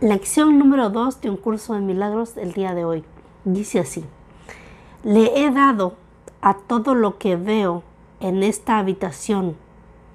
Lección 0.00 0.58
número 0.58 0.88
2 0.88 1.20
de 1.20 1.28
un 1.28 1.36
curso 1.36 1.74
de 1.74 1.80
milagros 1.80 2.34
del 2.34 2.54
día 2.54 2.74
de 2.74 2.86
hoy. 2.86 3.04
Dice 3.44 3.80
así, 3.80 4.02
le 5.04 5.44
he 5.44 5.50
dado 5.50 5.94
a 6.40 6.54
todo 6.54 6.94
lo 6.94 7.18
que 7.18 7.36
veo 7.36 7.82
en 8.18 8.42
esta 8.42 8.78
habitación, 8.78 9.56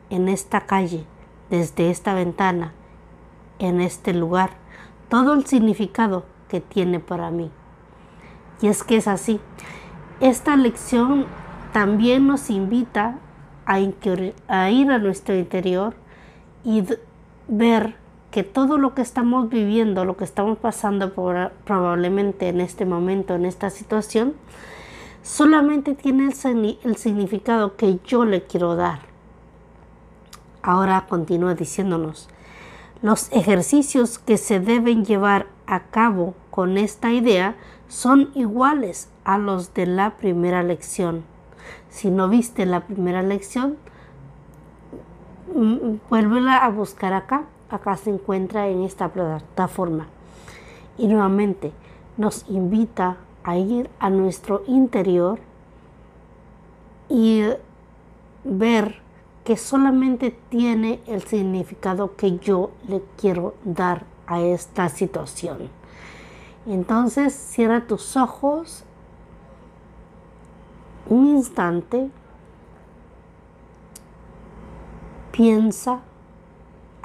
en 0.09 0.27
esta 0.27 0.61
calle, 0.61 1.05
desde 1.51 1.91
esta 1.91 2.15
ventana, 2.15 2.73
en 3.59 3.79
este 3.79 4.15
lugar, 4.15 4.53
todo 5.07 5.35
el 5.35 5.45
significado 5.45 6.25
que 6.49 6.61
tiene 6.61 6.99
para 6.99 7.29
mí. 7.29 7.51
Y 8.63 8.69
es 8.69 8.83
que 8.83 8.97
es 8.97 9.07
así. 9.07 9.39
Esta 10.19 10.55
lección 10.55 11.27
también 11.73 12.25
nos 12.25 12.49
invita 12.49 13.19
a, 13.67 13.79
ir 13.79 14.91
a 14.91 14.97
nuestro 14.97 15.35
interior 15.35 15.93
y 16.63 16.83
ver 17.47 18.03
que 18.35 18.43
todo 18.43 18.77
lo 18.77 18.93
que 18.93 19.01
estamos 19.01 19.47
viviendo, 19.47 20.03
lo 20.03 20.17
que 20.17 20.25
estamos 20.25 20.57
pasando 20.57 21.13
por, 21.13 21.53
probablemente 21.63 22.49
en 22.49 22.59
este 22.59 22.83
momento, 22.83 23.33
en 23.33 23.45
esta 23.45 23.69
situación, 23.69 24.33
solamente 25.23 25.95
tiene 25.95 26.25
el, 26.25 26.79
el 26.83 26.95
significado 26.97 27.77
que 27.77 27.97
yo 28.05 28.25
le 28.25 28.43
quiero 28.43 28.75
dar. 28.75 28.99
Ahora 30.61 31.05
continúa 31.07 31.55
diciéndonos, 31.55 32.27
los 33.01 33.31
ejercicios 33.31 34.19
que 34.19 34.35
se 34.35 34.59
deben 34.59 35.05
llevar 35.05 35.47
a 35.65 35.83
cabo 35.83 36.33
con 36.51 36.77
esta 36.77 37.13
idea 37.13 37.55
son 37.87 38.31
iguales 38.35 39.07
a 39.23 39.37
los 39.37 39.73
de 39.73 39.85
la 39.85 40.17
primera 40.17 40.61
lección. 40.61 41.23
Si 41.87 42.11
no 42.11 42.27
viste 42.27 42.65
la 42.65 42.81
primera 42.81 43.21
lección, 43.21 43.77
mm, 45.55 45.99
vuélvela 46.09 46.57
a 46.57 46.67
buscar 46.67 47.13
acá 47.13 47.45
acá 47.69 47.97
se 47.97 48.09
encuentra 48.09 48.67
en 48.67 48.83
esta 48.83 49.09
plataforma. 49.09 50.07
Y 50.97 51.07
nuevamente 51.07 51.71
nos 52.17 52.45
invita 52.49 53.17
a 53.43 53.57
ir 53.57 53.89
a 53.99 54.09
nuestro 54.09 54.63
interior 54.67 55.39
y 57.09 57.43
ver 58.43 59.01
que 59.43 59.57
solamente 59.57 60.31
tiene 60.49 61.01
el 61.05 61.21
significado 61.21 62.15
que 62.15 62.39
yo 62.39 62.71
le 62.87 63.03
quiero 63.17 63.53
dar 63.63 64.05
a 64.25 64.41
esta 64.41 64.89
situación. 64.89 65.69
Entonces 66.65 67.33
cierra 67.33 67.85
tus 67.85 68.17
ojos 68.17 68.83
un 71.07 71.27
instante, 71.27 72.09
piensa 75.31 75.99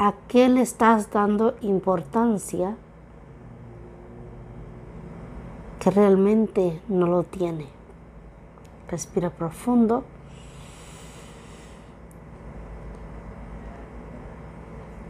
¿A 0.02 0.14
qué 0.28 0.48
le 0.48 0.62
estás 0.62 1.10
dando 1.10 1.56
importancia 1.60 2.74
que 5.78 5.90
realmente 5.90 6.80
no 6.88 7.06
lo 7.06 7.22
tiene? 7.22 7.66
Respira 8.88 9.28
profundo. 9.28 10.04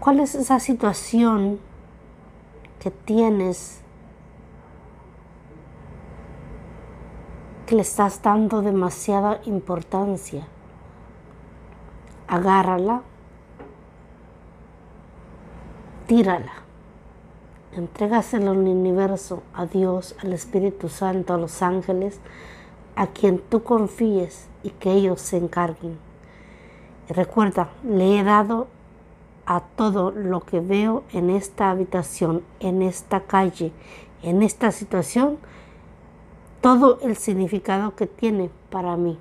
¿Cuál 0.01 0.19
es 0.19 0.35
esa 0.35 0.59
situación 0.59 1.61
que 2.81 2.91
tienes 2.91 3.83
que 7.67 7.77
le 7.77 7.83
estás 7.83 8.21
dando 8.23 8.61
demasiada 8.61 9.41
importancia? 9.45 10.49
Agárrala 12.27 13.03
tírala. 16.11 16.65
Entrégaselo 17.71 18.51
al 18.51 18.59
universo, 18.59 19.45
a 19.55 19.67
Dios, 19.67 20.17
al 20.21 20.33
Espíritu 20.33 20.89
Santo, 20.89 21.35
a 21.35 21.39
los 21.39 21.63
ángeles, 21.63 22.19
a 22.97 23.07
quien 23.07 23.39
tú 23.39 23.63
confíes 23.63 24.49
y 24.65 24.71
que 24.71 24.91
ellos 24.91 25.21
se 25.21 25.37
encarguen. 25.37 25.99
Recuerda, 27.09 27.69
le 27.85 28.19
he 28.19 28.25
dado 28.25 28.67
a 29.47 29.61
todo 29.61 30.11
lo 30.11 30.41
que 30.41 30.59
veo 30.59 31.05
en 31.13 31.31
esta 31.31 31.71
habitación, 31.71 32.43
en 32.59 32.83
esta 32.83 33.21
calle, 33.21 33.71
en 34.25 34.43
esta 34.43 34.73
situación, 34.73 35.39
todo 36.61 36.99
el 37.03 37.17
significado 37.17 37.95
que 37.95 38.09
tiene 38.09 38.51
para 38.69 38.97
mí, 38.97 39.17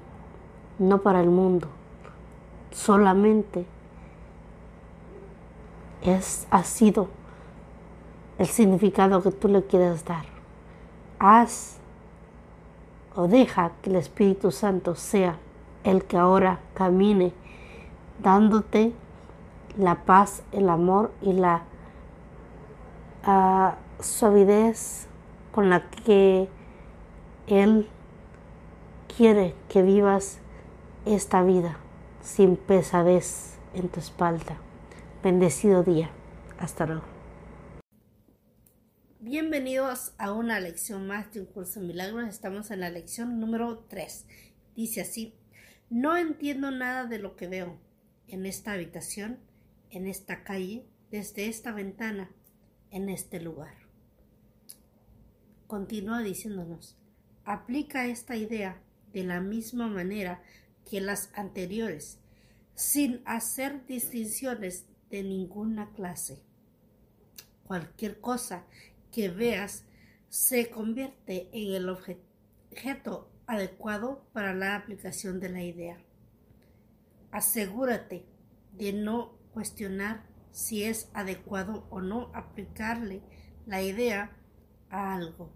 no 0.79 1.03
para 1.03 1.21
el 1.21 1.29
mundo, 1.29 1.67
solamente 2.71 3.67
es, 6.01 6.47
ha 6.49 6.63
sido 6.63 7.09
el 8.37 8.47
significado 8.47 9.21
que 9.21 9.31
tú 9.31 9.47
le 9.47 9.63
quieras 9.63 10.05
dar. 10.05 10.25
Haz 11.19 11.77
o 13.15 13.27
deja 13.27 13.71
que 13.81 13.89
el 13.89 13.97
Espíritu 13.97 14.51
Santo 14.51 14.95
sea 14.95 15.37
el 15.83 16.05
que 16.05 16.17
ahora 16.17 16.59
camine 16.73 17.33
dándote 18.21 18.93
la 19.77 19.95
paz, 20.03 20.43
el 20.51 20.69
amor 20.69 21.11
y 21.21 21.33
la 21.33 21.63
uh, 23.25 24.01
suavidez 24.01 25.07
con 25.51 25.69
la 25.69 25.89
que 25.89 26.49
Él 27.47 27.89
quiere 29.15 29.55
que 29.67 29.81
vivas 29.81 30.39
esta 31.05 31.43
vida 31.43 31.77
sin 32.21 32.55
pesadez 32.55 33.57
en 33.73 33.89
tu 33.89 33.99
espalda. 33.99 34.57
Bendecido 35.21 35.83
día. 35.83 36.09
Hasta 36.59 36.85
luego. 36.85 37.03
Bienvenidos 39.19 40.13
a 40.17 40.31
una 40.31 40.61
lección 40.61 41.07
más 41.07 41.33
de 41.33 41.41
un 41.41 41.45
curso 41.45 41.81
de 41.81 41.87
milagros. 41.87 42.29
Estamos 42.29 42.71
en 42.71 42.79
la 42.79 42.89
lección 42.89 43.37
número 43.37 43.79
3. 43.89 44.25
Dice 44.77 45.01
así, 45.01 45.35
no 45.89 46.15
entiendo 46.15 46.71
nada 46.71 47.05
de 47.05 47.19
lo 47.19 47.35
que 47.35 47.49
veo 47.49 47.77
en 48.29 48.45
esta 48.45 48.71
habitación, 48.71 49.39
en 49.89 50.07
esta 50.07 50.45
calle, 50.45 50.85
desde 51.11 51.47
esta 51.47 51.73
ventana, 51.73 52.31
en 52.89 53.09
este 53.09 53.41
lugar. 53.41 53.75
Continúa 55.67 56.19
diciéndonos, 56.21 56.97
aplica 57.43 58.05
esta 58.05 58.37
idea 58.37 58.81
de 59.11 59.25
la 59.25 59.41
misma 59.41 59.89
manera 59.89 60.41
que 60.89 61.01
las 61.01 61.29
anteriores, 61.35 62.19
sin 62.73 63.21
hacer 63.25 63.85
distinciones 63.85 64.85
de 65.09 65.23
ninguna 65.23 65.91
clase. 65.91 66.41
Cualquier 67.65 68.19
cosa 68.19 68.65
que 69.11 69.29
veas 69.29 69.85
se 70.29 70.69
convierte 70.69 71.49
en 71.51 71.73
el 71.73 71.89
objeto 71.89 73.31
adecuado 73.47 74.23
para 74.31 74.53
la 74.53 74.75
aplicación 74.75 75.39
de 75.39 75.49
la 75.49 75.63
idea. 75.63 75.97
Asegúrate 77.31 78.25
de 78.73 78.93
no 78.93 79.37
cuestionar 79.53 80.23
si 80.51 80.83
es 80.83 81.09
adecuado 81.13 81.87
o 81.89 82.01
no 82.01 82.31
aplicarle 82.33 83.21
la 83.65 83.81
idea 83.81 84.35
a 84.89 85.15
algo. 85.15 85.51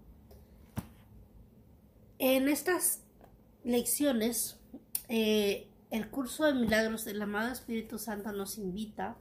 En 2.18 2.48
estas 2.48 3.02
lecciones, 3.64 4.60
eh, 5.08 5.68
el 5.90 6.08
curso 6.10 6.44
de 6.44 6.54
milagros 6.54 7.04
del 7.04 7.22
amado 7.22 7.52
Espíritu 7.52 7.98
Santo 7.98 8.32
nos 8.32 8.58
invita 8.58 9.16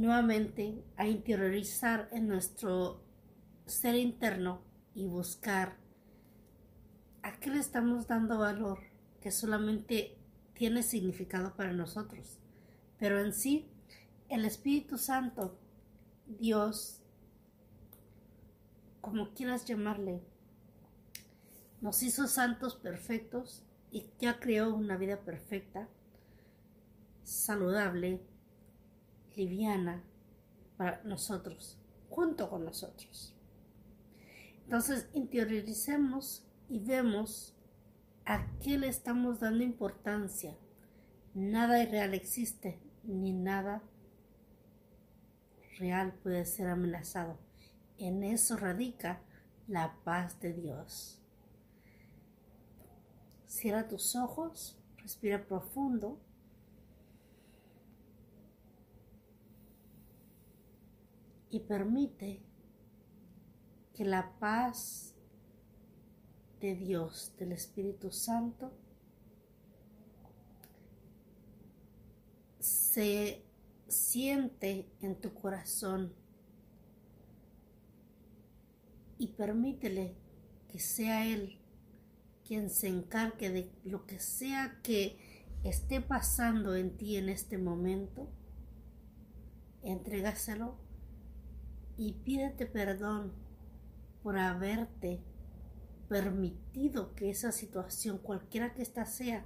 nuevamente 0.00 0.82
a 0.96 1.06
interiorizar 1.06 2.08
en 2.10 2.26
nuestro 2.26 3.04
ser 3.66 3.96
interno 3.96 4.62
y 4.94 5.06
buscar 5.06 5.76
a 7.22 7.38
qué 7.38 7.50
le 7.50 7.58
estamos 7.58 8.08
dando 8.08 8.38
valor 8.38 8.78
que 9.20 9.30
solamente 9.30 10.16
tiene 10.54 10.82
significado 10.82 11.54
para 11.54 11.74
nosotros. 11.74 12.38
Pero 12.98 13.20
en 13.20 13.34
sí, 13.34 13.68
el 14.30 14.46
Espíritu 14.46 14.96
Santo, 14.96 15.58
Dios, 16.26 17.02
como 19.02 19.34
quieras 19.34 19.66
llamarle, 19.66 20.22
nos 21.82 22.02
hizo 22.02 22.26
santos 22.26 22.74
perfectos 22.74 23.66
y 23.90 24.06
ya 24.18 24.40
creó 24.40 24.74
una 24.74 24.96
vida 24.96 25.20
perfecta, 25.20 25.90
saludable, 27.22 28.22
liviana 29.36 30.04
para 30.76 31.02
nosotros, 31.04 31.78
junto 32.08 32.48
con 32.48 32.64
nosotros. 32.64 33.34
Entonces 34.64 35.08
interioricemos 35.14 36.46
y 36.68 36.78
vemos 36.78 37.56
a 38.24 38.46
qué 38.62 38.78
le 38.78 38.88
estamos 38.88 39.40
dando 39.40 39.64
importancia. 39.64 40.56
Nada 41.34 41.82
irreal 41.82 42.14
existe, 42.14 42.80
ni 43.02 43.32
nada 43.32 43.82
real 45.78 46.12
puede 46.22 46.44
ser 46.44 46.68
amenazado. 46.68 47.38
En 47.98 48.22
eso 48.22 48.56
radica 48.56 49.20
la 49.66 49.96
paz 50.04 50.40
de 50.40 50.52
Dios. 50.52 51.20
Cierra 53.46 53.88
tus 53.88 54.14
ojos, 54.14 54.78
respira 54.98 55.44
profundo 55.46 56.20
y 61.50 61.60
permite 61.60 62.40
que 63.94 64.04
la 64.04 64.38
paz 64.38 65.14
de 66.60 66.76
Dios, 66.76 67.34
del 67.38 67.52
Espíritu 67.52 68.10
Santo, 68.10 68.72
se 72.58 73.42
siente 73.88 74.90
en 75.00 75.20
tu 75.20 75.34
corazón 75.34 76.14
y 79.18 79.28
permítele 79.28 80.14
que 80.68 80.78
sea 80.78 81.26
Él 81.26 81.58
quien 82.46 82.70
se 82.70 82.88
encargue 82.88 83.50
de 83.50 83.70
lo 83.84 84.06
que 84.06 84.18
sea 84.18 84.80
que 84.82 85.18
esté 85.62 86.00
pasando 86.00 86.74
en 86.74 86.96
ti 86.96 87.16
en 87.16 87.28
este 87.28 87.58
momento. 87.58 88.28
Entrégaselo 89.82 90.89
y 92.00 92.14
pídete 92.14 92.64
perdón 92.64 93.30
por 94.22 94.38
haberte 94.38 95.22
permitido 96.08 97.14
que 97.14 97.28
esa 97.28 97.52
situación, 97.52 98.16
cualquiera 98.16 98.72
que 98.72 98.80
ésta 98.80 99.04
sea, 99.04 99.44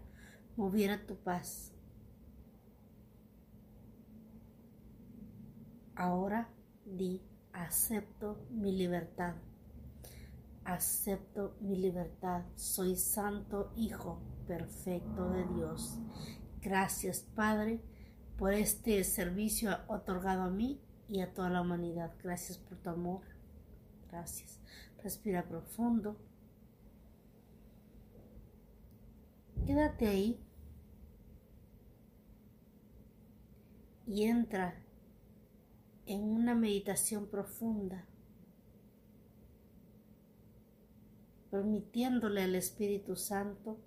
moviera 0.57 1.05
tu 1.05 1.17
paz. 1.17 1.73
Ahora 5.97 6.49
di, 6.85 7.23
acepto 7.53 8.47
mi 8.51 8.71
libertad. 8.71 9.35
Acepto 10.65 11.57
mi 11.61 11.75
libertad. 11.75 12.45
Soy 12.55 12.95
santo 12.95 13.73
Hijo 13.75 14.23
perfecto 14.47 15.29
de 15.31 15.45
Dios. 15.57 15.99
Gracias, 16.63 17.27
Padre, 17.35 17.81
por 18.39 18.53
este 18.53 19.03
servicio 19.03 19.77
otorgado 19.89 20.43
a 20.43 20.51
mí 20.51 20.84
y 21.09 21.21
a 21.21 21.33
toda 21.33 21.51
la 21.51 21.61
humanidad. 21.61 22.13
Gracias 22.23 22.59
por 22.59 22.79
tu 22.79 22.91
amor. 22.91 23.23
Gracias. 24.11 24.61
Respira 25.03 25.47
profundo. 25.47 26.17
Quédate 29.67 30.09
ahí 30.09 30.41
y 34.07 34.25
entra 34.25 34.75
en 36.07 36.23
una 36.23 36.55
meditación 36.55 37.27
profunda, 37.27 38.05
permitiéndole 41.51 42.43
al 42.43 42.55
Espíritu 42.55 43.17
Santo 43.17 43.79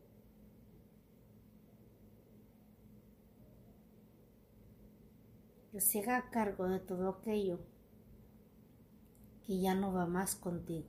que 5.77 5.81
se 5.81 5.99
haga 5.99 6.31
cargo 6.31 6.67
de 6.67 6.79
todo 6.79 7.07
aquello 7.07 7.59
que 9.45 9.59
ya 9.59 9.75
no 9.75 9.93
va 9.93 10.07
más 10.07 10.35
contigo, 10.35 10.87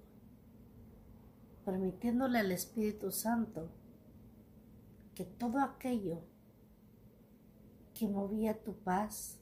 permitiéndole 1.67 2.39
al 2.39 2.53
Espíritu 2.53 3.13
Santo 3.13 3.69
que 5.15 5.27
todo 5.27 5.61
aquello 5.61 6.23
que 7.93 8.09
movía 8.09 8.65
tu 8.65 8.79
paz 8.79 9.39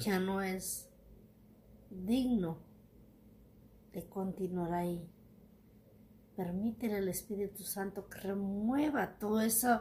ya 0.00 0.20
no 0.20 0.42
es 0.42 0.90
digno 1.88 2.58
de 3.94 4.06
continuar 4.06 4.74
ahí. 4.74 5.08
Permítele 6.36 6.98
al 6.98 7.08
Espíritu 7.08 7.62
Santo 7.62 8.10
que 8.10 8.18
remueva 8.18 9.18
todo 9.18 9.40
eso, 9.40 9.80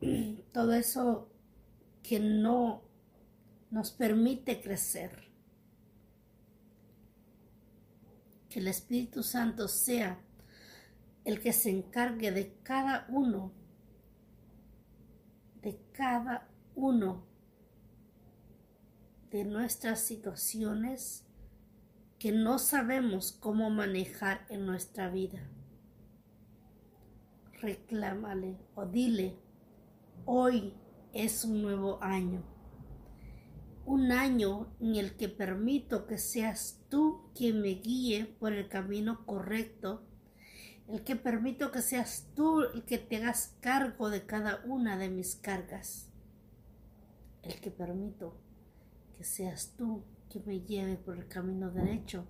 todo 0.52 0.72
eso 0.72 1.28
que 2.02 2.20
no 2.20 2.82
nos 3.70 3.90
permite 3.90 4.60
crecer. 4.60 5.28
Que 8.48 8.60
el 8.60 8.68
Espíritu 8.68 9.22
Santo 9.22 9.68
sea 9.68 10.20
el 11.24 11.40
que 11.40 11.52
se 11.52 11.70
encargue 11.70 12.30
de 12.30 12.54
cada 12.62 13.06
uno, 13.10 13.52
de 15.60 15.78
cada 15.92 16.48
uno 16.74 17.26
de 19.30 19.44
nuestras 19.44 20.00
situaciones 20.00 21.26
que 22.18 22.32
no 22.32 22.58
sabemos 22.58 23.32
cómo 23.32 23.68
manejar 23.68 24.46
en 24.48 24.64
nuestra 24.64 25.10
vida. 25.10 25.40
Reclámale 27.60 28.56
o 28.74 28.86
dile, 28.86 29.36
hoy 30.30 30.74
es 31.14 31.46
un 31.46 31.62
nuevo 31.62 32.02
año, 32.02 32.42
un 33.86 34.12
año 34.12 34.76
en 34.78 34.96
el 34.96 35.16
que 35.16 35.30
permito 35.30 36.06
que 36.06 36.18
seas 36.18 36.84
tú 36.90 37.30
quien 37.34 37.62
me 37.62 37.70
guíe 37.70 38.26
por 38.38 38.52
el 38.52 38.68
camino 38.68 39.24
correcto, 39.24 40.02
el 40.86 41.02
que 41.02 41.16
permito 41.16 41.72
que 41.72 41.80
seas 41.80 42.28
tú 42.36 42.60
el 42.60 42.84
que 42.84 42.98
te 42.98 43.16
hagas 43.16 43.56
cargo 43.60 44.10
de 44.10 44.26
cada 44.26 44.62
una 44.66 44.98
de 44.98 45.08
mis 45.08 45.34
cargas, 45.34 46.10
el 47.42 47.58
que 47.58 47.70
permito 47.70 48.38
que 49.16 49.24
seas 49.24 49.76
tú 49.78 50.04
que 50.28 50.40
me 50.40 50.60
lleve 50.60 50.96
por 50.96 51.16
el 51.16 51.26
camino 51.26 51.70
derecho 51.70 52.26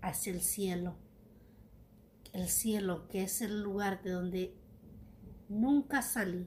hacia 0.00 0.32
el 0.32 0.42
cielo. 0.42 0.94
El 2.32 2.48
cielo 2.48 3.08
que 3.08 3.24
es 3.24 3.42
el 3.42 3.64
lugar 3.64 4.00
de 4.04 4.10
donde 4.12 4.56
nunca 5.48 6.02
salí, 6.02 6.46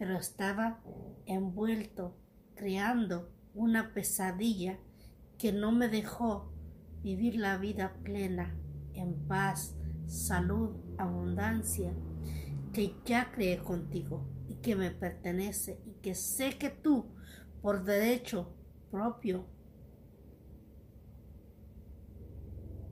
pero 0.00 0.16
estaba 0.16 0.80
envuelto, 1.26 2.16
creando 2.54 3.28
una 3.52 3.92
pesadilla 3.92 4.78
que 5.36 5.52
no 5.52 5.72
me 5.72 5.88
dejó 5.88 6.54
vivir 7.02 7.36
la 7.36 7.58
vida 7.58 7.92
plena, 8.02 8.58
en 8.94 9.28
paz, 9.28 9.76
salud, 10.06 10.74
abundancia, 10.96 11.92
que 12.72 12.96
ya 13.04 13.30
creé 13.30 13.58
contigo 13.58 14.26
y 14.48 14.54
que 14.62 14.74
me 14.74 14.90
pertenece 14.90 15.82
y 15.84 15.92
que 16.00 16.14
sé 16.14 16.56
que 16.56 16.70
tú, 16.70 17.14
por 17.60 17.84
derecho, 17.84 18.54
propio. 18.90 19.44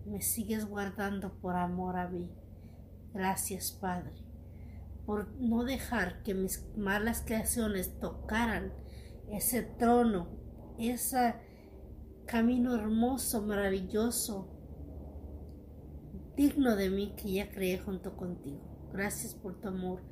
Me 0.05 0.21
sigues 0.21 0.67
guardando 0.67 1.41
por 1.41 1.57
amor 1.57 1.97
a 1.97 2.07
mí. 2.07 2.31
Gracias, 3.15 3.73
Padre, 3.73 4.28
por 5.09 5.27
no 5.41 5.65
dejar 5.65 6.23
que 6.23 6.35
mis 6.35 6.69
malas 6.77 7.23
creaciones 7.25 7.99
tocaran 7.99 8.75
ese 9.31 9.63
trono, 9.63 10.29
ese 10.79 11.35
camino 12.27 12.75
hermoso, 12.75 13.41
maravilloso, 13.41 14.51
digno 16.37 16.77
de 16.77 16.91
mí 16.91 17.15
que 17.17 17.33
ya 17.33 17.51
creé 17.51 17.79
junto 17.79 18.19
contigo. 18.19 18.91
Gracias 18.93 19.35
por 19.35 19.59
tu 19.59 19.69
amor. 19.69 20.03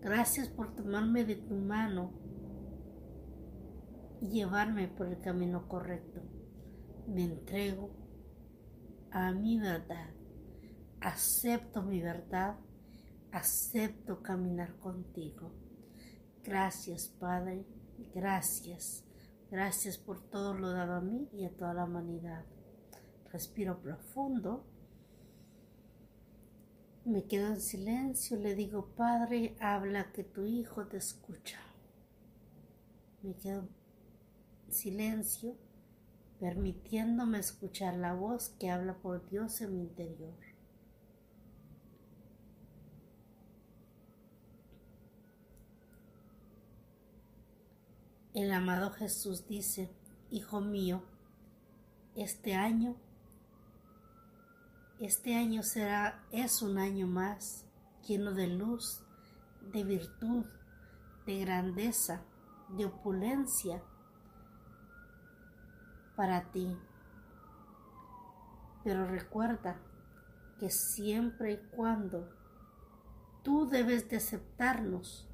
Gracias 0.00 0.46
por 0.46 0.76
tomarme 0.76 1.24
de 1.24 1.34
tu 1.34 1.56
mano 1.56 2.12
llevarme 4.20 4.86
por 4.86 5.08
el 5.08 5.18
camino 5.18 5.66
correcto. 5.66 6.22
Me 7.08 7.24
entrego 7.24 7.90
a 9.10 9.32
mi 9.32 9.58
verdad. 9.58 10.10
Acepto 11.00 11.82
mi 11.82 12.00
verdad. 12.00 12.54
Acepto 13.34 14.22
caminar 14.22 14.76
contigo. 14.76 15.50
Gracias, 16.44 17.08
Padre. 17.08 17.66
Gracias. 18.14 19.04
Gracias 19.50 19.98
por 19.98 20.20
todo 20.30 20.54
lo 20.54 20.70
dado 20.70 20.92
a 20.92 21.00
mí 21.00 21.28
y 21.32 21.44
a 21.44 21.50
toda 21.50 21.74
la 21.74 21.84
humanidad. 21.84 22.44
Respiro 23.32 23.80
profundo. 23.82 24.64
Me 27.04 27.24
quedo 27.24 27.48
en 27.48 27.60
silencio. 27.60 28.38
Le 28.38 28.54
digo, 28.54 28.94
Padre, 28.94 29.56
habla 29.58 30.12
que 30.12 30.22
tu 30.22 30.44
Hijo 30.44 30.86
te 30.86 30.98
escucha. 30.98 31.58
Me 33.22 33.34
quedo 33.34 33.68
silencio, 34.68 35.56
permitiéndome 36.38 37.40
escuchar 37.40 37.96
la 37.96 38.14
voz 38.14 38.50
que 38.60 38.70
habla 38.70 38.94
por 38.98 39.28
Dios 39.28 39.60
en 39.60 39.74
mi 39.74 39.80
interior. 39.80 40.43
El 48.34 48.52
amado 48.52 48.90
Jesús 48.90 49.46
dice, 49.46 49.88
Hijo 50.28 50.60
mío, 50.60 51.04
este 52.16 52.56
año, 52.56 52.96
este 54.98 55.36
año 55.36 55.62
será, 55.62 56.20
es 56.32 56.60
un 56.60 56.78
año 56.78 57.06
más 57.06 57.64
lleno 58.04 58.32
de 58.32 58.48
luz, 58.48 59.04
de 59.72 59.84
virtud, 59.84 60.46
de 61.26 61.38
grandeza, 61.44 62.22
de 62.70 62.86
opulencia, 62.86 63.80
para 66.16 66.50
ti. 66.50 66.76
Pero 68.82 69.06
recuerda 69.06 69.76
que 70.58 70.70
siempre 70.70 71.52
y 71.52 71.58
cuando 71.76 72.28
tú 73.44 73.68
debes 73.68 74.08
de 74.08 74.16
aceptarnos, 74.16 75.28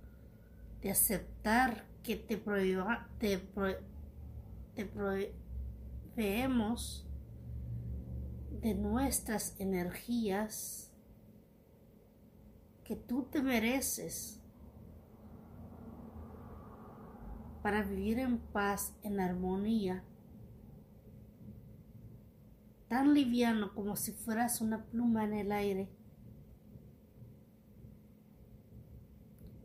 de 0.83 0.91
aceptar 0.91 1.90
que 2.03 2.17
te, 2.17 2.37
proveemos 4.87 7.07
de 8.63 8.75
nuestras 8.75 9.61
energías 9.61 10.91
que 12.85 12.97
tú 12.97 13.29
te 13.31 13.43
mereces 13.43 14.41
para 17.63 17.83
vivir 17.83 18.19
en 18.19 18.39
paz, 18.39 18.95
en 19.03 19.21
armonía, 19.21 20.03
tan 22.89 23.15
liviano 23.15 23.75
como 23.75 23.97
si 23.97 24.13
fueras 24.13 24.61
una 24.61 24.85
pluma 24.87 25.25
en 25.25 25.35
el 25.35 25.53
aire. 25.53 25.89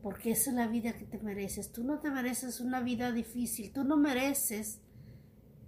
Porque 0.06 0.30
es 0.30 0.46
la 0.46 0.68
vida 0.68 0.92
que 0.92 1.04
te 1.04 1.18
mereces. 1.18 1.72
Tú 1.72 1.82
no 1.82 1.98
te 1.98 2.12
mereces 2.12 2.60
una 2.60 2.80
vida 2.80 3.10
difícil. 3.10 3.72
Tú 3.72 3.82
no 3.82 3.96
mereces 3.96 4.80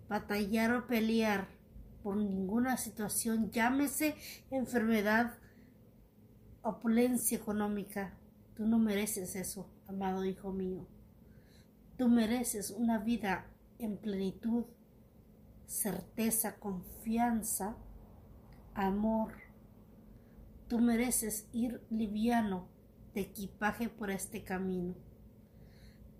batallar 0.09 0.73
o 0.75 0.87
pelear 0.87 1.49
por 2.05 2.17
ninguna 2.17 2.77
situación, 2.77 3.51
llámese 3.51 4.15
enfermedad, 4.53 5.35
opulencia 6.63 7.37
económica. 7.37 8.17
Tú 8.55 8.65
no 8.65 8.79
mereces 8.79 9.35
eso, 9.35 9.69
amado 9.89 10.25
hijo 10.25 10.53
mío. 10.53 10.87
Tú 11.97 12.09
mereces 12.09 12.71
una 12.71 12.99
vida 13.01 13.45
en 13.81 13.97
plenitud, 13.97 14.67
certeza, 15.67 16.61
confianza, 16.61 17.77
amor. 18.73 19.33
Tú 20.69 20.79
mereces 20.79 21.49
ir 21.53 21.85
liviano 21.91 22.78
equipaje 23.21 23.89
por 23.89 24.11
este 24.11 24.45
camino. 24.45 24.95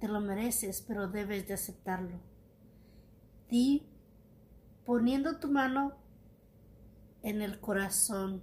Te 0.01 0.09
lo 0.09 0.21
mereces, 0.21 0.81
pero 0.81 1.09
debes 1.09 1.47
de 1.49 1.55
aceptarlo. 1.55 2.21
Di 3.49 3.89
poniendo 4.85 5.39
tu 5.39 5.51
mano 5.51 5.97
en 7.23 7.43
el 7.43 7.61
corazón, 7.61 8.43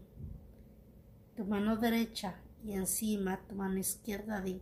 tu 1.35 1.45
mano 1.45 1.77
derecha 1.77 2.41
y 2.63 2.74
encima 2.74 3.39
tu 3.47 3.55
mano 3.55 3.77
izquierda, 3.77 4.41
di, 4.41 4.62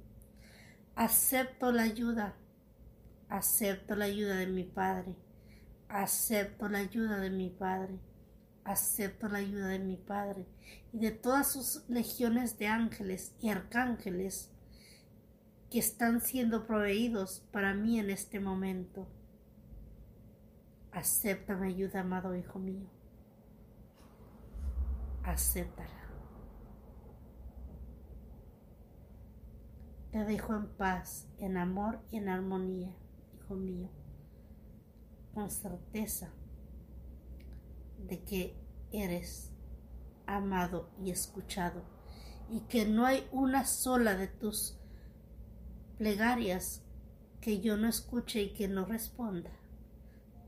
acepto 0.96 1.72
la 1.72 1.84
ayuda 1.84 2.36
Acepto 3.34 3.96
la 3.96 4.06
ayuda 4.06 4.36
de 4.36 4.46
mi 4.46 4.64
Padre. 4.64 5.16
Acepto 5.90 6.70
la 6.70 6.78
ayuda 6.78 7.18
de 7.18 7.32
mi 7.32 7.50
Padre. 7.50 8.00
Acepto 8.66 9.28
la 9.28 9.40
ayuda 9.40 9.68
de 9.68 9.80
mi 9.80 9.98
Padre 9.98 10.46
y 10.92 11.00
de 11.00 11.12
todas 11.12 11.52
sus 11.52 11.88
legiones 11.90 12.58
de 12.58 12.68
ángeles 12.68 13.36
y 13.42 13.50
arcángeles 13.50 14.52
que 15.70 15.80
están 15.80 16.22
siendo 16.22 16.66
proveídos 16.66 17.44
para 17.52 17.74
mí 17.74 18.00
en 18.00 18.10
este 18.10 18.40
momento. 18.40 19.08
Acepta 20.92 21.56
mi 21.56 21.68
ayuda, 21.68 22.02
amado 22.02 22.36
Hijo 22.36 22.60
mío. 22.60 22.88
Acéptala. 25.24 25.90
Te 30.12 30.24
dejo 30.26 30.56
en 30.56 30.68
paz, 30.68 31.28
en 31.40 31.58
amor 31.58 32.00
y 32.12 32.18
en 32.18 32.30
armonía 32.30 32.96
mío, 33.56 33.90
con 35.34 35.50
certeza 35.50 36.32
de 38.08 38.24
que 38.24 38.56
eres 38.92 39.52
amado 40.26 40.90
y 41.04 41.12
escuchado 41.12 41.84
y 42.50 42.62
que 42.62 42.86
no 42.86 43.06
hay 43.06 43.28
una 43.32 43.66
sola 43.66 44.16
de 44.16 44.28
tus 44.28 44.78
plegarias 45.98 46.82
que 47.42 47.60
yo 47.60 47.78
no 47.78 47.88
escuche 47.88 48.42
y 48.42 48.54
que 48.54 48.68
no 48.68 48.86
responda. 48.86 49.52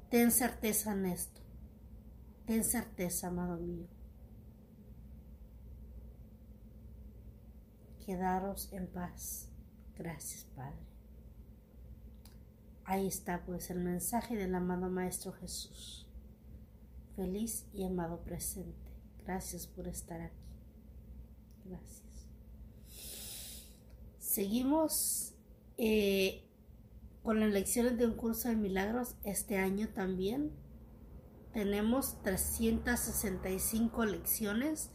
Ten 0.10 0.32
certeza 0.32 0.94
en 0.94 1.08
esto. 1.08 1.42
Ten 2.46 2.64
certeza, 2.64 3.28
amado 3.28 3.58
mío. 3.58 3.88
Quedaros 8.06 8.72
en 8.72 8.88
paz. 8.88 9.50
Gracias, 9.98 10.46
Padre. 10.56 10.86
Ahí 12.84 13.08
está 13.08 13.44
pues 13.46 13.72
el 13.72 13.80
mensaje 13.80 14.36
del 14.36 14.54
amado 14.54 14.90
Maestro 14.90 15.34
Jesús. 15.34 16.05
Feliz 17.16 17.66
y 17.74 17.84
amado 17.84 18.22
presente. 18.24 18.92
Gracias 19.24 19.68
por 19.68 19.88
estar 19.88 20.22
aquí. 20.22 20.36
Gracias. 21.64 22.28
Seguimos 24.20 25.34
eh, 25.78 26.44
con 27.24 27.40
las 27.40 27.52
lecciones 27.52 27.98
de 27.98 28.06
un 28.06 28.16
curso 28.16 28.50
de 28.50 28.56
milagros 28.56 29.16
este 29.24 29.58
año 29.58 29.88
también. 29.90 30.52
Tenemos 31.54 32.22
365 32.24 34.06
lecciones. 34.06 34.90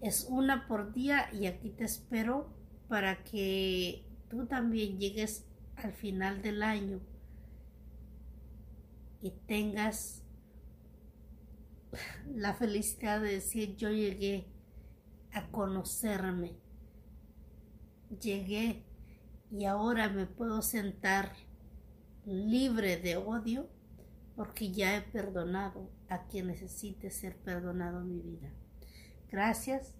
Es 0.00 0.26
una 0.30 0.66
por 0.68 0.94
día 0.94 1.28
y 1.34 1.46
aquí 1.46 1.70
te 1.70 1.84
espero 1.84 2.48
para 2.88 3.24
que 3.24 4.06
tú 4.30 4.46
también 4.46 4.98
llegues 4.98 5.44
al 5.76 5.92
final 5.92 6.40
del 6.40 6.62
año 6.62 7.00
y 9.20 9.30
tengas 9.46 10.22
la 12.34 12.54
felicidad 12.54 13.20
de 13.20 13.32
decir 13.32 13.76
yo 13.76 13.90
llegué 13.90 14.46
a 15.32 15.50
conocerme, 15.50 16.56
llegué 18.20 18.84
y 19.50 19.64
ahora 19.64 20.08
me 20.08 20.26
puedo 20.26 20.62
sentar 20.62 21.32
libre 22.24 22.98
de 22.98 23.16
odio 23.16 23.68
porque 24.36 24.70
ya 24.70 24.96
he 24.96 25.02
perdonado 25.02 25.90
a 26.08 26.26
quien 26.26 26.46
necesite 26.46 27.10
ser 27.10 27.36
perdonado 27.36 28.00
en 28.00 28.08
mi 28.08 28.20
vida. 28.20 28.52
Gracias, 29.30 29.94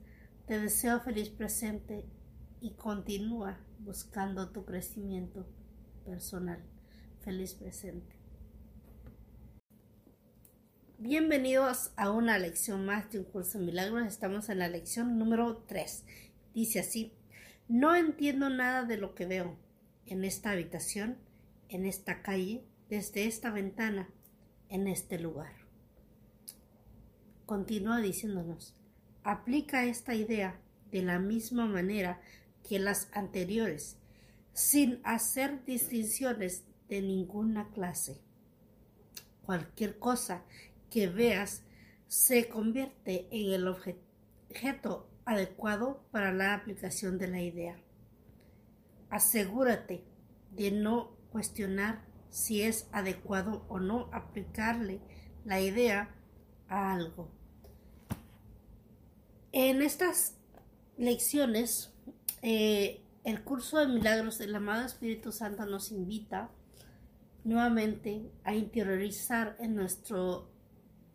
te 0.47 0.59
deseo 0.61 1.01
feliz 1.01 1.29
presente 1.31 2.07
y 2.61 2.75
continúa 2.75 3.59
buscando 3.81 4.51
tu 4.51 4.65
crecimiento 4.65 5.47
personal. 6.05 6.63
Feliz 7.21 7.55
presente. 7.55 8.18
Bienvenidos 11.01 11.93
a 11.95 12.11
una 12.11 12.41
lección 12.41 12.85
más 12.85 13.09
de 13.13 13.21
un 13.21 13.25
curso 13.25 13.61
de 13.61 13.67
milagros. 13.67 14.05
Estamos 14.05 14.49
en 14.49 14.59
la 14.59 14.69
lección 14.69 15.17
número 15.17 15.59
3. 15.69 16.05
Dice 16.55 16.81
así, 16.81 17.13
no 17.69 17.95
entiendo 17.95 18.51
nada 18.51 18.83
de 18.83 18.97
lo 18.97 19.15
que 19.15 19.25
veo 19.25 19.57
en 20.07 20.25
esta 20.25 20.51
habitación, 20.51 21.17
en 21.69 21.87
esta 21.87 22.21
calle, 22.21 22.65
desde 22.89 23.27
esta 23.27 23.53
ventana, 23.53 24.09
en 24.71 24.89
este 24.89 25.21
lugar. 25.21 25.53
Continúa 27.47 28.01
diciéndonos, 28.01 28.75
aplica 29.23 29.85
esta 29.85 30.17
idea 30.17 30.61
de 30.91 31.03
la 31.03 31.21
misma 31.21 31.67
manera 31.67 32.21
que 32.69 32.81
las 32.81 33.09
anteriores, 33.13 33.99
sin 34.53 35.01
hacer 35.05 35.65
distinciones 35.65 36.65
de 36.89 37.03
ninguna 37.03 37.69
clase. 37.71 38.21
Cualquier 39.47 40.01
cosa 40.01 40.43
que 40.91 41.09
veas 41.09 41.63
se 42.07 42.49
convierte 42.49 43.29
en 43.31 43.53
el 43.53 43.69
objeto 43.69 45.09
adecuado 45.25 46.03
para 46.11 46.33
la 46.33 46.55
aplicación 46.55 47.19
de 47.19 47.29
la 47.29 47.43
idea. 47.43 47.77
Asegúrate 49.11 50.05
de 50.53 50.71
no 50.71 51.17
cuestionar 51.31 52.03
si 52.31 52.63
es 52.63 52.89
adecuado 52.93 53.65
o 53.69 53.79
no 53.79 54.09
aplicarle 54.13 55.01
la 55.45 55.61
idea 55.61 56.15
a 56.69 56.93
algo. 56.93 57.31
En 59.53 59.83
estas 59.83 60.37
lecciones, 60.97 61.93
eh, 62.43 63.03
el 63.25 63.43
curso 63.43 63.79
de 63.79 63.89
milagros 63.89 64.39
del 64.39 64.55
amado 64.55 64.87
Espíritu 64.87 65.33
Santo 65.33 65.67
nos 65.67 65.91
invita 65.91 66.51
nuevamente 67.45 68.31
a 68.45 68.55
interiorizar 68.55 69.57
en 69.59 69.75
nuestro 69.75 70.51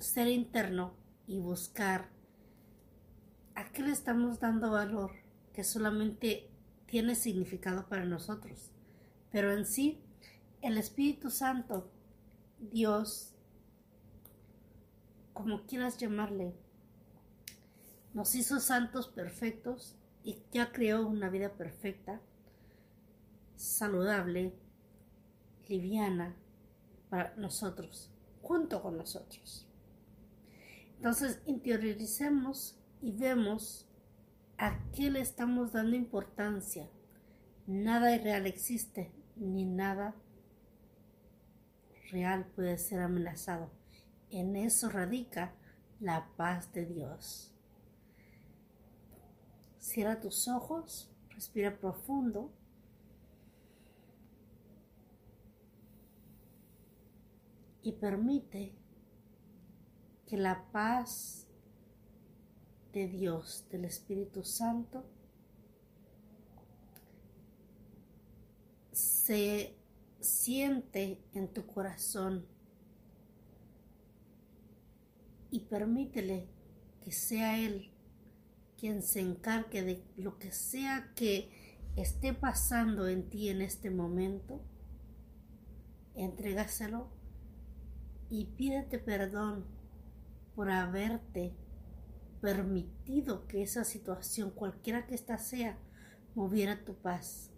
ser 0.04 0.28
interno 0.28 0.94
y 1.28 1.40
buscar 1.40 2.10
a 3.56 3.72
qué 3.72 3.82
le 3.84 3.92
estamos 3.92 4.40
dando 4.40 4.72
valor 4.72 5.12
que 5.54 5.64
solamente 5.64 6.50
tiene 6.86 7.16
significado 7.16 7.88
para 7.88 8.06
nosotros. 8.06 8.72
Pero 9.32 9.52
en 9.52 9.66
sí, 9.66 10.04
el 10.62 10.78
Espíritu 10.78 11.30
Santo, 11.30 11.92
Dios, 12.60 13.34
como 15.34 15.66
quieras 15.66 15.98
llamarle, 15.98 16.54
nos 18.14 18.36
hizo 18.36 18.60
santos 18.60 19.08
perfectos 19.08 19.96
y 20.24 20.44
ya 20.52 20.72
creó 20.72 21.08
una 21.08 21.30
vida 21.30 21.54
perfecta, 21.54 22.22
saludable, 23.56 24.54
liviana 25.68 26.36
para 27.10 27.36
nosotros, 27.36 28.12
junto 28.42 28.82
con 28.82 28.98
nosotros. 28.98 29.68
Entonces 31.04 31.42
interioricemos 31.46 32.80
y 33.02 33.12
vemos 33.12 33.90
a 34.58 34.80
qué 34.94 35.12
le 35.12 35.20
estamos 35.20 35.74
dando 35.74 35.98
importancia. 35.98 36.90
Nada 37.68 38.16
irreal 38.16 38.48
existe, 38.48 39.12
ni 39.36 39.66
nada 39.66 40.16
real 42.10 42.46
puede 42.56 42.78
ser 42.78 43.02
amenazado. 43.02 43.70
En 44.30 44.56
eso 44.56 44.90
radica 44.90 45.54
la 46.00 46.30
paz 46.38 46.72
de 46.72 46.86
Dios. 46.86 47.54
Cierra 49.80 50.22
tus 50.22 50.48
ojos, 50.48 51.12
respira 51.32 51.78
profundo. 51.82 52.50
Y 57.82 57.92
permite 57.92 58.74
que 60.34 60.40
la 60.40 60.66
paz 60.72 61.46
de 62.92 63.08
Dios, 63.08 63.68
del 63.70 63.86
Espíritu 63.86 64.44
Santo, 64.44 65.06
se 68.92 69.78
siente 70.20 71.24
en 71.36 71.54
tu 71.54 71.68
corazón 71.68 72.48
y 75.52 75.60
permítele 75.60 76.48
que 77.04 77.12
sea 77.12 77.60
Él 77.60 77.92
quien 78.75 79.04
se 79.04 79.20
encargue 79.20 79.84
de 79.84 80.04
lo 80.18 80.40
que 80.40 80.52
sea 80.52 81.13
que 81.16 81.52
esté 81.96 82.34
pasando 82.34 83.08
en 83.08 83.30
ti 83.30 83.50
en 83.50 83.62
este 83.62 83.92
momento. 83.92 84.63
Entrégaselo 86.16 87.12
y 88.32 88.46
pídete 88.46 88.98
perdón 88.98 89.73
por 90.56 90.70
haberte 90.70 91.56
permitido 92.42 93.48
que 93.48 93.62
esa 93.64 93.84
situación, 93.84 94.52
cualquiera 94.52 95.08
que 95.08 95.16
ésta 95.16 95.38
sea, 95.38 95.78
moviera 96.36 96.84
tu 96.84 96.96
paz. 96.96 97.52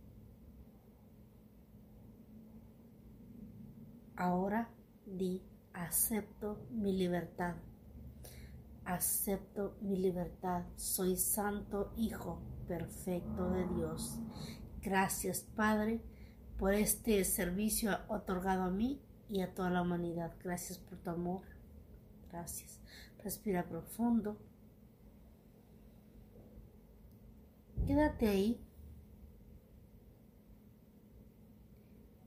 Ahora 4.15 4.69
di, 5.05 5.43
acepto 5.73 6.67
mi 6.71 6.93
libertad. 6.93 7.55
Acepto 8.85 9.77
mi 9.81 9.97
libertad. 9.97 10.63
Soy 10.75 11.17
santo 11.17 11.91
Hijo 11.97 12.41
perfecto 12.67 13.49
de 13.49 13.67
Dios. 13.75 14.19
Gracias 14.81 15.41
Padre 15.55 16.01
por 16.57 16.73
este 16.73 17.23
servicio 17.23 17.97
otorgado 18.07 18.63
a 18.63 18.69
mí 18.69 19.01
y 19.29 19.41
a 19.41 19.53
toda 19.53 19.69
la 19.69 19.81
humanidad. 19.81 20.33
Gracias 20.43 20.77
por 20.77 20.99
tu 20.99 21.09
amor. 21.09 21.54
Gracias. 22.35 22.81
Respira 23.23 23.63
profundo. 23.63 24.37
Quédate 27.87 28.27
ahí 28.27 28.59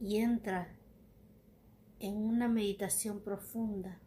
y 0.00 0.16
entra 0.16 0.74
en 2.00 2.16
una 2.16 2.48
meditación 2.48 3.20
profunda, 3.20 3.98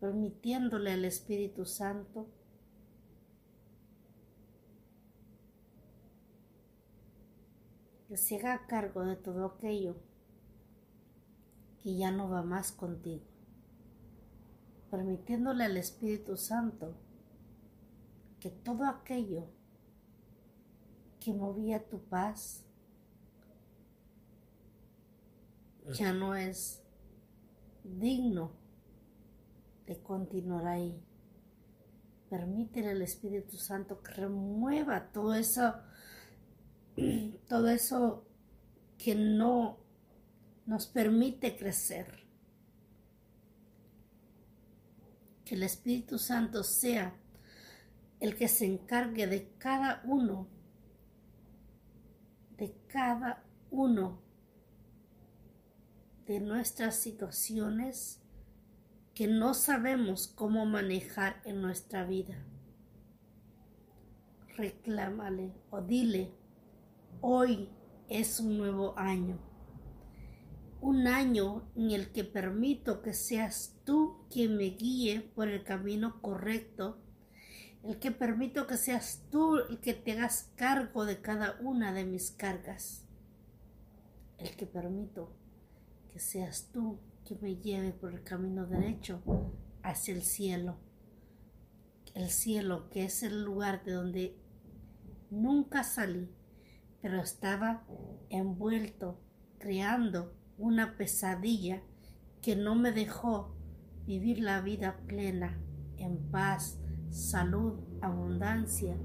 permitiéndole 0.00 0.92
al 0.92 1.04
Espíritu 1.04 1.66
Santo 1.66 2.28
que 8.08 8.16
se 8.16 8.36
haga 8.36 8.66
cargo 8.66 9.04
de 9.04 9.16
todo 9.16 9.44
aquello 9.44 10.13
que 11.84 11.94
ya 11.94 12.10
no 12.10 12.30
va 12.30 12.42
más 12.42 12.72
contigo, 12.72 13.26
permitiéndole 14.90 15.64
al 15.64 15.76
Espíritu 15.76 16.38
Santo 16.38 16.94
que 18.40 18.48
todo 18.48 18.86
aquello 18.86 19.50
que 21.20 21.34
movía 21.34 21.86
tu 21.86 21.98
paz, 22.00 22.64
ya 25.92 26.14
no 26.14 26.34
es 26.34 26.82
digno 27.82 28.52
de 29.86 30.02
continuar 30.02 30.66
ahí. 30.66 30.98
Permítele 32.30 32.92
al 32.92 33.02
Espíritu 33.02 33.58
Santo 33.58 34.00
que 34.00 34.12
remueva 34.12 35.12
todo 35.12 35.34
eso, 35.34 35.74
todo 37.46 37.68
eso 37.68 38.24
que 38.96 39.14
no 39.14 39.83
nos 40.66 40.86
permite 40.86 41.56
crecer. 41.56 42.24
Que 45.44 45.54
el 45.54 45.62
Espíritu 45.62 46.18
Santo 46.18 46.62
sea 46.62 47.14
el 48.20 48.36
que 48.36 48.48
se 48.48 48.64
encargue 48.64 49.26
de 49.26 49.52
cada 49.58 50.02
uno, 50.06 50.48
de 52.56 52.74
cada 52.88 53.44
uno 53.70 54.22
de 56.26 56.40
nuestras 56.40 56.96
situaciones 56.96 58.20
que 59.14 59.26
no 59.26 59.54
sabemos 59.54 60.26
cómo 60.26 60.64
manejar 60.66 61.40
en 61.44 61.60
nuestra 61.60 62.04
vida. 62.04 62.36
Reclámale 64.56 65.52
o 65.70 65.82
dile, 65.82 66.32
hoy 67.20 67.68
es 68.08 68.40
un 68.40 68.56
nuevo 68.56 68.94
año, 68.96 69.38
un 70.84 71.06
año 71.06 71.66
en 71.76 71.92
el 71.92 72.12
que 72.12 72.24
permito 72.24 73.00
que 73.00 73.14
seas 73.14 73.74
tú 73.84 74.26
quien 74.30 74.58
me 74.58 74.64
guíe 74.64 75.22
por 75.34 75.48
el 75.48 75.64
camino 75.64 76.20
correcto, 76.20 76.98
el 77.82 77.98
que 77.98 78.10
permito 78.10 78.66
que 78.66 78.76
seas 78.76 79.22
tú 79.30 79.56
el 79.56 79.80
que 79.80 79.94
te 79.94 80.12
hagas 80.12 80.52
cargo 80.56 81.06
de 81.06 81.22
cada 81.22 81.58
una 81.62 81.94
de 81.94 82.04
mis 82.04 82.30
cargas, 82.32 83.06
el 84.36 84.54
que 84.56 84.66
permito 84.66 85.32
que 86.12 86.18
seas 86.18 86.68
tú 86.70 86.98
que 87.24 87.34
me 87.36 87.56
lleve 87.56 87.92
por 87.92 88.12
el 88.12 88.22
camino 88.22 88.66
derecho 88.66 89.22
hacia 89.82 90.12
el 90.12 90.22
cielo. 90.22 90.76
El 92.12 92.28
cielo 92.28 92.90
que 92.90 93.04
es 93.04 93.22
el 93.22 93.42
lugar 93.42 93.84
de 93.84 93.92
donde 93.92 94.36
nunca 95.30 95.82
salí, 95.82 96.28
pero 97.00 97.22
estaba 97.22 97.86
envuelto, 98.28 99.18
creando 99.58 100.43
una 100.58 100.96
pesadilla 100.96 101.82
que 102.42 102.56
no 102.56 102.74
me 102.74 102.92
dejó 102.92 103.54
vivir 104.06 104.40
la 104.40 104.60
vida 104.60 104.98
plena, 105.06 105.58
en 105.96 106.30
paz, 106.30 106.78
salud, 107.10 107.80
abundancia, 108.02 108.96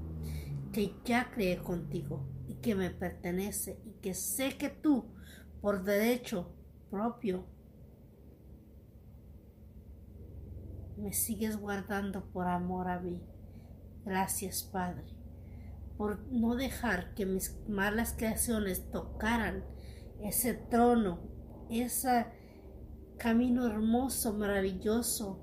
que 0.72 0.94
ya 1.04 1.30
creé 1.30 1.58
contigo 1.58 2.28
y 2.46 2.56
que 2.56 2.74
me 2.74 2.90
pertenece 2.90 3.80
y 3.84 3.92
que 4.00 4.14
sé 4.14 4.56
que 4.58 4.68
tú, 4.68 5.06
por 5.60 5.84
derecho, 5.84 6.54
propio. 6.90 7.46
Me 10.96 11.12
sigues 11.12 11.56
guardando 11.56 12.30
por 12.30 12.46
amor 12.46 12.88
a 12.88 13.00
mí. 13.00 13.22
Gracias, 14.04 14.62
Padre, 14.62 15.04
por 15.96 16.20
no 16.30 16.56
dejar 16.56 17.14
que 17.14 17.26
mis 17.26 17.58
malas 17.68 18.14
creaciones 18.16 18.90
tocaran 18.90 19.64
ese 20.20 20.54
trono, 20.54 21.20
ese 21.70 22.26
camino 23.18 23.66
hermoso, 23.66 24.32
maravilloso, 24.32 25.38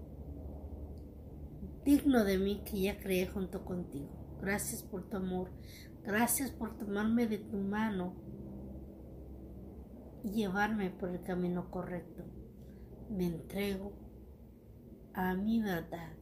digno 1.86 2.26
de 2.26 2.38
mí 2.38 2.64
que 2.66 2.82
ya 2.82 3.00
creé 3.00 3.28
junto 3.28 3.64
contigo. 3.64 4.38
Gracias 4.42 4.84
por 4.84 5.10
tu 5.10 5.18
amor. 5.18 5.52
Gracias 6.04 6.52
por 6.52 6.78
tomarme 6.78 7.28
de 7.28 7.38
tu 7.38 7.58
mano 7.58 8.16
llevarme 10.24 10.90
por 10.90 11.10
el 11.10 11.24
camino 11.24 11.70
correcto. 11.72 12.24
Me 13.10 13.26
entrego 13.26 13.94
a 15.14 15.34
mi 15.34 15.62
verdad. 15.62 16.14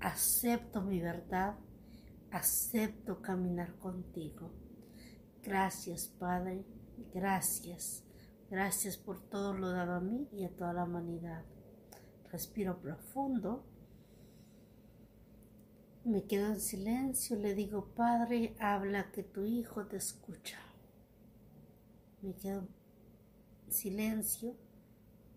Acepto 0.00 0.82
mi 0.82 1.00
verdad. 1.00 1.56
Acepto 2.30 3.22
caminar 3.22 3.78
contigo. 3.78 4.52
Gracias, 5.42 6.08
Padre. 6.18 6.64
Gracias. 7.12 8.03
Gracias 8.54 8.96
por 8.96 9.18
todo 9.18 9.52
lo 9.52 9.72
dado 9.72 9.94
a 9.94 10.00
mí 10.00 10.28
y 10.30 10.44
a 10.44 10.48
toda 10.48 10.72
la 10.72 10.84
humanidad. 10.84 11.42
Respiro 12.30 12.80
profundo. 12.80 13.64
Me 16.04 16.22
quedo 16.22 16.52
en 16.52 16.60
silencio. 16.60 17.36
Le 17.36 17.56
digo, 17.56 17.86
Padre, 17.96 18.54
habla 18.60 19.10
que 19.10 19.24
tu 19.24 19.44
Hijo 19.44 19.88
te 19.88 19.96
escucha. 19.96 20.60
Me 22.22 22.36
quedo 22.36 22.68
silencio, 23.70 24.54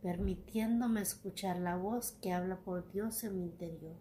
permitiéndome 0.03 1.01
escuchar 1.01 1.57
la 1.57 1.75
voz 1.75 2.11
que 2.21 2.33
habla 2.33 2.59
por 2.59 2.91
Dios 2.91 3.23
en 3.23 3.39
mi 3.39 3.45
interior. 3.45 3.97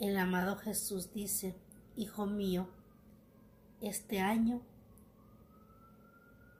El 0.00 0.16
amado 0.16 0.56
Jesús 0.56 1.12
dice, 1.12 1.54
Hijo 1.94 2.24
mío, 2.24 2.70
este 3.82 4.18
año, 4.22 4.62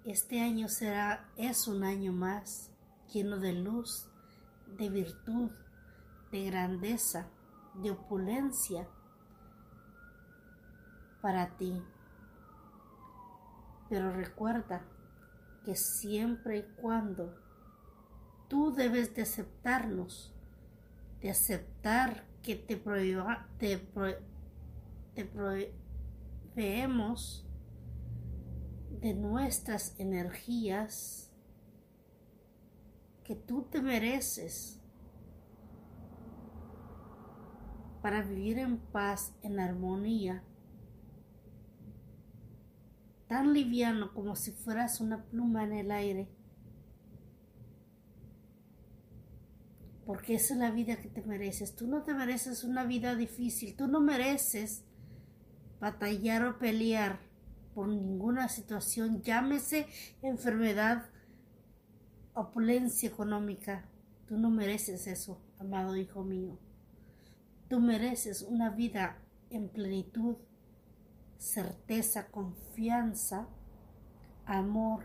este 0.04 0.42
año 0.42 0.68
será, 0.68 1.26
es 1.38 1.66
un 1.66 1.82
año 1.82 2.12
más 2.12 2.70
lleno 3.10 3.38
de 3.38 3.54
luz, 3.54 4.10
de 4.76 4.90
virtud, 4.90 5.50
de 6.30 6.44
grandeza, 6.50 7.28
de 7.76 7.92
opulencia, 7.92 8.86
para 11.22 11.56
ti. 11.56 11.82
Pero 13.88 14.12
recuerda 14.12 14.82
que 15.64 15.76
siempre 15.76 16.58
y 16.58 16.62
cuando 16.76 17.34
tú 18.48 18.70
debes 18.70 19.14
de 19.14 19.22
aceptarnos, 19.22 20.30
de 21.22 21.30
aceptar 21.30 22.29
que 22.42 22.56
te, 22.56 22.76
proveemos 25.26 27.46
de 29.00 29.14
nuestras 29.14 29.98
energías 29.98 31.30
que 33.24 33.36
tú 33.36 33.62
te 33.70 33.80
mereces 33.80 34.80
para 38.02 38.22
vivir 38.22 38.58
en 38.58 38.78
paz, 38.78 39.34
en 39.42 39.60
armonía, 39.60 40.42
tan 43.28 43.52
liviano 43.52 44.12
como 44.14 44.34
si 44.34 44.50
fueras 44.50 45.00
una 45.00 45.24
pluma 45.24 45.64
en 45.64 45.74
el 45.74 45.90
aire. 45.90 46.28
Porque 50.10 50.34
es 50.34 50.50
la 50.50 50.72
vida 50.72 50.96
que 50.96 51.08
te 51.08 51.22
mereces. 51.22 51.76
Tú 51.76 51.86
no 51.86 52.02
te 52.02 52.14
mereces 52.14 52.64
una 52.64 52.82
vida 52.82 53.14
difícil. 53.14 53.76
Tú 53.76 53.86
no 53.86 54.00
mereces 54.00 54.82
batallar 55.78 56.44
o 56.46 56.58
pelear 56.58 57.20
por 57.76 57.86
ninguna 57.86 58.48
situación, 58.48 59.22
llámese 59.22 59.86
enfermedad, 60.20 61.04
opulencia 62.34 63.08
económica. 63.08 63.88
Tú 64.26 64.36
no 64.36 64.50
mereces 64.50 65.06
eso, 65.06 65.40
amado 65.60 65.94
hijo 65.94 66.24
mío. 66.24 66.58
Tú 67.68 67.78
mereces 67.78 68.42
una 68.42 68.70
vida 68.70 69.16
en 69.50 69.68
plenitud, 69.68 70.38
certeza, 71.38 72.32
confianza, 72.32 73.46
amor. 74.44 75.04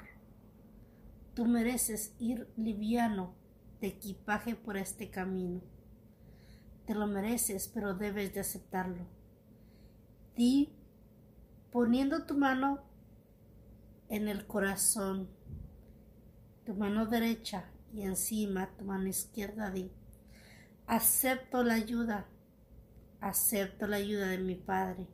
Tú 1.35 1.45
mereces 1.45 2.15
ir 2.17 2.51
liviano 2.57 3.44
de 3.79 3.87
equipaje 3.87 4.55
por 4.55 4.77
este 4.77 5.09
camino. 5.09 5.61
Te 6.85 6.93
lo 6.93 7.07
mereces, 7.07 7.67
pero 7.67 7.93
debes 7.93 8.33
de 8.33 8.41
aceptarlo. 8.41 9.05
Di 10.35 10.73
poniendo 11.71 12.25
tu 12.25 12.37
mano 12.37 12.83
en 14.09 14.27
el 14.27 14.45
corazón, 14.47 15.29
tu 16.65 16.73
mano 16.73 17.05
derecha 17.05 17.71
y 17.93 18.03
encima 18.03 18.69
tu 18.77 18.85
mano 18.85 19.07
izquierda, 19.07 19.71
di, 19.71 19.91
acepto 20.87 21.63
la 21.63 21.73
ayuda 21.75 22.27
Acepto 23.25 23.87
la 23.87 23.95
ayuda 23.95 24.27
de 24.27 24.37
mi 24.37 24.53
Padre. 24.53 25.07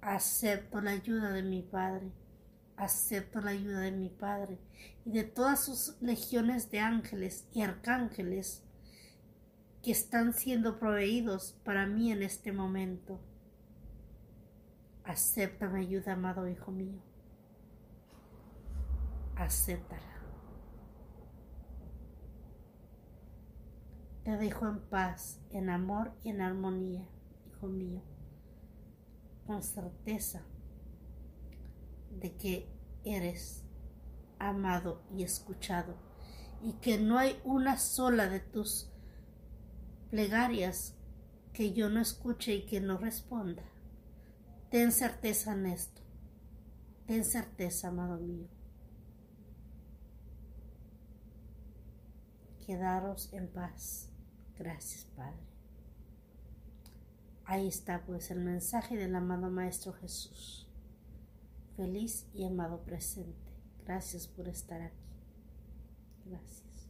Acepto 0.00 0.80
la 0.80 0.90
ayuda 0.90 1.30
de 1.30 1.44
mi 1.44 1.62
Padre. 1.62 2.10
Acepto 2.76 3.40
la 3.40 3.52
ayuda 3.52 3.80
de 3.80 3.92
mi 3.92 4.10
Padre 4.10 4.58
y 5.04 5.12
de 5.12 5.24
todas 5.24 5.64
sus 5.64 5.96
legiones 6.00 6.70
de 6.70 6.80
ángeles 6.80 7.48
y 7.52 7.62
arcángeles 7.62 8.62
que 9.82 9.92
están 9.92 10.34
siendo 10.34 10.78
proveídos 10.78 11.56
para 11.64 11.86
mí 11.86 12.12
en 12.12 12.22
este 12.22 12.52
momento. 12.52 13.20
Acepta 15.04 15.68
mi 15.68 15.80
ayuda, 15.80 16.12
amado 16.12 16.48
Hijo 16.48 16.70
mío. 16.70 17.00
Acéptala. 19.36 20.16
Te 24.24 24.36
dejo 24.36 24.66
en 24.66 24.80
paz, 24.80 25.40
en 25.50 25.70
amor 25.70 26.12
y 26.24 26.30
en 26.30 26.40
armonía 26.40 27.06
hijo 27.46 27.68
mío, 27.68 28.02
con 29.46 29.62
certeza 29.62 30.42
de 32.20 32.36
que 32.36 32.68
eres 33.04 33.62
amado 34.38 35.02
y 35.16 35.22
escuchado 35.22 35.94
y 36.62 36.72
que 36.74 36.98
no 36.98 37.18
hay 37.18 37.40
una 37.44 37.78
sola 37.78 38.28
de 38.28 38.40
tus 38.40 38.88
plegarias 40.10 40.94
que 41.52 41.72
yo 41.72 41.88
no 41.88 42.00
escuche 42.00 42.54
y 42.54 42.66
que 42.66 42.80
no 42.80 42.98
responda. 42.98 43.62
Ten 44.70 44.92
certeza 44.92 45.52
en 45.52 45.66
esto. 45.66 46.02
Ten 47.06 47.24
certeza, 47.24 47.88
amado 47.88 48.18
mío. 48.18 48.48
Quedaros 52.66 53.32
en 53.32 53.48
paz. 53.48 54.08
Gracias, 54.58 55.04
Padre. 55.16 55.46
Ahí 57.44 57.68
está 57.68 58.04
pues 58.04 58.30
el 58.32 58.40
mensaje 58.40 58.96
del 58.96 59.14
amado 59.14 59.50
Maestro 59.50 59.92
Jesús. 59.92 60.65
Feliz 61.76 62.26
y 62.32 62.44
amado 62.44 62.82
presente. 62.82 63.52
Gracias 63.84 64.26
por 64.26 64.48
estar 64.48 64.80
aquí. 64.80 64.96
Gracias. 66.24 66.88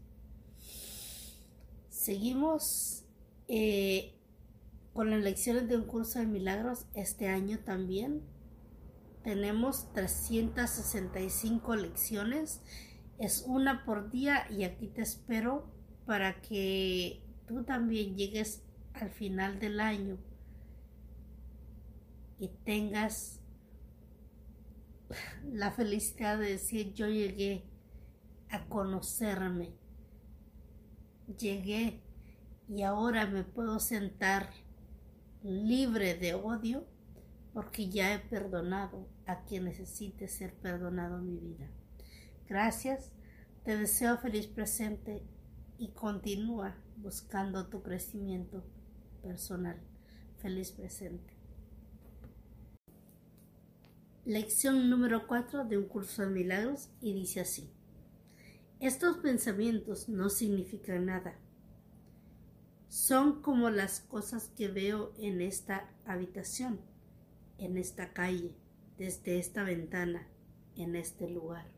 Seguimos 1.91 3.05
eh, 3.49 4.15
con 4.93 5.11
las 5.11 5.21
lecciones 5.21 5.69
de 5.69 5.77
un 5.77 5.85
curso 5.85 6.21
de 6.21 6.27
milagros 6.27 6.87
este 6.95 7.29
año 7.29 7.59
también. 7.59 8.23
Tenemos 9.25 9.93
365 9.93 11.75
lecciones. 11.75 12.61
Es 13.19 13.45
una 13.47 13.85
por 13.85 14.11
día 14.11 14.47
y 14.51 14.63
aquí 14.63 14.87
te 14.87 15.03
espero 15.03 15.67
para 16.07 16.41
que 16.43 17.25
tú 17.49 17.65
también 17.65 18.17
llegues 18.17 18.63
al 18.95 19.11
final 19.11 19.59
del 19.59 19.81
año 19.81 20.17
y 22.39 22.49
tengas 22.65 23.41
la 25.53 25.71
felicidad 25.71 26.39
de 26.39 26.53
decir 26.53 26.93
yo 26.95 27.09
llegué 27.09 27.65
a 28.51 28.67
conocerme, 28.69 29.75
llegué 31.39 32.03
y 32.69 32.83
ahora 32.83 33.27
me 33.27 33.45
puedo 33.45 33.79
sentar 33.81 34.51
libre 35.43 36.15
de 36.15 36.35
odio 36.35 36.87
porque 37.53 37.89
ya 37.89 38.15
he 38.15 38.19
perdonado 38.19 39.09
a 39.27 39.45
quien 39.45 39.65
necesite 39.65 40.29
ser 40.29 40.55
perdonado 40.55 41.19
en 41.19 41.27
mi 41.27 41.39
vida. 41.39 41.71
Gracias, 42.49 43.13
te 43.65 43.77
deseo 43.77 44.19
feliz 44.19 44.47
presente 44.47 45.23
y 45.79 45.93
continúa 45.93 46.77
buscando 46.97 47.69
tu 47.69 47.83
crecimiento 47.83 48.65
personal. 49.23 49.81
Feliz 50.39 50.73
presente. 50.73 51.36
Lección 54.27 54.91
número 54.91 55.29
4 55.29 55.67
de 55.67 55.79
un 55.79 55.85
curso 55.85 56.23
de 56.23 56.31
milagros 56.31 56.91
y 57.01 57.15
dice 57.15 57.43
así. 57.43 57.71
Estos 58.81 59.19
pensamientos 59.19 60.09
no 60.09 60.31
significan 60.31 61.07
nada. 61.07 61.39
Son 62.89 63.41
como 63.41 63.71
las 63.71 64.01
cosas 64.01 64.49
que 64.57 64.67
veo 64.67 65.13
en 65.17 65.41
esta 65.41 65.89
habitación, 66.05 66.81
en 67.59 67.79
esta 67.79 68.13
calle, 68.13 68.57
desde 68.99 69.39
esta 69.39 69.63
ventana, 69.63 70.27
en 70.75 70.97
este 70.97 71.31
lugar. 71.31 71.71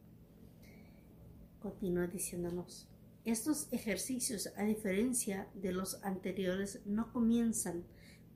Continúa 1.60 2.06
diciéndonos. 2.06 2.88
Estos 3.26 3.70
ejercicios, 3.74 4.48
a 4.56 4.62
diferencia 4.62 5.50
de 5.52 5.72
los 5.72 6.02
anteriores, 6.02 6.80
no 6.86 7.12
comienzan 7.12 7.84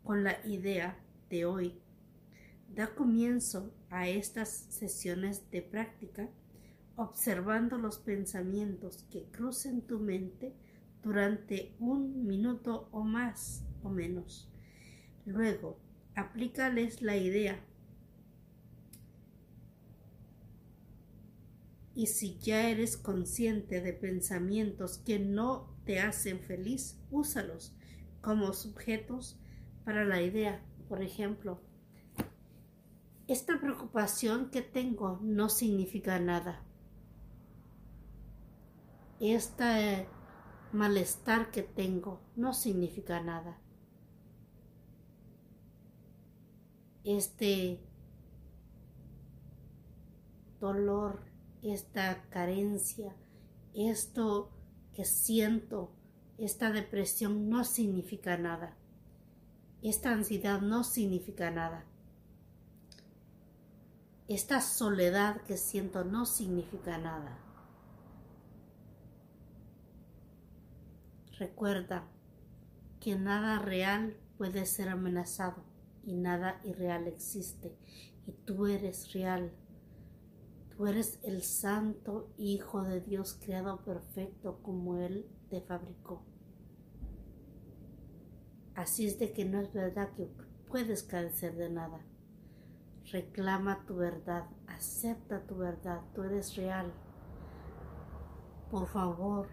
con 0.04 0.22
la 0.22 0.46
idea 0.46 1.02
de 1.30 1.46
hoy 1.46 1.81
Da 2.74 2.94
comienzo 2.94 3.74
a 3.90 4.08
estas 4.08 4.48
sesiones 4.48 5.50
de 5.50 5.60
práctica 5.60 6.30
observando 6.96 7.76
los 7.76 7.98
pensamientos 7.98 9.04
que 9.10 9.24
crucen 9.24 9.82
tu 9.82 9.98
mente 9.98 10.54
durante 11.02 11.74
un 11.78 12.26
minuto 12.26 12.88
o 12.92 13.02
más 13.02 13.62
o 13.82 13.90
menos. 13.90 14.48
Luego, 15.26 15.78
aplícales 16.14 17.02
la 17.02 17.16
idea. 17.16 17.62
Y 21.94 22.06
si 22.06 22.38
ya 22.38 22.70
eres 22.70 22.96
consciente 22.96 23.82
de 23.82 23.92
pensamientos 23.92 24.96
que 24.96 25.18
no 25.18 25.76
te 25.84 26.00
hacen 26.00 26.40
feliz, 26.40 26.98
úsalos 27.10 27.76
como 28.22 28.54
sujetos 28.54 29.38
para 29.84 30.06
la 30.06 30.22
idea. 30.22 30.62
Por 30.88 31.02
ejemplo, 31.02 31.60
esta 33.28 33.60
preocupación 33.60 34.50
que 34.50 34.62
tengo 34.62 35.18
no 35.22 35.48
significa 35.48 36.18
nada. 36.18 36.62
Este 39.20 40.08
malestar 40.72 41.50
que 41.50 41.62
tengo 41.62 42.20
no 42.34 42.52
significa 42.52 43.20
nada. 43.20 43.58
Este 47.04 47.80
dolor, 50.60 51.20
esta 51.62 52.22
carencia, 52.30 53.14
esto 53.74 54.50
que 54.94 55.04
siento, 55.04 55.92
esta 56.38 56.70
depresión 56.72 57.48
no 57.48 57.64
significa 57.64 58.36
nada. 58.36 58.76
Esta 59.80 60.12
ansiedad 60.12 60.60
no 60.60 60.84
significa 60.84 61.50
nada 61.50 61.86
esta 64.28 64.60
soledad 64.60 65.42
que 65.42 65.56
siento 65.56 66.04
no 66.04 66.26
significa 66.26 66.98
nada. 66.98 67.38
Recuerda 71.38 72.04
que 73.00 73.16
nada 73.16 73.58
real 73.58 74.16
puede 74.38 74.64
ser 74.64 74.88
amenazado 74.88 75.64
y 76.04 76.14
nada 76.14 76.60
irreal 76.64 77.06
existe 77.08 77.76
y 78.26 78.32
tú 78.32 78.66
eres 78.66 79.12
real. 79.12 79.52
Tú 80.76 80.86
eres 80.86 81.18
el 81.22 81.42
santo 81.42 82.32
Hijo 82.38 82.82
de 82.82 83.00
Dios 83.00 83.38
creado 83.44 83.84
perfecto 83.84 84.60
como 84.62 84.96
Él 84.98 85.26
te 85.50 85.60
fabricó. 85.60 86.24
Así 88.74 89.06
es 89.06 89.18
de 89.18 89.32
que 89.32 89.44
no 89.44 89.60
es 89.60 89.72
verdad 89.72 90.12
que 90.14 90.28
puedes 90.68 91.02
carecer 91.02 91.56
de 91.56 91.68
nada. 91.68 92.00
Reclama 93.10 93.84
tu 93.86 93.96
verdad, 93.96 94.46
acepta 94.66 95.44
tu 95.46 95.56
verdad, 95.56 96.00
tú 96.14 96.22
eres 96.22 96.56
real. 96.56 96.92
Por 98.70 98.86
favor, 98.86 99.48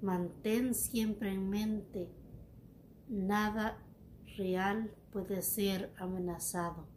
mantén 0.00 0.74
siempre 0.74 1.32
en 1.32 1.50
mente, 1.50 2.08
nada 3.08 3.78
real 4.36 4.94
puede 5.10 5.42
ser 5.42 5.92
amenazado 5.98 6.88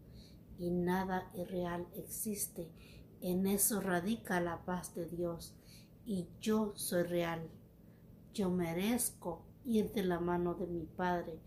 y 0.57 0.71
nada 0.71 1.29
irreal 1.33 1.87
existe. 1.95 2.71
En 3.21 3.47
eso 3.47 3.81
radica 3.81 4.39
la 4.39 4.63
paz 4.65 4.93
de 4.95 5.07
Dios 5.07 5.55
y 6.05 6.27
yo 6.39 6.73
soy 6.75 7.03
real. 7.03 7.49
Yo 8.33 8.49
merezco 8.49 9.45
ir 9.65 9.91
de 9.91 10.03
la 10.03 10.19
mano 10.19 10.53
de 10.53 10.67
mi 10.67 10.85
Padre 10.85 11.39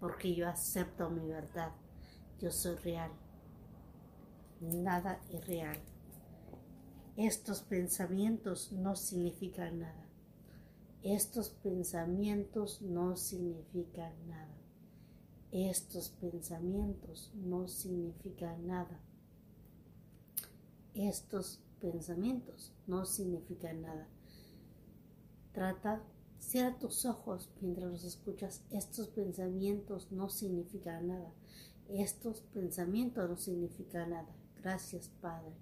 porque 0.00 0.34
yo 0.34 0.48
acepto 0.48 1.10
mi 1.10 1.26
verdad. 1.26 1.72
Yo 2.38 2.50
soy 2.50 2.76
real. 2.76 3.10
Nada 4.60 5.20
irreal. 5.30 5.78
Estos 7.16 7.62
pensamientos 7.62 8.72
no 8.72 8.94
significan 8.94 9.78
nada. 9.78 10.06
Estos 11.02 11.48
pensamientos 11.48 12.82
no 12.82 13.16
significan 13.16 14.12
nada. 14.28 14.54
Estos 15.50 16.10
pensamientos 16.10 17.32
no 17.34 17.68
significan 17.68 18.66
nada. 18.66 19.00
Estos 20.92 21.60
pensamientos 21.80 22.72
no 22.86 23.06
significan 23.06 23.80
nada. 23.80 24.08
Trata, 25.52 26.02
cierra 26.38 26.78
tus 26.78 27.06
ojos 27.06 27.50
mientras 27.62 27.90
los 27.90 28.04
escuchas. 28.04 28.62
Estos 28.70 29.08
pensamientos 29.08 30.12
no 30.12 30.28
significan 30.28 31.08
nada. 31.08 31.32
Estos 31.88 32.40
pensamientos 32.40 33.28
no 33.28 33.36
significan 33.36 34.10
nada. 34.10 34.34
Gracias, 34.62 35.08
Padre. 35.20 35.52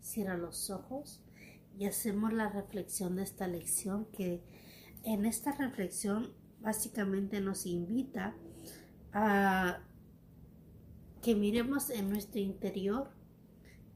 Cierra 0.00 0.36
los 0.36 0.70
ojos 0.70 1.22
y 1.78 1.86
hacemos 1.86 2.32
la 2.32 2.48
reflexión 2.48 3.16
de 3.16 3.22
esta 3.22 3.46
lección 3.46 4.06
que 4.06 4.42
en 5.04 5.24
esta 5.24 5.52
reflexión 5.52 6.32
básicamente 6.60 7.40
nos 7.40 7.66
invita 7.66 8.34
a 9.12 9.80
que 11.22 11.34
miremos 11.34 11.90
en 11.90 12.10
nuestro 12.10 12.40
interior 12.40 13.10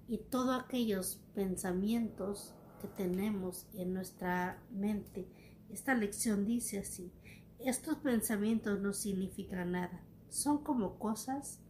y 0.08 0.18
todos 0.18 0.62
aquellos 0.62 1.20
pensamientos 1.34 2.54
que 2.80 2.88
tenemos 2.88 3.66
en 3.74 3.92
nuestra 3.94 4.62
mente. 4.70 5.26
Esta 5.70 5.94
lección 5.94 6.44
dice 6.44 6.78
así, 6.78 7.12
estos 7.58 7.96
pensamientos 7.98 8.80
no 8.80 8.92
significan 8.92 9.72
nada, 9.72 10.04
son 10.28 10.62
como 10.62 10.98
cosas 10.98 11.60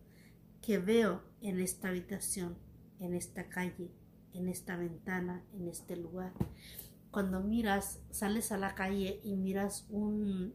que 0.62 0.79
veo 0.79 1.23
en 1.40 1.61
esta 1.61 1.88
habitación, 1.88 2.59
en 2.99 3.14
esta 3.14 3.49
calle, 3.49 3.90
en 4.33 4.49
esta 4.49 4.77
ventana, 4.77 5.45
en 5.53 5.69
este 5.69 5.97
lugar. 5.97 6.33
Cuando 7.11 7.40
miras, 7.40 8.01
sales 8.11 8.53
a 8.53 8.59
la 8.59 8.75
calle 8.75 9.21
y 9.23 9.37
miras 9.37 9.87
un 9.90 10.55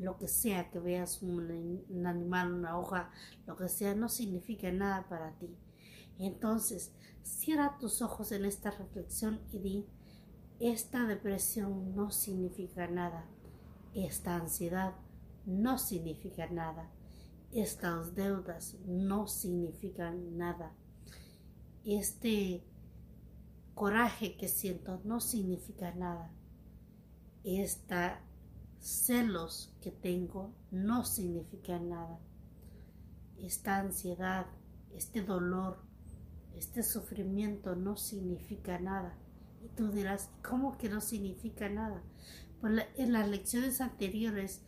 lo 0.00 0.16
que 0.16 0.28
sea 0.28 0.70
que 0.70 0.78
veas 0.78 1.22
un, 1.22 2.06
animal, 2.06 2.54
una 2.54 2.78
hoja, 2.78 3.10
lo 3.46 3.56
que 3.56 3.68
sea, 3.68 3.94
no 3.94 4.08
significa 4.08 4.72
nada 4.72 5.06
para 5.08 5.32
ti. 5.38 5.54
Entonces, 6.18 6.94
cierra 7.22 7.76
tus 7.78 8.00
ojos 8.00 8.32
en 8.32 8.46
esta 8.46 8.70
reflexión 8.70 9.40
y 9.52 9.58
di, 9.58 9.86
esta 10.58 11.06
depresión 11.06 11.94
no 11.94 12.10
significa 12.10 12.86
nada, 12.86 13.26
esta 13.94 14.36
ansiedad 14.36 14.94
no 15.44 15.78
significa 15.78 16.46
nada, 16.48 16.90
estas 17.52 18.14
deudas 18.14 18.76
no 18.86 19.26
significan 19.26 20.36
nada, 20.36 20.72
este 21.84 22.64
coraje 23.74 24.36
que 24.36 24.48
siento 24.48 25.00
no 25.04 25.20
significa 25.20 25.94
nada, 25.94 26.30
esta 27.44 28.20
celos 28.80 29.74
que 29.80 29.90
tengo 29.90 30.54
no 30.70 31.04
significan 31.04 31.90
nada. 31.90 32.18
Esta 33.38 33.78
ansiedad, 33.78 34.46
este 34.92 35.22
dolor, 35.22 35.82
este 36.54 36.82
sufrimiento 36.82 37.76
no 37.76 37.96
significa 37.96 38.78
nada. 38.78 39.16
Y 39.62 39.68
tú 39.68 39.90
dirás, 39.90 40.30
¿cómo 40.42 40.78
que 40.78 40.88
no 40.88 41.00
significa 41.00 41.68
nada? 41.68 42.02
Pues 42.60 42.86
en 42.96 43.12
las 43.12 43.28
lecciones 43.28 43.80
anteriores 43.80 44.62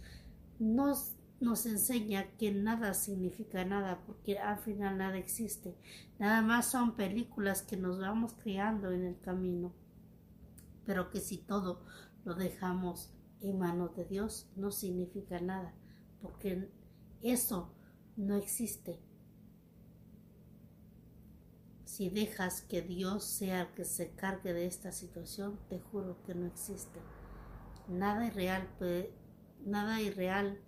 nos, 0.59 1.17
nos 1.43 1.67
enseña 1.67 2.29
que 2.39 2.53
nada 2.53 2.95
significa 2.95 3.65
nada, 3.65 4.03
porque 4.07 4.39
al 4.39 4.59
final 4.59 4.99
nada 4.99 5.19
existe. 5.19 5.77
Nada 6.19 6.41
más 6.41 6.71
son 6.71 6.95
películas 6.95 7.63
que 7.63 7.77
nos 7.77 7.99
vamos 7.99 8.35
creando 8.35 8.93
en 8.93 9.05
el 9.05 9.21
camino. 9.21 9.75
Pero 10.87 11.11
que 11.11 11.21
si 11.21 11.39
todo 11.39 11.85
lo 12.25 12.35
dejamos 12.35 13.13
en 13.41 13.59
manos 13.59 13.95
de 13.97 14.05
Dios 14.05 14.49
no 14.57 14.71
significa 14.71 15.41
nada, 15.41 15.75
porque 16.21 16.71
eso 17.23 17.75
no 18.17 18.37
existe. 18.37 19.01
Si 21.85 22.09
dejas 22.09 22.63
que 22.63 22.83
Dios 22.83 23.25
sea 23.25 23.63
el 23.63 23.69
que 23.75 23.85
se 23.85 24.13
cargue 24.13 24.53
de 24.53 24.67
esta 24.67 24.93
situación, 24.93 25.59
te 25.69 25.81
juro 25.81 26.23
que 26.25 26.35
no 26.35 26.47
existe. 26.47 27.01
Nada 27.89 28.27
irreal 28.27 28.69
nada 29.65 30.01
irreal 30.01 30.59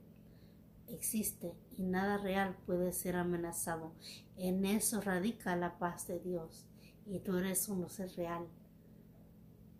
existe 0.88 1.54
y 1.76 1.82
nada 1.82 2.18
real 2.18 2.56
puede 2.66 2.92
ser 2.92 3.16
amenazado. 3.16 3.92
En 4.36 4.64
eso 4.64 5.00
radica 5.00 5.56
la 5.56 5.78
paz 5.78 6.06
de 6.06 6.20
Dios 6.20 6.66
y 7.06 7.20
tú 7.20 7.36
eres 7.36 7.68
un 7.68 7.88
ser 7.88 8.10
real. 8.16 8.46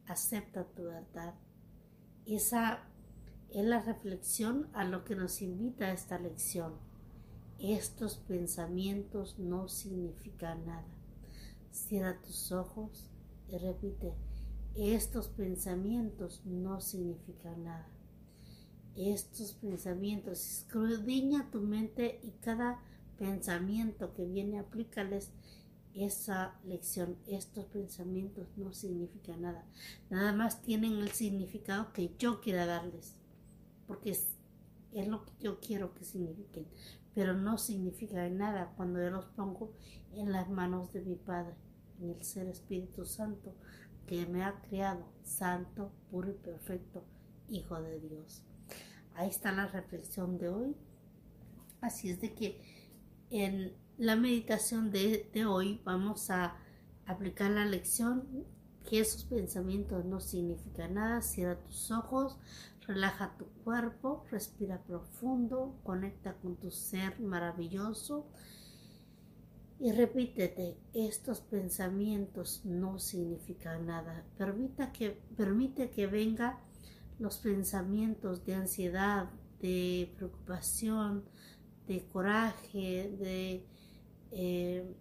Acepta 0.07 0.65
tu 0.65 0.85
verdad 0.85 1.35
esa 2.27 2.79
es 3.51 3.67
la 3.67 3.83
reflexión 3.83 4.71
a 4.73 4.85
lo 4.85 5.05
que 5.05 5.15
nos 5.15 5.43
invita 5.43 5.93
esta 5.93 6.19
lección. 6.19 6.73
Estos 7.59 8.17
pensamientos 8.17 9.39
no 9.39 9.69
significan 9.69 10.65
nada. 10.65 10.87
Cierra 11.71 12.19
tus 12.23 12.51
ojos 12.51 13.11
y 13.49 13.59
repite, 13.59 14.15
estos 14.75 15.29
pensamientos 15.29 16.41
no 16.47 16.81
significan 16.81 17.65
nada. 17.65 17.94
Estos 18.97 19.55
pensamientos, 19.55 20.39
escudriña 20.39 21.51
tu 21.51 21.61
mente 21.61 22.21
y 22.23 22.31
cada 22.41 22.81
pensamiento 23.19 24.15
que 24.15 24.25
viene, 24.25 24.59
aplícales 24.59 25.33
esa 25.95 26.59
lección, 26.65 27.17
estos 27.27 27.67
pensamientos 27.67 28.49
no 28.57 28.73
significan 28.73 29.43
nada. 29.43 29.65
Nada 30.11 30.33
más 30.33 30.63
tienen 30.63 30.99
el 30.99 31.11
significado 31.11 31.93
que 31.93 32.15
yo 32.19 32.41
quiera 32.41 32.67
darles. 32.67 33.17
Porque 33.87 34.11
es, 34.11 34.37
lo 35.07 35.25
que 35.25 35.33
yo 35.41 35.61
quiero 35.61 35.95
que 35.95 36.05
signifiquen. 36.05 36.67
Pero 37.15 37.35
no 37.35 37.59
significa 37.59 38.29
nada 38.29 38.73
cuando 38.77 39.01
yo 39.01 39.11
los 39.11 39.27
pongo 39.27 39.73
en 40.13 40.33
las 40.33 40.51
manos 40.51 40.93
de 40.93 41.03
mi 41.03 41.15
Padre, 41.15 41.55
en 42.01 42.11
el 42.11 42.23
Ser 42.25 42.49
Espíritu 42.49 43.05
Santo, 43.05 43.55
que 44.07 44.27
me 44.27 44.43
ha 44.43 44.61
creado 44.63 45.05
santo, 45.23 45.93
puro 46.11 46.31
y 46.31 46.35
perfecto, 46.35 47.05
Hijo 47.49 47.81
de 47.81 48.01
Dios. 48.01 48.43
Ahí 49.15 49.29
está 49.29 49.53
la 49.53 49.67
reflexión 49.67 50.39
de 50.39 50.49
hoy. 50.49 50.77
Así 51.81 52.11
es 52.11 52.21
de 52.21 52.35
que 52.35 52.61
en 53.31 53.73
la 53.97 54.17
meditación 54.17 54.91
de, 54.91 55.29
hoy 55.47 55.81
vamos 55.85 56.31
a 56.31 56.57
aplicar 57.07 57.51
la 57.51 57.65
lección 57.65 58.47
que 58.89 59.01
esos 59.01 59.25
pensamientos 59.25 60.05
no 60.05 60.21
significan 60.21 60.95
nada. 60.95 61.23
Cierra 61.23 61.61
tus 61.61 61.91
ojos, 61.91 62.39
relaja 62.87 63.37
tu 63.39 63.47
cuerpo, 63.65 64.25
respira 64.31 64.83
profundo, 64.83 65.79
conecta 65.85 66.35
con 66.35 66.57
tu 66.57 66.71
ser 66.71 67.21
maravilloso 67.21 68.27
y 69.79 69.93
repítete, 69.93 70.79
estos 70.93 71.41
pensamientos 71.41 72.63
no 72.65 72.99
significan 72.99 73.87
nada. 73.87 74.25
Permita 74.39 74.93
que, 74.93 75.21
permite 75.37 75.91
que 75.91 76.07
vengan 76.07 76.57
los 77.19 77.39
pensamientos 77.39 78.45
de 78.45 78.55
ansiedad, 78.55 79.31
de 79.61 80.13
preocupación, 80.17 81.25
de 81.87 82.07
coraje, 82.09 83.15
de 83.19 83.67
eh, 84.31 84.95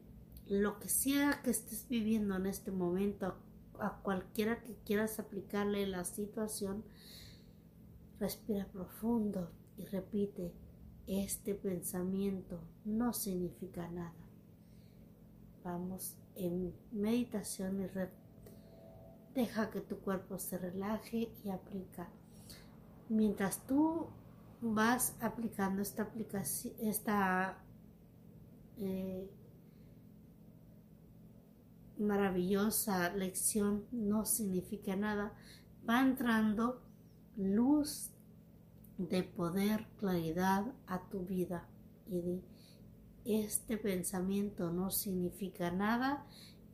lo 0.47 0.79
que 0.79 0.89
sea 0.89 1.41
que 1.43 1.51
estés 1.51 1.87
viviendo 1.87 2.35
en 2.35 2.45
este 2.45 2.71
momento, 2.71 3.35
a 3.79 4.01
cualquiera 4.01 4.61
que 4.61 4.75
quieras 4.85 5.19
aplicarle 5.19 5.87
la 5.87 6.03
situación, 6.05 6.83
respira 8.19 8.67
profundo 8.67 9.51
y 9.77 9.85
repite, 9.85 10.53
este 11.07 11.55
pensamiento 11.55 12.61
no 12.85 13.13
significa 13.13 13.89
nada. 13.89 14.13
Vamos 15.63 16.15
en 16.35 16.73
meditación 16.91 17.81
y 17.81 17.87
deja 19.33 19.69
que 19.69 19.81
tu 19.81 19.97
cuerpo 19.99 20.37
se 20.37 20.57
relaje 20.57 21.31
y 21.43 21.49
aplica. 21.49 22.09
Mientras 23.09 23.65
tú 23.65 24.07
vas 24.61 25.15
aplicando 25.19 25.81
esta 25.81 26.03
aplicación, 26.03 26.73
esta 26.79 27.57
eh, 28.77 29.29
maravillosa 31.97 33.13
lección 33.13 33.85
no 33.91 34.25
significa 34.25 34.95
nada, 34.95 35.33
va 35.87 36.01
entrando 36.01 36.81
luz 37.35 38.11
de 38.97 39.23
poder, 39.23 39.87
claridad 39.97 40.65
a 40.87 41.09
tu 41.09 41.25
vida 41.25 41.67
y 42.07 42.41
este 43.25 43.77
pensamiento 43.77 44.71
no 44.71 44.91
significa 44.91 45.71
nada 45.71 46.25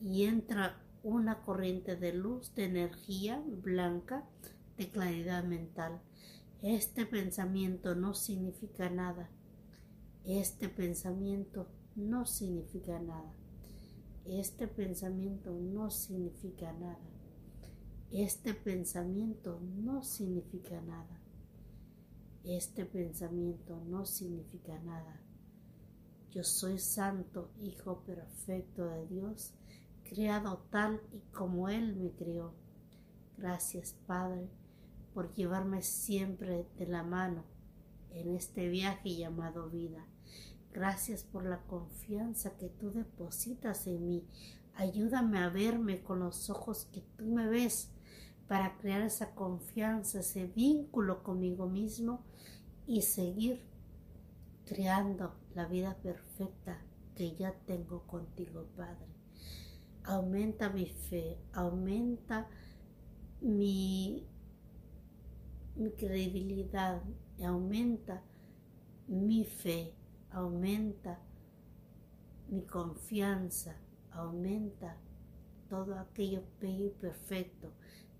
y 0.01 0.25
entra 0.25 0.81
una 1.03 1.41
corriente 1.41 1.95
de 1.95 2.13
luz, 2.13 2.53
de 2.55 2.65
energía 2.65 3.43
blanca, 3.45 4.25
de 4.77 4.89
claridad 4.89 5.43
mental. 5.43 6.01
Este 6.61 7.05
pensamiento 7.05 7.95
no 7.95 8.13
significa 8.13 8.89
nada. 8.89 9.29
Este 10.25 10.69
pensamiento 10.69 11.67
no 11.95 12.25
significa 12.25 12.99
nada. 12.99 13.33
Este 14.25 14.67
pensamiento 14.67 15.51
no 15.51 15.89
significa 15.89 16.71
nada. 16.73 16.99
Este 18.11 18.53
pensamiento 18.53 19.59
no 19.61 20.03
significa 20.03 20.81
nada. 20.81 21.21
Este 22.43 22.85
pensamiento 22.85 23.79
no 23.85 24.05
significa 24.05 24.79
nada. 24.79 25.21
Yo 26.31 26.43
soy 26.43 26.79
santo, 26.79 27.51
hijo 27.59 28.03
perfecto 28.05 28.85
de 28.85 29.07
Dios, 29.07 29.53
creado 30.09 30.65
tal 30.71 31.01
y 31.11 31.19
como 31.31 31.69
Él 31.69 31.95
me 31.95 32.11
creó. 32.11 32.53
Gracias, 33.37 33.93
Padre, 34.07 34.49
por 35.13 35.33
llevarme 35.35 35.83
siempre 35.83 36.67
de 36.77 36.87
la 36.87 37.03
mano 37.03 37.43
en 38.09 38.35
este 38.35 38.69
viaje 38.69 39.15
llamado 39.15 39.69
vida. 39.69 40.05
Gracias 40.73 41.23
por 41.23 41.45
la 41.45 41.61
confianza 41.61 42.57
que 42.57 42.69
tú 42.69 42.91
depositas 42.91 43.85
en 43.85 44.07
mí. 44.07 44.27
Ayúdame 44.75 45.39
a 45.39 45.49
verme 45.49 46.01
con 46.01 46.19
los 46.19 46.49
ojos 46.49 46.87
que 46.91 47.01
tú 47.17 47.25
me 47.25 47.47
ves 47.47 47.91
para 48.47 48.77
crear 48.77 49.01
esa 49.01 49.35
confianza, 49.35 50.21
ese 50.21 50.47
vínculo 50.47 51.21
conmigo 51.21 51.67
mismo 51.67 52.23
y 52.87 53.03
seguir 53.03 53.63
creando 54.65 55.35
la 55.53 55.65
vida 55.65 55.95
perfecta 56.01 56.81
que 57.15 57.35
ya 57.35 57.53
tengo 57.65 58.07
contigo, 58.07 58.65
Padre. 58.75 59.08
Aumenta 60.03 60.69
mi 60.69 60.87
fe, 60.87 61.37
aumenta 61.53 62.47
mi, 63.41 64.25
credibilidad, 65.97 67.01
aumenta 67.39 68.23
mi 69.07 69.45
fe 69.45 69.93
aumenta 70.31 71.19
mi 72.49 72.63
confianza, 72.65 73.75
aumenta 74.11 74.97
todo 75.69 75.97
aquello 75.97 76.43
bello 76.59 76.87
y 76.87 76.89
perfecto 76.89 77.73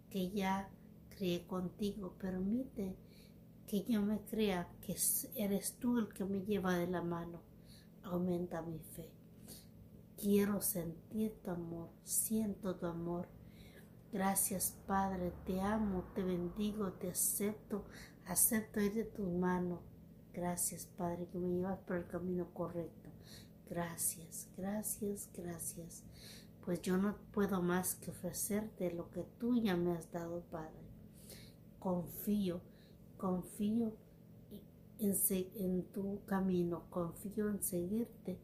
que 0.09 0.29
ya 0.31 0.69
creé 1.09 1.45
contigo. 1.47 2.15
Permite 2.19 2.95
que 3.67 3.83
yo 3.83 4.01
me 4.01 4.19
crea 4.21 4.67
que 4.81 4.95
eres 5.35 5.77
tú 5.77 5.97
el 5.97 6.09
que 6.09 6.25
me 6.25 6.41
lleva 6.41 6.77
de 6.77 6.87
la 6.87 7.01
mano. 7.01 7.41
Aumenta 8.03 8.61
mi 8.61 8.79
fe. 8.79 9.18
Quiero 10.21 10.61
sentir 10.61 11.39
tu 11.43 11.51
amor, 11.51 11.89
siento 12.03 12.75
tu 12.75 12.85
amor. 12.85 13.27
Gracias 14.11 14.75
Padre, 14.85 15.33
te 15.45 15.61
amo, 15.61 16.03
te 16.15 16.23
bendigo, 16.23 16.93
te 16.93 17.09
acepto, 17.09 17.85
acepto 18.25 18.81
ir 18.81 18.93
de 18.93 19.05
tu 19.05 19.23
mano 19.23 19.89
Gracias, 20.33 20.85
Padre, 20.85 21.27
que 21.27 21.39
me 21.39 21.49
llevas 21.49 21.79
por 21.79 21.97
el 21.97 22.07
camino 22.07 22.53
correcto. 22.53 23.09
Gracias, 23.69 24.47
gracias, 24.55 25.29
gracias. 25.33 26.03
Pues 26.63 26.81
yo 26.81 26.97
no 26.97 27.17
puedo 27.33 27.61
más 27.61 27.95
que 27.95 28.11
ofrecerte 28.11 28.93
lo 28.93 29.09
que 29.09 29.23
tú 29.39 29.61
ya 29.61 29.75
me 29.75 29.93
has 29.93 30.11
dado, 30.11 30.41
Padre. 30.51 30.79
Confío, 31.79 32.61
confío 33.17 33.97
en, 34.99 35.13
en 35.55 35.83
tu 35.91 36.23
camino, 36.25 36.89
confío 36.89 37.49
en 37.49 37.63
seguirte 37.63 38.39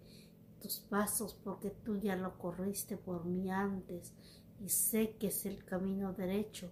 tus 0.65 0.79
pasos 0.79 1.35
porque 1.43 1.69
tú 1.69 1.97
ya 1.97 2.15
lo 2.15 2.39
corriste 2.39 2.97
por 2.97 3.23
mí 3.23 3.51
antes 3.51 4.15
y 4.59 4.69
sé 4.69 5.15
que 5.15 5.27
es 5.27 5.45
el 5.45 5.63
camino 5.63 6.11
derecho 6.13 6.71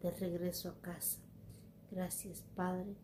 de 0.00 0.10
regreso 0.10 0.70
a 0.70 0.80
casa. 0.80 1.20
Gracias, 1.88 2.42
Padre, 2.56 2.96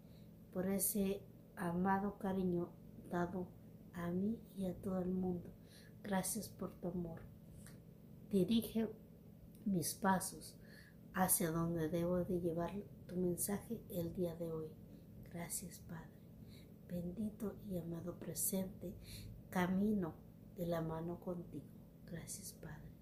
por 0.52 0.66
ese 0.66 1.22
amado 1.54 2.18
cariño 2.18 2.68
dado 3.12 3.46
a 3.92 4.10
mí 4.10 4.36
y 4.56 4.66
a 4.66 4.74
todo 4.74 4.98
el 4.98 5.12
mundo. 5.12 5.54
Gracias 6.02 6.48
por 6.48 6.72
tu 6.80 6.88
amor. 6.88 7.20
Dirige 8.32 8.88
mis 9.64 9.94
pasos 9.94 10.56
hacia 11.14 11.52
donde 11.52 11.88
debo 11.88 12.24
de 12.24 12.40
llevar 12.40 12.72
tu 13.06 13.14
mensaje 13.14 13.80
el 13.88 14.12
día 14.14 14.34
de 14.34 14.50
hoy. 14.50 14.66
Gracias 15.32 15.78
Padre. 15.78 16.10
Bendito 16.88 17.54
y 17.70 17.78
amado 17.78 18.18
presente, 18.18 18.96
camino 19.48 20.23
de 20.56 20.66
la 20.66 20.80
mano 20.80 21.20
contigo. 21.20 21.64
Gracias 22.10 22.52
Padre. 22.52 22.92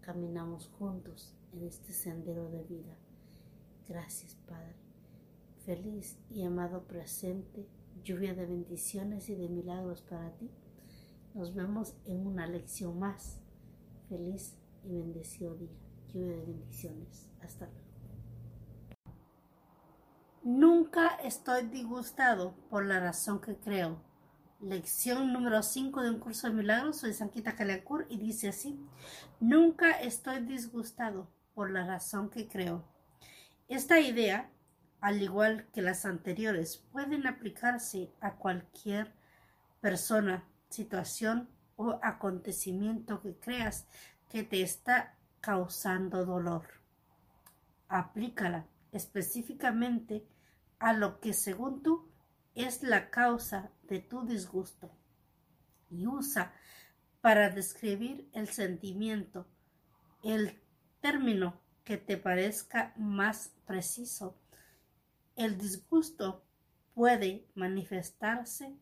Caminamos 0.00 0.68
juntos 0.78 1.34
en 1.52 1.64
este 1.64 1.92
sendero 1.92 2.50
de 2.50 2.62
vida. 2.64 2.96
Gracias 3.86 4.34
Padre 4.46 4.88
feliz 5.68 6.16
y 6.30 6.44
amado 6.44 6.84
presente, 6.84 7.68
lluvia 8.02 8.32
de 8.32 8.46
bendiciones 8.46 9.28
y 9.28 9.34
de 9.34 9.50
milagros 9.50 10.00
para 10.00 10.30
ti. 10.30 10.50
Nos 11.34 11.54
vemos 11.54 11.94
en 12.06 12.26
una 12.26 12.46
lección 12.46 12.98
más. 12.98 13.38
Feliz 14.08 14.56
y 14.82 14.94
bendecido 14.94 15.54
día. 15.56 15.76
Lluvia 16.08 16.38
de 16.38 16.46
bendiciones. 16.46 17.28
Hasta 17.42 17.66
luego. 17.66 17.86
Nunca 20.42 21.16
estoy 21.16 21.66
disgustado 21.66 22.54
por 22.70 22.86
la 22.86 22.98
razón 22.98 23.38
que 23.38 23.54
creo. 23.56 24.00
Lección 24.60 25.32
número 25.32 25.62
5 25.62 26.02
de 26.02 26.10
un 26.10 26.18
curso 26.18 26.48
de 26.48 26.54
milagros. 26.54 26.98
Soy 26.98 27.12
Sanquita 27.12 27.54
Caliacur 27.54 28.06
y 28.08 28.18
dice 28.18 28.48
así. 28.48 28.78
Nunca 29.40 29.92
estoy 29.92 30.40
disgustado 30.40 31.28
por 31.54 31.70
la 31.70 31.86
razón 31.86 32.28
que 32.30 32.48
creo. 32.48 32.84
Esta 33.68 34.00
idea 34.00 34.50
al 35.00 35.22
igual 35.22 35.68
que 35.72 35.82
las 35.82 36.04
anteriores, 36.04 36.84
pueden 36.92 37.26
aplicarse 37.26 38.10
a 38.20 38.34
cualquier 38.34 39.14
persona, 39.80 40.44
situación 40.68 41.48
o 41.76 42.00
acontecimiento 42.02 43.20
que 43.20 43.36
creas 43.36 43.86
que 44.28 44.42
te 44.42 44.62
está 44.62 45.16
causando 45.40 46.26
dolor. 46.26 46.66
Aplícala 47.88 48.66
específicamente 48.90 50.26
a 50.78 50.92
lo 50.92 51.20
que 51.20 51.32
según 51.32 51.82
tú 51.82 52.07
es 52.58 52.82
la 52.82 53.10
causa 53.10 53.70
de 53.84 54.00
tu 54.00 54.26
disgusto 54.26 54.90
y 55.90 56.06
usa 56.06 56.52
para 57.20 57.50
describir 57.50 58.28
el 58.32 58.48
sentimiento 58.48 59.46
el 60.22 60.60
término 61.00 61.60
que 61.84 61.96
te 61.96 62.16
parezca 62.16 62.92
más 62.96 63.52
preciso. 63.64 64.36
El 65.36 65.56
disgusto 65.56 66.44
puede 66.94 67.46
manifestarse 67.54 68.76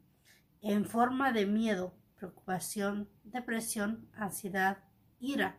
en 0.63 0.87
forma 0.87 1.33
de 1.33 1.47
miedo, 1.47 1.95
preocupación, 2.17 3.09
depresión, 3.25 4.09
ansiedad, 4.15 4.79
ira, 5.21 5.59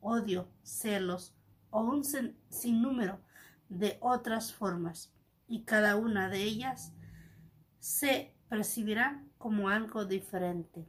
odio, 0.00 0.48
celos 0.62 1.34
o 1.70 1.82
un 1.82 2.04
sinnúmero 2.04 3.20
de 3.68 3.98
otras 4.00 4.54
formas, 4.54 5.12
y 5.48 5.64
cada 5.64 5.96
una 5.96 6.28
de 6.30 6.42
ellas 6.42 6.92
se 7.78 8.34
percibirá 8.48 9.24
como 9.38 9.68
algo 9.68 10.04
diferente. 10.04 10.86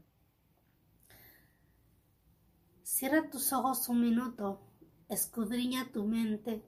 Cierra 2.84 3.30
tus 3.30 3.54
ojos 3.54 3.88
un 3.90 4.02
minuto, 4.02 4.62
escudriña 5.08 5.92
tu 5.92 6.06
mente, 6.06 6.64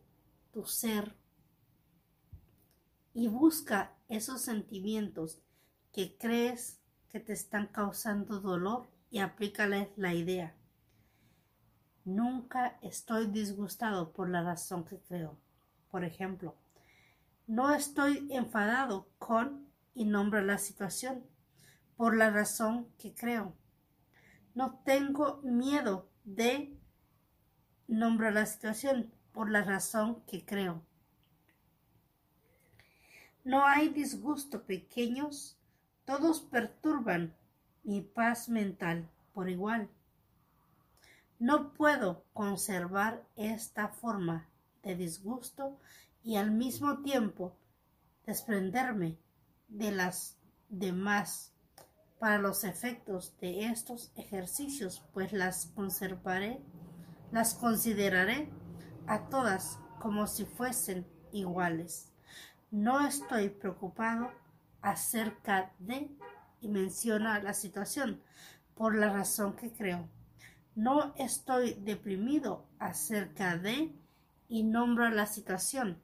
tu 0.51 0.65
ser, 0.65 1.15
y 3.13 3.27
busca 3.27 3.93
esos 4.07 4.41
sentimientos 4.41 5.41
que 5.91 6.17
crees 6.17 6.79
que 7.09 7.19
te 7.19 7.33
están 7.33 7.67
causando 7.67 8.39
dolor 8.39 8.87
y 9.09 9.19
aplícale 9.19 9.91
la 9.97 10.13
idea. 10.13 10.55
Nunca 12.05 12.79
estoy 12.81 13.27
disgustado 13.27 14.11
por 14.13 14.29
la 14.29 14.41
razón 14.41 14.85
que 14.85 14.99
creo. 14.99 15.37
Por 15.89 16.05
ejemplo, 16.05 16.55
no 17.47 17.73
estoy 17.75 18.27
enfadado 18.31 19.09
con 19.19 19.70
y 19.93 20.05
nombra 20.05 20.41
la 20.41 20.57
situación 20.57 21.25
por 21.97 22.15
la 22.15 22.29
razón 22.29 22.87
que 22.97 23.13
creo. 23.13 23.55
No 24.53 24.81
tengo 24.85 25.41
miedo 25.43 26.09
de 26.23 26.77
nombrar 27.87 28.33
la 28.33 28.45
situación 28.45 29.13
por 29.31 29.49
la 29.49 29.63
razón 29.63 30.23
que 30.25 30.45
creo. 30.45 30.83
No 33.43 33.65
hay 33.65 33.89
disgusto 33.89 34.65
pequeños, 34.65 35.57
todos 36.05 36.41
perturban 36.41 37.35
mi 37.83 38.01
paz 38.01 38.49
mental 38.49 39.09
por 39.33 39.49
igual. 39.49 39.89
No 41.39 41.73
puedo 41.73 42.25
conservar 42.33 43.25
esta 43.35 43.87
forma 43.87 44.47
de 44.83 44.95
disgusto 44.95 45.79
y 46.23 46.35
al 46.35 46.51
mismo 46.51 47.01
tiempo 47.01 47.57
desprenderme 48.25 49.17
de 49.71 49.91
las 49.91 50.37
demás 50.69 51.53
para 52.19 52.37
los 52.37 52.63
efectos 52.63 53.35
de 53.39 53.65
estos 53.65 54.11
ejercicios, 54.15 55.03
pues 55.13 55.33
las 55.33 55.65
conservaré, 55.67 56.61
las 57.31 57.55
consideraré 57.55 58.49
a 59.07 59.27
todas 59.29 59.79
como 59.99 60.27
si 60.27 60.45
fuesen 60.45 61.07
iguales. 61.31 62.11
No 62.69 63.05
estoy 63.07 63.49
preocupado 63.49 64.31
acerca 64.81 65.73
de 65.79 66.11
y 66.59 66.67
menciona 66.67 67.41
la 67.41 67.53
situación 67.53 68.21
por 68.75 68.95
la 68.95 69.11
razón 69.11 69.55
que 69.55 69.71
creo. 69.71 70.07
No 70.75 71.13
estoy 71.17 71.73
deprimido 71.73 72.65
acerca 72.79 73.57
de 73.57 73.93
y 74.47 74.63
nombra 74.63 75.09
la 75.09 75.25
situación 75.25 75.97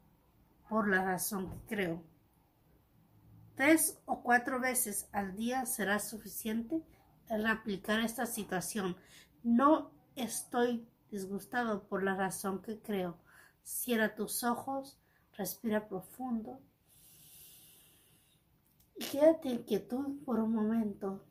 por 0.68 0.88
la 0.90 1.04
razón 1.04 1.50
que 1.50 1.76
creo. 1.76 2.17
Tres 3.58 4.00
o 4.06 4.22
cuatro 4.22 4.60
veces 4.60 5.10
al 5.12 5.36
día 5.36 5.66
será 5.66 5.98
suficiente 6.00 6.84
el 7.28 7.48
aplicar 7.48 8.00
esta 8.02 8.28
situación. 8.28 8.96
No 9.42 9.90
estoy 10.16 10.88
disgustado 11.10 11.88
por 11.88 12.04
la 12.04 12.16
razón 12.16 12.62
que 12.62 12.80
creo. 12.80 13.18
Cierra 13.64 14.14
tus 14.14 14.44
ojos, 14.44 15.00
respira 15.34 15.88
profundo 15.88 16.62
y 18.96 19.06
quédate 19.06 19.50
en 19.50 19.64
quietud 19.64 20.24
por 20.24 20.40
un 20.40 20.54
momento, 20.54 21.26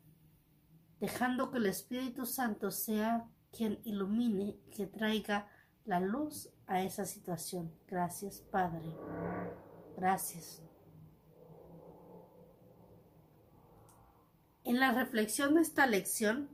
dejando 0.99 1.49
que 1.49 1.59
el 1.59 1.67
Espíritu 1.67 2.25
Santo 2.25 2.71
sea 2.71 3.25
quien 3.51 3.79
ilumine, 3.85 4.59
que 4.75 4.85
traiga 4.85 5.47
la 5.85 6.01
luz 6.01 6.49
a 6.65 6.81
esa 6.81 7.05
situación. 7.05 7.73
Gracias, 7.87 8.41
Padre. 8.41 8.93
Gracias. 9.95 10.66
En 14.67 14.81
la 14.81 14.91
reflexión 14.91 15.55
de 15.55 15.61
esta 15.61 15.87
lección 15.87 16.49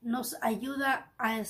nos 0.00 0.36
ayuda 0.42 1.12
a 1.16 1.40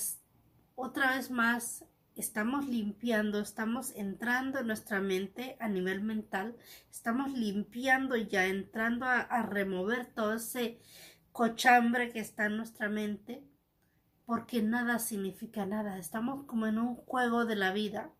otra 0.75 1.15
vez 1.15 1.31
más 1.31 1.85
estamos 2.15 2.67
limpiando, 2.67 3.39
estamos 3.39 3.91
entrando 3.95 4.59
en 4.59 4.67
nuestra 4.67 5.01
mente 5.01 5.57
a 5.59 5.67
nivel 5.69 6.03
mental, 6.03 6.55
estamos 6.91 7.31
limpiando 7.33 8.15
ya, 8.15 8.45
entrando 8.45 9.07
a, 9.07 9.41
remover 9.41 10.05
todo 10.05 10.35
ese 10.35 10.79
cochambre 11.31 12.11
que 12.11 12.19
está 12.19 12.45
en 12.45 12.57
nuestra 12.57 12.87
mente, 12.87 13.43
porque 14.27 14.61
nada 14.61 14.99
significa 14.99 15.65
nada, 15.65 15.97
estamos 15.97 16.45
como 16.45 16.67
en 16.67 16.77
un 16.77 16.95
juego 16.95 17.45
de 17.45 17.55
la 17.55 17.73
vida, 17.73 18.11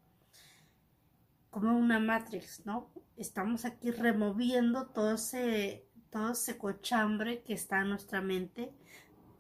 como 1.51 1.77
una 1.77 1.99
Matrix, 1.99 2.65
¿no? 2.65 2.91
Estamos 3.17 3.65
aquí 3.65 3.91
removiendo 3.91 4.87
todo 4.87 5.13
ese, 5.13 5.90
todo 6.11 6.31
ese 6.31 6.57
cochambre 6.57 7.41
que 7.41 7.53
está 7.53 7.81
en 7.81 7.89
nuestra 7.89 8.21
mente, 8.21 8.71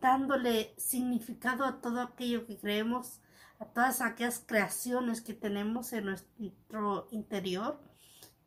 dándole 0.01 0.73
significado 0.77 1.65
a 1.65 1.81
todo 1.81 2.01
aquello 2.01 2.45
que 2.47 2.57
creemos 2.57 3.21
a 3.61 3.65
todas 3.65 4.01
aquellas 4.01 4.43
creaciones 4.43 5.21
que 5.21 5.35
tenemos 5.35 5.93
en 5.93 6.05
nuestro 6.05 7.07
interior, 7.11 7.79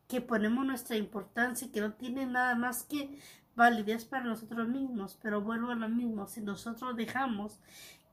que 0.09 0.19
ponemos 0.19 0.65
nuestra 0.65 0.97
importancia 0.97 1.67
y 1.67 1.71
que 1.71 1.79
no 1.79 1.93
tienen 1.93 2.33
nada 2.33 2.53
más 2.55 2.83
que 2.83 3.17
validez 3.55 4.03
para 4.03 4.25
nosotros 4.25 4.67
mismos. 4.67 5.17
Pero 5.21 5.41
vuelvo 5.41 5.71
a 5.71 5.75
lo 5.75 5.87
mismo, 5.87 6.27
si 6.27 6.41
nosotros 6.41 6.97
dejamos 6.97 7.59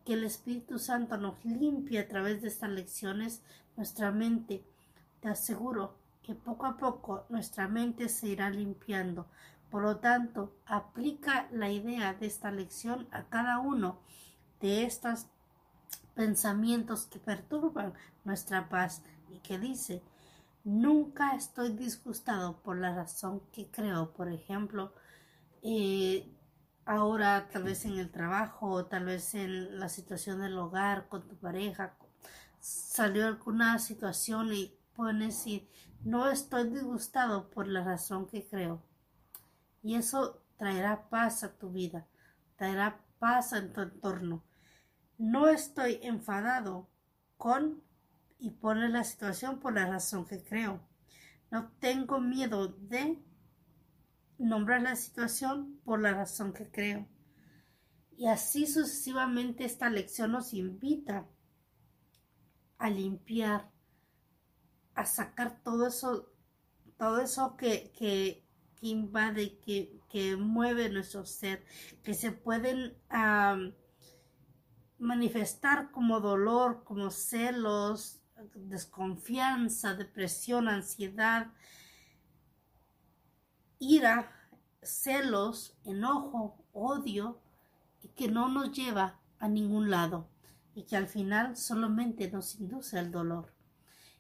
que 0.05 0.13
el 0.13 0.23
Espíritu 0.23 0.79
Santo 0.79 1.17
nos 1.17 1.45
limpie 1.45 1.99
a 1.99 2.09
través 2.09 2.41
de 2.41 2.49
estas 2.49 2.71
lecciones 2.71 3.43
nuestra 3.77 4.13
mente, 4.13 4.65
te 5.21 5.29
aseguro 5.29 5.97
que 6.23 6.37
poco 6.37 6.67
a 6.67 6.77
poco 6.77 7.27
nuestra 7.31 7.67
mente 7.67 8.09
se 8.09 8.29
irá 8.29 8.49
limpiando. 8.49 9.27
Por 9.73 9.85
lo 9.85 9.97
tanto, 10.01 10.53
aplica 10.67 11.49
la 11.51 11.71
idea 11.71 12.13
de 12.13 12.27
esta 12.27 12.51
lección 12.51 13.09
a 13.11 13.25
cada 13.31 13.59
uno 13.59 14.01
de 14.61 14.85
estas 14.85 15.29
pensamientos 16.15 17.07
que 17.07 17.19
perturban 17.19 17.95
nuestra 18.23 18.69
paz 18.69 19.03
y 19.31 19.39
que 19.39 19.59
dice 19.59 20.03
nunca 20.63 21.35
estoy 21.35 21.73
disgustado 21.73 22.59
por 22.63 22.77
la 22.77 22.95
razón 22.95 23.41
que 23.51 23.71
creo 23.71 24.13
por 24.13 24.31
ejemplo 24.31 24.93
eh, 25.63 26.31
ahora 26.85 27.49
tal 27.51 27.63
vez 27.65 27.87
en 27.87 27.99
el 27.99 28.11
trabajo 28.11 28.69
o 28.69 28.85
tal 28.85 29.07
vez 29.07 29.35
en 29.35 29.81
la 29.81 29.89
situación 29.89 30.43
del 30.43 30.59
hogar 30.59 31.09
con 31.09 31.27
tu 31.27 31.37
pareja 31.37 31.97
salió 32.61 33.27
alguna 33.27 33.79
situación 33.79 34.53
y 34.53 34.77
pones 34.95 35.47
y 35.47 35.67
no 36.05 36.29
estoy 36.29 36.69
disgustado 36.69 37.49
por 37.49 37.67
la 37.67 37.83
razón 37.83 38.27
que 38.27 38.47
creo 38.47 38.83
y 39.83 39.97
eso 39.97 40.43
traerá 40.57 41.09
paz 41.09 41.45
a 41.45 41.57
tu 41.59 41.71
vida 41.71 42.07
traerá 42.57 43.01
paz 43.19 43.53
en 43.53 43.73
tu 43.73 43.81
entorno 43.83 44.45
no 45.19 45.49
estoy 45.49 46.01
enfadado 46.03 46.89
con 47.37 47.83
y 48.41 48.51
pone 48.51 48.89
la 48.89 49.05
situación 49.05 49.61
por 49.61 49.75
la 49.75 49.87
razón 49.87 50.27
que 50.27 50.43
creo. 50.43 50.81
No 51.53 51.71
tengo 51.79 52.21
miedo 52.21 52.67
de 52.67 53.23
nombrar 54.37 54.83
la 54.83 54.97
situación 54.97 55.81
por 55.85 56.01
la 56.01 56.13
razón 56.13 56.53
que 56.53 56.69
creo. 56.69 57.07
Y 58.17 58.27
así 58.27 58.67
sucesivamente 58.67 59.65
esta 59.65 59.89
lección 59.91 60.33
nos 60.33 60.55
invita 60.55 61.29
a 62.79 62.91
limpiar, 62.91 63.71
a 64.95 65.07
sacar 65.07 65.63
todo 65.63 65.87
eso, 65.87 66.33
todo 66.99 67.21
eso 67.21 67.57
que, 67.57 67.93
que, 67.97 68.45
invade, 68.89 69.59
que, 69.59 70.01
que, 70.09 70.37
mueve 70.37 70.89
nuestro 70.91 71.25
ser, 71.25 71.65
que 72.03 72.15
se 72.15 72.33
pueden 72.33 72.95
manifestar 74.99 75.91
como 75.91 76.21
dolor, 76.21 76.85
como 76.85 77.11
celos, 77.11 78.21
desconfianza, 78.55 79.95
depresión, 79.95 80.69
ansiedad, 80.69 81.53
ira, 83.79 84.31
celos, 84.83 85.77
enojo, 85.85 86.57
odio, 86.73 87.41
y 88.03 88.09
que 88.09 88.29
no 88.29 88.49
nos 88.49 88.73
lleva 88.73 89.21
a 89.39 89.49
ningún 89.49 89.91
lado 89.91 90.29
y 90.75 90.85
que 90.85 90.97
al 90.97 91.09
final 91.09 91.57
solamente 91.57 92.31
nos 92.31 92.57
induce 92.57 92.99
al 92.99 93.11
dolor. 93.11 93.53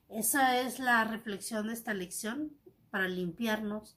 Esa 0.09 0.59
es 0.59 0.79
la 0.79 1.05
reflexión 1.05 1.69
de 1.69 1.73
esta 1.73 1.95
lección 1.95 2.53
para 2.91 3.09
limpiarnos 3.09 3.97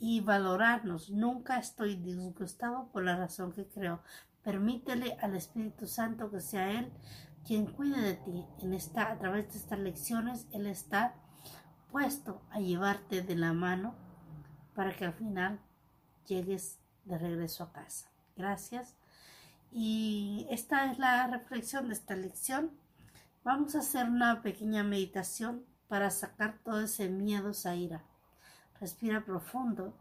y 0.00 0.20
valorarnos. 0.20 1.10
Nunca 1.10 1.58
estoy 1.58 1.96
disgustado 1.96 2.88
por 2.92 3.04
la 3.04 3.16
razón 3.16 3.52
que 3.52 3.66
creo. 3.66 4.00
Permítele 4.42 5.16
al 5.20 5.34
Espíritu 5.36 5.86
Santo 5.86 6.30
que 6.30 6.40
sea 6.40 6.70
Él 6.78 6.90
quien 7.44 7.66
cuide 7.66 8.00
de 8.00 8.14
ti. 8.14 8.44
En 8.60 8.74
esta, 8.74 9.10
a 9.10 9.18
través 9.18 9.52
de 9.52 9.58
estas 9.58 9.78
lecciones, 9.78 10.46
Él 10.52 10.66
está 10.66 11.14
puesto 11.90 12.42
a 12.50 12.60
llevarte 12.60 13.22
de 13.22 13.36
la 13.36 13.52
mano 13.52 13.94
para 14.74 14.94
que 14.94 15.06
al 15.06 15.14
final 15.14 15.58
llegues 16.26 16.78
de 17.04 17.18
regreso 17.18 17.64
a 17.64 17.72
casa. 17.72 18.10
Gracias. 18.36 18.94
Y 19.72 20.46
esta 20.50 20.90
es 20.90 20.98
la 20.98 21.26
reflexión 21.26 21.88
de 21.88 21.94
esta 21.94 22.14
lección. 22.16 22.70
Vamos 23.44 23.74
a 23.74 23.80
hacer 23.80 24.08
una 24.08 24.42
pequeña 24.42 24.82
meditación 24.82 25.64
para 25.88 26.10
sacar 26.10 26.58
todo 26.64 26.82
ese 26.82 27.08
miedo, 27.08 27.50
esa 27.50 27.74
ira. 27.74 28.04
Respira 28.80 29.24
profundo. 29.24 29.94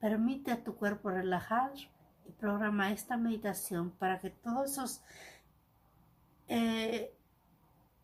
Permite 0.00 0.52
a 0.52 0.64
tu 0.64 0.76
cuerpo 0.76 1.10
relajar 1.10 1.72
y 2.26 2.32
programa 2.32 2.90
esta 2.90 3.16
meditación 3.16 3.90
para 3.90 4.18
que 4.18 4.30
todas 4.30 4.72
esas 4.72 5.04
eh, 6.48 7.14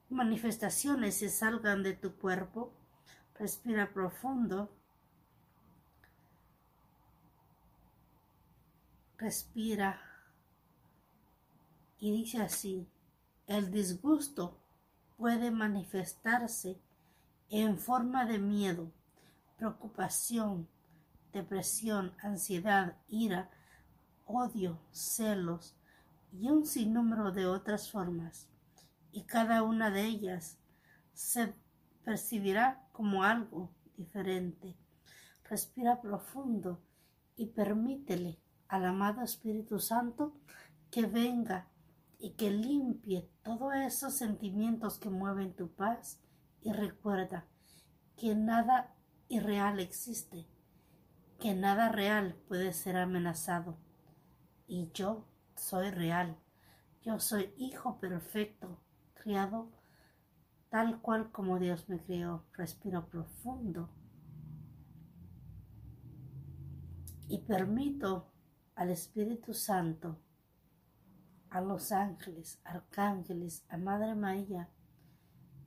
manifestaciones 0.08 1.18
se 1.18 1.28
salgan 1.28 1.82
de 1.82 1.94
tu 1.94 2.16
cuerpo. 2.16 2.72
Respira 3.38 3.92
profundo. 3.92 4.70
Respira 9.18 10.00
Y 11.98 12.12
dice 12.12 12.42
así, 12.42 12.86
el 13.46 13.70
disgusto 13.70 14.58
puede 15.16 15.50
manifestarse 15.50 16.78
en 17.48 17.78
forma 17.78 18.26
de 18.26 18.38
miedo, 18.38 18.92
preocupación, 19.56 20.68
depresión, 21.32 22.12
ansiedad, 22.22 22.96
ira, 23.08 23.50
odio, 24.24 24.80
celos 24.90 25.76
y 26.32 26.48
un 26.48 26.66
sinnúmero 26.66 27.32
de 27.32 27.46
otras 27.46 27.90
formas. 27.90 28.48
Y 29.12 29.24
cada 29.24 29.62
una 29.62 29.90
de 29.90 30.04
ellas 30.04 30.58
se 31.14 31.54
percibirá 32.04 32.86
como 32.92 33.22
algo 33.22 33.70
diferente. 33.96 34.76
Respira 35.44 36.00
profundo 36.00 36.82
y 37.36 37.46
permítele 37.46 38.38
al 38.68 38.84
amado 38.84 39.22
Espíritu 39.22 39.78
Santo 39.78 40.34
que 40.90 41.06
venga 41.06 41.68
y 42.18 42.30
que 42.32 42.50
limpie 42.50 43.28
todos 43.42 43.74
esos 43.74 44.14
sentimientos 44.14 44.98
que 44.98 45.10
mueven 45.10 45.54
tu 45.54 45.68
paz 45.68 46.20
y 46.62 46.72
recuerda 46.72 47.46
que 48.16 48.34
nada 48.34 48.95
irreal 49.28 49.80
existe, 49.80 50.46
que 51.40 51.54
nada 51.54 51.90
real 51.90 52.36
puede 52.48 52.72
ser 52.72 52.96
amenazado. 52.96 53.76
Y 54.66 54.90
yo 54.92 55.26
soy 55.54 55.90
real, 55.90 56.36
yo 57.02 57.18
soy 57.20 57.52
hijo 57.56 57.98
perfecto, 57.98 58.80
criado 59.14 59.70
tal 60.68 61.00
cual 61.00 61.30
como 61.30 61.58
Dios 61.58 61.88
me 61.88 62.00
crió. 62.00 62.44
Respiro 62.52 63.06
profundo 63.08 63.90
y 67.28 67.38
permito 67.38 68.30
al 68.74 68.90
Espíritu 68.90 69.54
Santo, 69.54 70.20
a 71.50 71.60
los 71.60 71.92
ángeles, 71.92 72.60
arcángeles, 72.64 73.64
a 73.68 73.78
Madre 73.78 74.14
María, 74.14 74.68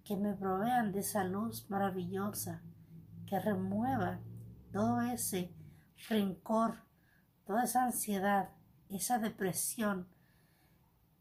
que 0.04 0.16
me 0.16 0.34
provean 0.34 0.92
de 0.92 1.00
esa 1.00 1.24
luz 1.24 1.70
maravillosa 1.70 2.62
que 3.30 3.40
remueva 3.40 4.20
todo 4.72 5.02
ese 5.02 5.54
rencor, 6.08 6.84
toda 7.46 7.64
esa 7.64 7.84
ansiedad, 7.84 8.50
esa 8.90 9.20
depresión, 9.20 10.08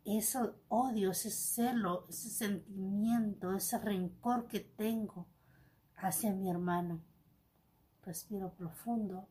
ese 0.05 0.39
odio, 0.69 1.11
ese 1.11 1.31
celo, 1.31 2.07
ese 2.09 2.31
sentimiento, 2.31 3.55
ese 3.55 3.79
rencor 3.79 4.47
que 4.47 4.61
tengo 4.61 5.27
hacia 5.97 6.33
mi 6.33 6.49
hermano. 6.49 7.03
Respiro 8.03 8.55
profundo. 8.55 9.29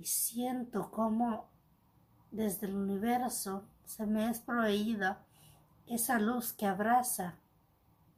y 0.00 0.06
siento 0.06 0.90
como 0.90 1.50
desde 2.30 2.66
el 2.66 2.74
universo 2.74 3.68
se 3.84 4.06
me 4.06 4.30
es 4.30 4.40
proveída 4.40 5.26
esa 5.86 6.18
luz 6.18 6.54
que 6.54 6.64
abraza 6.64 7.34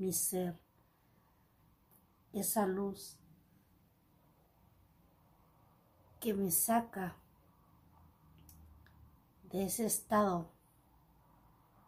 mi 0.03 0.13
ser, 0.13 0.59
esa 2.33 2.67
luz 2.67 3.17
que 6.19 6.35
me 6.35 6.51
saca 6.51 7.15
de 9.45 9.65
ese 9.65 9.87
estado 9.87 10.51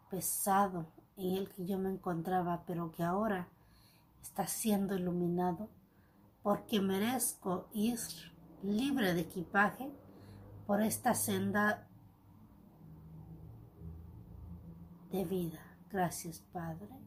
pesado 0.09 0.87
en 1.17 1.35
el 1.35 1.49
que 1.49 1.65
yo 1.65 1.77
me 1.77 1.89
encontraba, 1.89 2.63
pero 2.65 2.93
que 2.93 3.03
ahora 3.03 3.49
está 4.21 4.47
siendo 4.47 4.95
iluminado 4.95 5.67
porque 6.41 6.79
merezco 6.79 7.67
ir 7.73 7.99
libre 8.63 9.13
de 9.13 9.21
equipaje 9.21 9.91
por 10.65 10.81
esta 10.81 11.13
senda 11.15 11.85
de 15.11 15.25
vida. 15.25 15.59
Gracias, 15.89 16.39
Padre. 16.53 17.04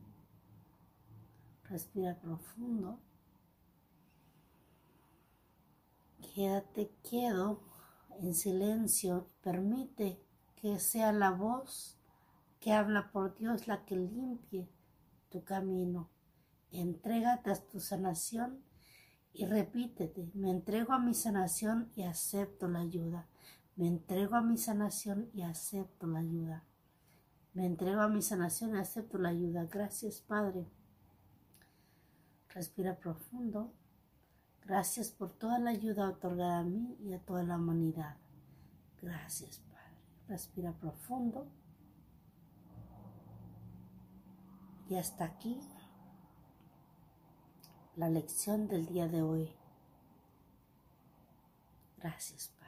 Respira 1.69 2.19
profundo. 2.19 2.99
Quédate 6.35 6.91
quieto 7.03 7.63
en 8.21 8.35
silencio. 8.35 9.29
Permite 9.43 10.21
que 10.57 10.79
sea 10.79 11.13
la 11.13 11.31
voz 11.31 11.99
que 12.61 12.73
habla 12.73 13.13
por 13.13 13.35
Dios 13.37 13.67
la 13.67 13.85
que 13.85 13.97
limpie 13.97 14.69
tu 15.31 15.45
camino. 15.45 16.11
Entrégate 16.71 17.51
a 17.51 17.57
tu 17.57 17.81
sanación 17.81 18.63
y 19.33 19.47
repítete, 19.47 20.31
me 20.35 20.51
entrego 20.51 20.93
a 20.93 20.99
mi 20.99 21.15
sanación 21.15 21.91
y 21.95 22.03
acepto 22.03 22.67
la 22.67 22.81
ayuda. 22.81 23.29
Me 23.77 23.87
entrego 23.87 24.37
a 24.37 24.43
mi 24.43 24.57
sanación 24.57 25.31
y 25.33 25.43
acepto 25.43 26.07
la 26.07 26.19
ayuda. 26.19 26.65
Me 27.55 27.67
entrego 27.67 28.01
a 28.01 28.09
mi 28.09 28.23
sanación 28.23 28.75
y 28.75 28.79
acepto 28.79 29.19
la 29.19 29.29
ayuda. 29.29 29.65
Gracias, 29.71 30.21
Padre. 30.21 30.67
Respira 32.55 32.97
profundo. 32.97 33.73
Gracias 34.65 35.11
por 35.11 35.33
toda 35.33 35.59
la 35.59 35.71
ayuda 35.71 36.09
otorgada 36.09 36.59
a 36.59 36.65
mí 36.65 36.97
y 37.01 37.13
a 37.13 37.19
toda 37.21 37.43
la 37.43 37.57
humanidad. 37.57 38.17
Gracias, 39.01 39.59
Padre. 39.59 39.97
Respira 40.29 40.73
profundo. 40.73 41.47
Y 44.89 44.97
hasta 44.97 45.25
aquí 45.25 45.61
la 47.97 48.09
lección 48.09 48.69
del 48.69 48.87
día 48.87 49.09
de 49.09 49.23
hoy. 49.23 49.51
Gracias, 51.99 52.49
Padre. 52.49 52.59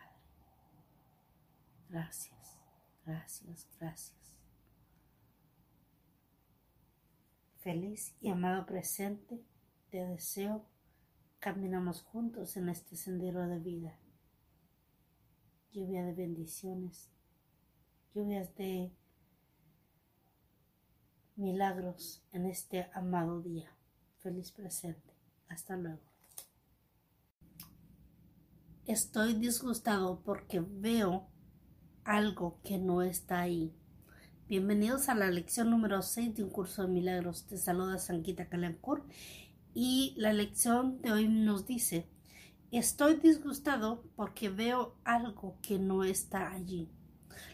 Gracias, 1.89 2.59
gracias, 3.07 3.68
gracias. 3.78 4.18
Feliz 7.59 8.14
y 8.20 8.31
amado 8.31 8.64
presente, 8.66 9.45
te 9.91 10.07
deseo, 10.07 10.64
caminamos 11.41 12.03
juntos 12.03 12.57
en 12.57 12.68
este 12.68 12.97
sendero 12.97 13.47
de 13.47 13.59
vida. 13.59 13.99
Lluvia 15.72 16.05
de 16.05 16.12
bendiciones, 16.12 17.11
lluvias 18.14 18.55
de 18.55 18.93
milagros 21.36 22.22
en 22.32 22.47
este 22.47 22.88
amado 22.95 23.41
día. 23.43 23.76
Feliz 24.18 24.53
presente. 24.53 25.14
Hasta 25.49 25.76
luego. 25.76 26.03
Estoy 28.86 29.34
disgustado 29.34 30.22
porque 30.22 30.61
veo 30.61 31.28
algo 32.05 32.61
que 32.62 32.78
no 32.78 33.03
está 33.03 33.41
ahí. 33.41 33.74
Bienvenidos 34.49 35.09
a 35.09 35.14
la 35.14 35.30
lección 35.30 35.70
número 35.70 36.03
6 36.03 36.34
de 36.34 36.45
un 36.45 36.51
curso 36.51 36.82
de 36.82 36.88
milagros. 36.88 37.47
Te 37.47 37.57
saluda 37.57 37.99
Sanquita 37.99 38.49
Calancur 38.49 39.05
y 39.74 40.14
la 40.16 40.32
lección 40.32 41.00
de 41.02 41.12
hoy 41.12 41.28
nos 41.28 41.66
dice, 41.66 42.08
estoy 42.70 43.16
disgustado 43.16 44.04
porque 44.16 44.48
veo 44.48 44.96
algo 45.04 45.58
que 45.62 45.78
no 45.78 46.04
está 46.04 46.50
allí. 46.50 46.90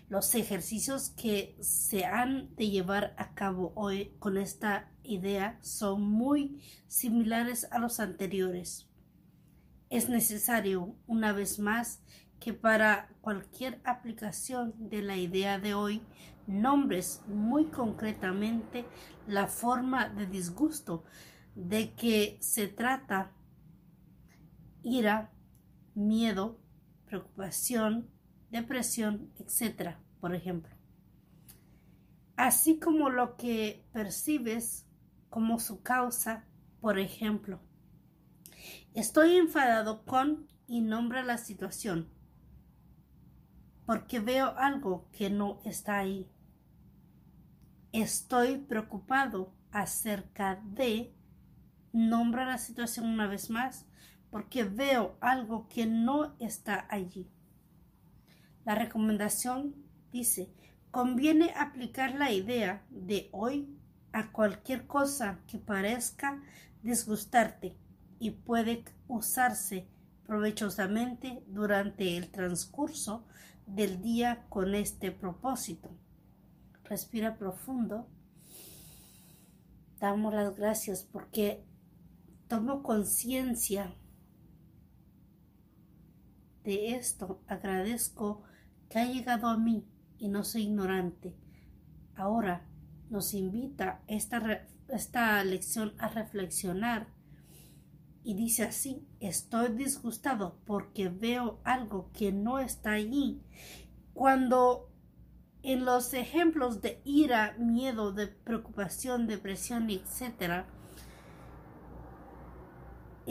Los 0.08 0.34
ejercicios 0.34 1.10
que 1.10 1.56
se 1.60 2.04
han 2.04 2.54
de 2.56 2.70
llevar 2.70 3.14
a 3.18 3.34
cabo 3.34 3.72
hoy 3.74 4.12
con 4.18 4.38
esta 4.38 4.90
idea 5.02 5.58
son 5.62 6.02
muy 6.02 6.62
similares 6.88 7.68
a 7.70 7.78
los 7.78 8.00
anteriores. 8.00 8.88
Es 9.90 10.08
necesario, 10.08 10.96
una 11.06 11.32
vez 11.32 11.58
más, 11.58 12.02
que 12.40 12.52
para 12.52 13.08
cualquier 13.20 13.80
aplicación 13.84 14.74
de 14.78 15.02
la 15.02 15.16
idea 15.16 15.58
de 15.58 15.74
hoy 15.74 16.02
nombres 16.46 17.22
muy 17.26 17.66
concretamente 17.66 18.84
la 19.26 19.46
forma 19.46 20.08
de 20.08 20.26
disgusto 20.26 21.04
de 21.57 21.94
que 21.94 22.38
se 22.40 22.68
trata 22.68 23.32
ira, 24.84 25.32
miedo, 25.96 26.61
preocupación, 27.07 28.09
depresión, 28.50 29.32
etc. 29.40 29.96
Por 30.20 30.34
ejemplo. 30.36 30.72
Así 32.36 32.78
como 32.78 33.11
lo 33.11 33.36
que 33.36 33.84
percibes 33.92 34.86
como 35.30 35.59
su 35.59 35.82
causa, 35.82 36.44
por 36.80 37.00
ejemplo. 37.00 37.59
Estoy 38.94 39.34
enfadado 39.36 40.04
con 40.04 40.46
y 40.68 40.82
nombra 40.82 41.24
la 41.24 41.38
situación 41.38 42.14
porque 43.86 44.18
veo 44.18 44.52
algo 44.59 45.09
que 45.12 45.30
no 45.30 45.61
está 45.64 45.98
ahí. 45.98 46.28
Estoy 47.92 48.59
preocupado 48.59 49.54
acerca 49.70 50.61
de 50.64 51.14
nombra 51.93 52.45
la 52.45 52.59
situación 52.59 53.07
una 53.07 53.26
vez 53.26 53.51
más 53.51 53.87
porque 54.30 54.64
veo 54.64 55.16
algo 55.20 55.68
que 55.68 55.87
no 55.87 56.34
está 56.39 56.87
allí. 56.91 57.28
La 58.64 58.74
recomendación 58.74 59.74
dice, 60.12 60.51
conviene 60.91 61.53
aplicar 61.57 62.14
la 62.14 62.32
idea 62.32 62.84
de 62.91 63.28
hoy 63.32 63.68
a 64.12 64.32
cualquier 64.32 64.87
cosa 64.87 65.39
que 65.47 65.59
parezca 65.59 66.43
disgustarte 66.82 67.76
y 68.18 68.30
puede 68.30 68.84
usarse 69.09 69.87
provechosamente 70.26 71.43
durante 71.47 72.16
el 72.16 72.30
transcurso 72.30 73.24
del 73.66 74.03
día 74.03 74.47
con 74.49 74.74
este 74.74 75.11
propósito. 75.11 75.91
Respira 76.84 77.37
profundo. 77.37 78.09
Damos 79.99 80.34
las 80.34 80.57
gracias 80.57 81.05
porque 81.05 81.64
tomo 82.49 82.82
conciencia 82.82 83.94
de 86.64 86.94
esto. 86.94 87.42
Agradezco 87.47 88.42
que 88.88 88.99
ha 88.99 89.07
llegado 89.07 89.49
a 89.49 89.59
mí 89.59 89.84
y 90.18 90.28
no 90.28 90.44
soy 90.44 90.62
ignorante. 90.62 91.34
Ahora 92.14 92.66
nos 93.11 93.34
invita 93.34 94.03
esta, 94.07 94.66
esta 94.88 95.42
lección 95.44 95.94
a 95.99 96.09
reflexionar 96.09 97.09
y 98.26 98.34
dice 98.34 98.64
así, 98.64 99.07
estoy 99.20 99.68
disgustado 99.68 100.59
porque 100.64 101.09
veo 101.09 101.61
algo 101.62 102.11
que 102.12 102.32
no 102.32 102.59
está 102.59 102.92
allí. 102.92 103.40
Cuando 104.14 104.90
en 105.62 105.84
los 105.84 106.12
ejemplos 106.12 106.80
de 106.80 107.01
ira, 107.05 107.55
miedo, 107.59 108.12
de 108.12 108.26
preocupación, 108.26 109.28
depresión, 109.28 109.90
etc., 109.90 110.64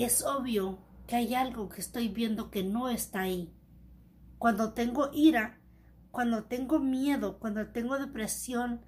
es 0.04 0.24
obvio 0.24 0.80
que 1.08 1.16
hay 1.16 1.36
algo 1.36 1.70
que 1.70 1.82
estoy 1.82 2.10
viendo 2.10 2.52
que 2.52 2.64
no 2.64 2.89
está 2.89 3.22
ahí. 3.22 3.54
Cuando 4.38 4.74
tengo 4.74 5.10
ira, 5.14 5.60
cuando 6.12 6.43
tengo 6.43 6.80
miedo, 6.80 7.39
cuando 7.39 7.68
tengo 7.68 7.98
depresión, 7.98 8.82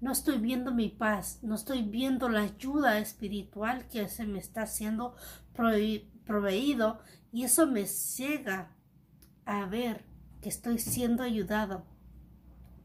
no 0.00 0.12
estoy 0.12 0.38
viendo 0.38 0.72
mi 0.74 0.88
paz, 0.88 1.38
no 1.42 1.54
estoy 1.54 1.82
viendo 1.82 2.28
la 2.28 2.42
ayuda 2.42 2.98
espiritual 2.98 3.86
que 3.88 4.08
se 4.08 4.26
me 4.26 4.38
está 4.38 4.66
siendo 4.66 5.14
proveído 5.54 6.98
y 7.32 7.44
eso 7.44 7.66
me 7.66 7.86
ciega 7.86 8.74
a 9.44 9.64
ver 9.66 10.04
que 10.40 10.48
estoy 10.48 10.78
siendo 10.78 11.22
ayudado 11.22 11.84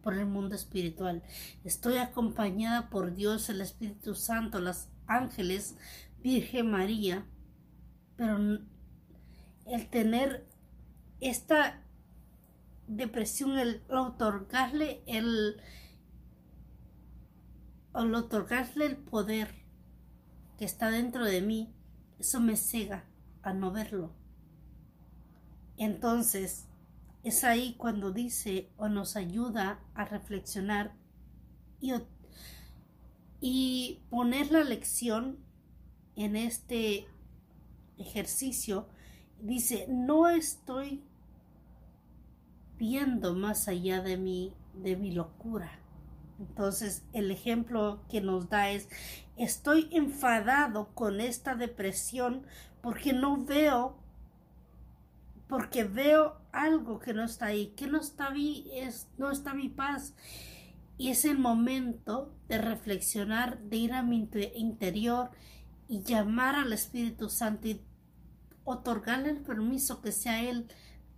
por 0.03 0.13
el 0.13 0.27
mundo 0.27 0.55
espiritual. 0.55 1.23
Estoy 1.63 1.97
acompañada 1.97 2.89
por 2.89 3.15
Dios, 3.15 3.49
el 3.49 3.61
Espíritu 3.61 4.13
Santo, 4.13 4.59
los 4.59 4.87
ángeles, 5.07 5.75
Virgen 6.21 6.71
María, 6.71 7.25
pero 8.17 8.37
el 9.65 9.89
tener 9.89 10.45
esta 11.21 11.81
depresión, 12.87 13.57
el 13.57 13.83
otorgarle 13.89 15.03
el 15.05 15.61
al 17.93 18.13
otorgarle 18.13 18.85
el 18.85 18.97
poder 18.97 19.55
que 20.59 20.65
está 20.65 20.91
dentro 20.91 21.25
de 21.25 21.41
mí, 21.41 21.73
eso 22.19 22.39
me 22.39 22.55
cega 22.55 23.05
a 23.41 23.53
no 23.53 23.71
verlo. 23.71 24.11
Entonces, 25.77 26.67
es 27.23 27.43
ahí 27.43 27.75
cuando 27.77 28.11
dice 28.11 28.69
o 28.77 28.87
nos 28.87 29.15
ayuda 29.15 29.79
a 29.95 30.05
reflexionar 30.05 30.93
y, 31.79 31.93
y 33.41 34.01
poner 34.09 34.51
la 34.51 34.63
lección 34.63 35.39
en 36.15 36.35
este 36.35 37.07
ejercicio. 37.97 38.87
Dice, 39.41 39.85
no 39.89 40.29
estoy 40.29 41.03
viendo 42.77 43.35
más 43.35 43.67
allá 43.67 44.01
de 44.01 44.17
mi, 44.17 44.53
de 44.73 44.95
mi 44.95 45.11
locura 45.11 45.79
entonces 46.39 47.03
el 47.13 47.31
ejemplo 47.31 48.01
que 48.09 48.21
nos 48.21 48.49
da 48.49 48.69
es, 48.69 48.89
estoy 49.37 49.89
enfadado 49.91 50.89
con 50.93 51.19
esta 51.19 51.55
depresión 51.55 52.43
porque 52.81 53.13
no 53.13 53.43
veo, 53.43 53.97
porque 55.47 55.83
veo 55.83 56.39
algo 56.51 56.99
que 56.99 57.13
no 57.13 57.23
está 57.23 57.47
ahí, 57.47 57.73
que 57.75 57.87
no 57.87 57.99
está, 57.99 58.29
mi, 58.29 58.65
es, 58.71 59.07
no 59.17 59.31
está 59.31 59.53
mi 59.53 59.69
paz. 59.69 60.13
Y 60.99 61.09
es 61.09 61.25
el 61.25 61.37
momento 61.37 62.33
de 62.47 62.57
reflexionar, 62.57 63.59
de 63.59 63.77
ir 63.77 63.93
a 63.93 64.01
mi 64.01 64.27
interior 64.55 65.29
y 65.87 66.03
llamar 66.03 66.55
al 66.55 66.73
Espíritu 66.73 67.29
Santo 67.29 67.67
y 67.67 67.81
otorgarle 68.63 69.29
el 69.29 69.37
permiso 69.37 70.01
que 70.01 70.11
sea 70.11 70.43
Él 70.43 70.67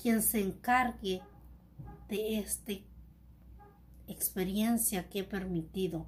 quien 0.01 0.21
se 0.21 0.41
encargue 0.41 1.21
de 2.07 2.39
este 2.39 2.85
experiencia 4.07 5.07
que 5.09 5.19
he 5.19 5.23
permitido, 5.23 6.07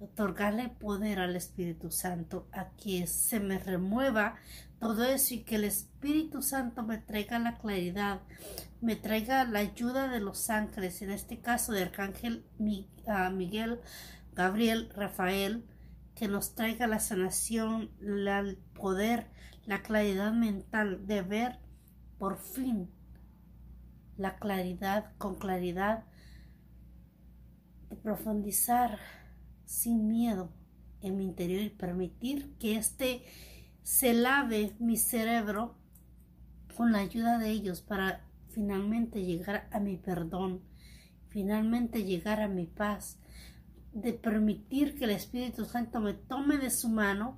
otorgarle 0.00 0.68
poder 0.68 1.18
al 1.18 1.36
Espíritu 1.36 1.90
Santo 1.90 2.46
a 2.52 2.70
que 2.70 3.06
se 3.06 3.40
me 3.40 3.58
remueva 3.58 4.36
todo 4.80 5.04
eso 5.04 5.34
y 5.34 5.38
que 5.40 5.54
el 5.54 5.64
Espíritu 5.64 6.42
Santo 6.42 6.82
me 6.82 6.98
traiga 6.98 7.38
la 7.38 7.56
claridad, 7.58 8.20
me 8.80 8.96
traiga 8.96 9.44
la 9.44 9.60
ayuda 9.60 10.08
de 10.08 10.20
los 10.20 10.50
ángeles, 10.50 11.00
en 11.02 11.10
este 11.10 11.38
caso 11.40 11.72
de 11.72 11.82
Arcángel 11.82 12.44
Miguel, 12.58 13.80
Gabriel, 14.34 14.90
Rafael, 14.94 15.64
que 16.14 16.28
nos 16.28 16.54
traiga 16.54 16.86
la 16.86 17.00
sanación, 17.00 17.90
el 18.00 18.58
poder, 18.74 19.26
la 19.66 19.82
claridad 19.82 20.32
mental 20.32 21.06
de 21.06 21.22
ver 21.22 21.58
por 22.18 22.38
fin 22.38 22.90
la 24.16 24.36
claridad 24.36 25.12
con 25.18 25.36
claridad 25.36 26.04
profundizar 28.02 28.98
sin 29.64 30.08
miedo 30.08 30.52
en 31.00 31.16
mi 31.16 31.24
interior 31.24 31.60
y 31.62 31.70
permitir 31.70 32.54
que 32.58 32.76
este 32.76 33.24
se 33.82 34.14
lave 34.14 34.74
mi 34.78 34.96
cerebro 34.96 35.76
con 36.76 36.92
la 36.92 36.98
ayuda 36.98 37.38
de 37.38 37.50
ellos 37.50 37.82
para 37.82 38.24
finalmente 38.50 39.24
llegar 39.24 39.68
a 39.72 39.80
mi 39.80 39.96
perdón, 39.96 40.62
finalmente 41.28 42.04
llegar 42.04 42.40
a 42.40 42.48
mi 42.48 42.66
paz, 42.66 43.18
de 43.92 44.12
permitir 44.14 44.96
que 44.96 45.04
el 45.04 45.10
Espíritu 45.10 45.64
Santo 45.64 46.00
me 46.00 46.14
tome 46.14 46.58
de 46.58 46.70
su 46.70 46.88
mano 46.88 47.36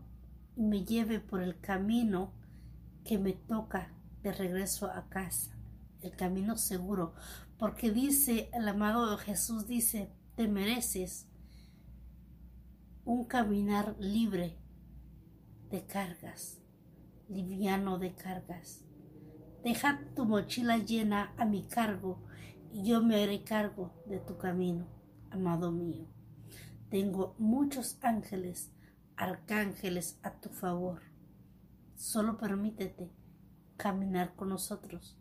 y 0.57 0.63
me 0.63 0.85
lleve 0.85 1.19
por 1.21 1.43
el 1.43 1.59
camino 1.61 2.33
que 3.05 3.19
me 3.19 3.33
toca 3.33 3.93
de 4.23 4.33
regreso 4.33 4.91
a 4.91 5.09
casa, 5.09 5.57
el 6.01 6.17
camino 6.17 6.57
seguro, 6.57 7.15
porque 7.59 7.91
dice 7.91 8.51
el 8.53 8.69
amado 8.69 9.17
Jesús 9.19 9.67
dice, 9.67 10.11
te 10.37 10.49
mereces 10.49 11.29
un 13.05 13.25
caminar 13.25 13.97
libre 13.99 14.57
de 15.71 15.85
cargas, 15.85 16.61
liviano 17.29 17.99
de 17.99 18.15
cargas. 18.15 18.85
Deja 19.63 20.01
tu 20.15 20.25
mochila 20.25 20.79
llena 20.79 21.35
a 21.37 21.45
mi 21.45 21.65
cargo 21.65 22.23
y 22.73 22.85
yo 22.85 23.03
me 23.03 23.23
haré 23.23 23.45
cargo 23.45 23.93
de 24.07 24.19
tu 24.19 24.39
camino, 24.39 24.87
amado 25.31 25.71
mío. 25.71 26.14
Tengo 26.95 27.35
muchos 27.39 27.99
ángeles, 28.03 28.71
arcángeles 29.17 30.21
a 30.23 30.31
tu 30.41 30.49
favor. 30.49 31.03
Solo 31.97 32.39
permítete 32.39 33.11
caminar 33.77 34.37
con 34.37 34.51
nosotros 34.51 35.19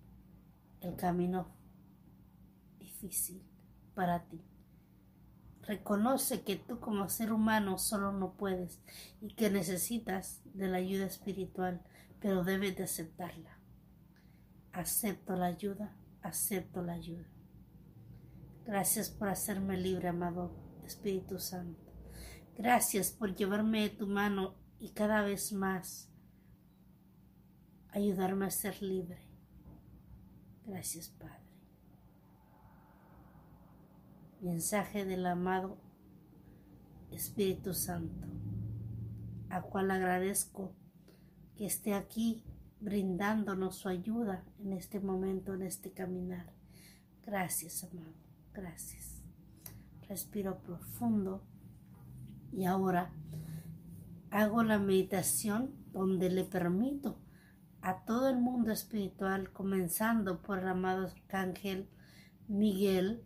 el 0.82 0.96
camino 0.96 1.48
difícil 2.78 3.42
para 3.96 4.28
ti. 4.28 4.40
Reconoce 5.64 6.44
que 6.44 6.58
tú 6.58 6.80
como 6.80 7.10
ser 7.10 7.34
humano 7.34 7.80
solo 7.80 8.12
no 8.12 8.34
puedes 8.34 8.80
y 9.20 9.34
que 9.34 9.50
necesitas 9.50 10.44
de 10.54 10.68
la 10.68 10.78
ayuda 10.78 11.08
espiritual, 11.08 11.82
pero 12.20 12.44
debes 12.44 12.78
de 12.78 12.84
aceptarla. 12.84 13.58
Acepto 14.74 15.36
la 15.36 15.48
ayuda, 15.48 15.98
acepto 16.22 16.84
la 16.84 16.94
ayuda. 16.94 17.26
Gracias 18.64 19.10
por 19.10 19.28
hacerme 19.28 19.76
libre, 19.76 20.10
amado 20.10 20.63
Espíritu 20.86 21.40
Santo. 21.40 21.92
Gracias 22.56 23.12
por 23.12 23.36
llevarme 23.36 23.82
de 23.82 23.90
tu 23.90 24.08
mano 24.08 24.56
y 24.80 24.90
cada 24.90 25.22
vez 25.24 25.54
más 25.54 26.10
ayudarme 27.90 28.46
a 28.46 28.52
ser 28.52 28.82
libre. 28.82 29.28
Gracias, 30.66 31.10
Padre. 31.10 31.44
mensaje 34.44 35.06
del 35.06 35.26
amado 35.26 35.78
Espíritu 37.12 37.74
Santo, 37.74 38.28
a 39.50 39.62
cual 39.62 39.90
agradezco 39.90 40.74
que 41.56 41.66
esté 41.66 41.94
aquí 41.94 42.44
brindándonos 42.82 43.78
su 43.78 43.88
ayuda 43.88 44.44
en 44.60 44.74
este 44.74 45.00
momento, 45.00 45.54
en 45.54 45.62
este 45.62 45.92
caminar. 45.92 46.52
Gracias, 47.26 47.86
amado, 47.86 48.14
gracias. 48.54 49.13
Respiro 50.14 50.60
profundo 50.60 51.42
y 52.52 52.66
ahora 52.66 53.12
hago 54.30 54.62
la 54.62 54.78
meditación 54.78 55.74
donde 55.92 56.30
le 56.30 56.44
permito 56.44 57.18
a 57.82 58.06
todo 58.06 58.30
el 58.30 58.38
mundo 58.38 58.72
espiritual, 58.72 59.52
comenzando 59.52 60.44
por 60.44 60.60
el 60.60 60.68
amado 60.68 61.08
Arcángel 61.08 61.90
Miguel, 62.48 63.26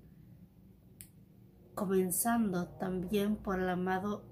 comenzando 1.76 2.70
también 2.80 3.36
por 3.36 3.60
el 3.60 3.68
amado 3.68 4.24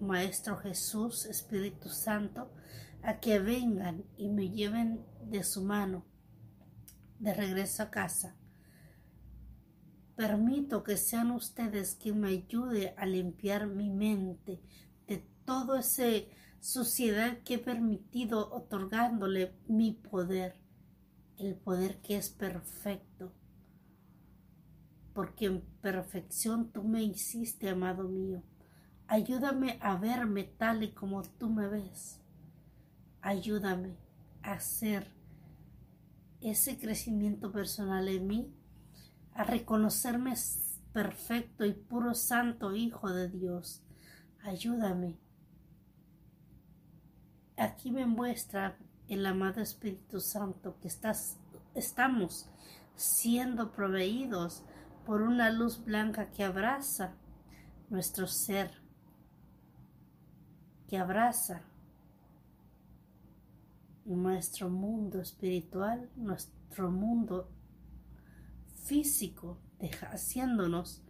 Maestro 0.00 0.58
Jesús, 0.58 1.26
Espíritu 1.26 1.88
Santo, 1.88 2.52
a 3.02 3.18
que 3.18 3.40
vengan 3.40 4.04
y 4.16 4.28
me 4.28 4.50
lleven 4.50 5.04
de 5.24 5.42
su 5.42 5.64
mano 5.64 6.04
de 7.18 7.34
regreso 7.34 7.82
a 7.82 7.90
casa. 7.90 8.36
Permito 10.20 10.84
que 10.84 10.98
sean 10.98 11.30
ustedes 11.30 11.94
quien 11.94 12.20
me 12.20 12.28
ayude 12.28 12.92
a 12.98 13.06
limpiar 13.06 13.66
mi 13.68 13.88
mente 13.88 14.60
de 15.06 15.24
toda 15.46 15.80
esa 15.80 16.26
suciedad 16.60 17.38
que 17.42 17.54
he 17.54 17.58
permitido 17.58 18.52
otorgándole 18.52 19.54
mi 19.66 19.92
poder, 19.92 20.60
el 21.38 21.54
poder 21.54 22.02
que 22.02 22.18
es 22.18 22.28
perfecto. 22.28 23.32
Porque 25.14 25.46
en 25.46 25.62
perfección 25.80 26.70
tú 26.70 26.84
me 26.84 27.02
hiciste, 27.02 27.70
amado 27.70 28.06
mío. 28.06 28.42
Ayúdame 29.06 29.78
a 29.80 29.96
verme 29.96 30.44
tal 30.44 30.82
y 30.82 30.92
como 30.92 31.22
tú 31.22 31.48
me 31.48 31.66
ves. 31.66 32.20
Ayúdame 33.22 33.96
a 34.42 34.52
hacer 34.52 35.14
ese 36.42 36.78
crecimiento 36.78 37.50
personal 37.50 38.06
en 38.08 38.26
mí, 38.26 38.59
a 39.40 39.42
reconocerme 39.42 40.34
perfecto 40.92 41.64
y 41.64 41.72
puro 41.72 42.14
santo 42.14 42.76
Hijo 42.76 43.08
de 43.10 43.30
Dios. 43.30 43.82
Ayúdame. 44.42 45.18
Aquí 47.56 47.90
me 47.90 48.04
muestra 48.04 48.76
el 49.08 49.24
amado 49.24 49.62
Espíritu 49.62 50.20
Santo 50.20 50.78
que 50.82 50.88
estás, 50.88 51.38
estamos 51.74 52.50
siendo 52.96 53.72
proveídos 53.72 54.62
por 55.06 55.22
una 55.22 55.48
luz 55.48 55.82
blanca 55.86 56.32
que 56.32 56.44
abraza 56.44 57.14
nuestro 57.88 58.26
ser, 58.26 58.70
que 60.86 60.98
abraza 60.98 61.62
nuestro 64.04 64.68
mundo 64.68 65.18
espiritual, 65.18 66.10
nuestro 66.14 66.90
mundo 66.90 67.48
físico, 68.82 69.60
haciéndonos 70.10 71.02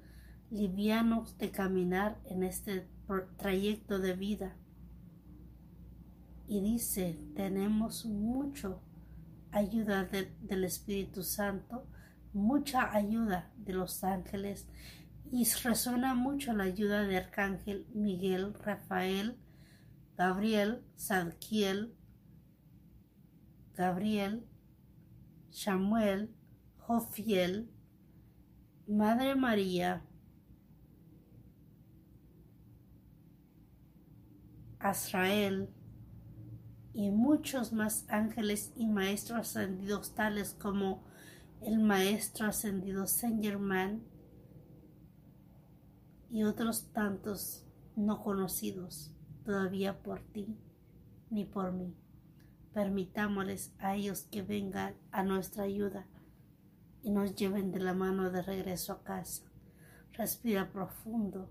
livianos 0.50 1.38
de 1.38 1.50
caminar 1.50 2.20
en 2.24 2.42
este 2.42 2.88
trayecto 3.36 3.98
de 3.98 4.14
vida. 4.14 4.56
Y 6.46 6.60
dice, 6.60 7.18
tenemos 7.34 8.04
mucho 8.06 8.82
ayuda 9.52 10.04
del 10.04 10.64
Espíritu 10.64 11.22
Santo, 11.22 11.86
mucha 12.32 12.92
ayuda 12.92 13.52
de 13.56 13.72
los 13.72 14.02
ángeles 14.04 14.68
y 15.32 15.44
resuena 15.62 16.14
mucho 16.14 16.52
la 16.52 16.64
ayuda 16.64 17.04
de 17.04 17.16
Arcángel 17.16 17.86
Miguel, 17.94 18.54
Rafael, 18.54 19.38
Gabriel, 20.16 20.82
Zadkiel, 20.98 21.94
Gabriel, 23.74 24.44
Samuel, 25.50 26.34
Jofiel, 26.90 27.70
Madre 28.88 29.36
María, 29.36 30.02
Azrael 34.80 35.68
y 36.92 37.12
muchos 37.12 37.72
más 37.72 38.06
ángeles 38.08 38.72
y 38.74 38.88
maestros 38.88 39.38
ascendidos 39.38 40.16
tales 40.16 40.56
como 40.60 41.04
el 41.62 41.78
maestro 41.78 42.48
ascendido 42.48 43.06
Saint 43.06 43.40
Germain 43.40 44.02
y 46.28 46.42
otros 46.42 46.90
tantos 46.92 47.64
no 47.94 48.20
conocidos 48.20 49.14
todavía 49.44 50.02
por 50.02 50.22
ti 50.32 50.58
ni 51.30 51.44
por 51.44 51.70
mí. 51.70 51.94
Permitámosles 52.74 53.72
a 53.78 53.94
ellos 53.94 54.24
que 54.24 54.42
vengan 54.42 54.96
a 55.12 55.22
nuestra 55.22 55.62
ayuda 55.62 56.08
y 57.02 57.10
nos 57.10 57.34
lleven 57.34 57.72
de 57.72 57.80
la 57.80 57.94
mano 57.94 58.30
de 58.30 58.42
regreso 58.42 58.92
a 58.92 59.02
casa. 59.02 59.44
Respira 60.12 60.70
profundo 60.70 61.50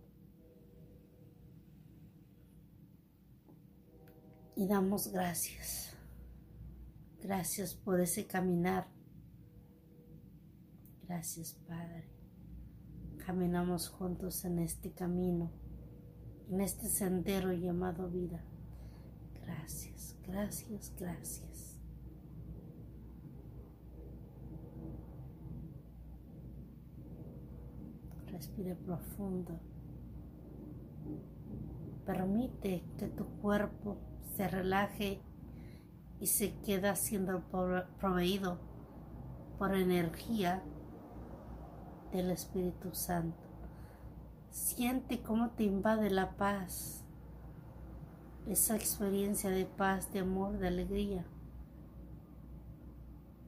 y 4.56 4.68
damos 4.68 5.12
gracias. 5.12 5.95
Gracias 7.22 7.74
por 7.74 8.00
ese 8.00 8.28
caminar. 8.28 8.88
Gracias, 11.08 11.54
Padre. 11.68 12.08
Caminamos 13.26 13.89
juntos 13.89 14.45
en 14.45 14.60
este 14.60 14.91
camino, 14.91 15.52
en 16.50 16.62
este 16.62 16.88
sendero 16.88 17.52
llamado 17.54 18.10
vida. 18.10 18.43
Gracias, 19.41 20.18
gracias, 20.28 20.93
gracias. 21.00 21.49
Respire 28.40 28.74
profundo. 28.74 29.60
Permite 32.06 32.86
que 32.98 33.08
tu 33.08 33.26
cuerpo 33.42 33.98
se 34.34 34.48
relaje 34.48 35.22
y 36.22 36.28
se 36.28 36.58
queda 36.62 36.96
siendo 36.96 37.42
proveído 38.00 38.58
por 39.58 39.76
energía 39.76 40.64
del 42.14 42.32
Espíritu 42.32 42.94
Santo. 42.94 43.44
Siente 44.52 45.22
cómo 45.22 45.50
te 45.50 45.66
invade 45.66 46.10
la 46.10 46.38
paz 46.38 47.04
esa 48.48 48.78
experiencia 48.78 49.50
de 49.50 49.66
paz, 49.66 50.14
de 50.14 50.20
amor, 50.20 50.60
de 50.60 50.70
alegría, 50.70 51.26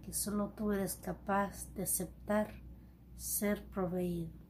que 0.04 0.12
solo 0.12 0.50
tú 0.50 0.74
eres 0.74 0.96
capaz 0.96 1.74
de 1.76 1.84
aceptar 1.84 2.54
ser 3.16 3.66
proveído. 3.70 4.41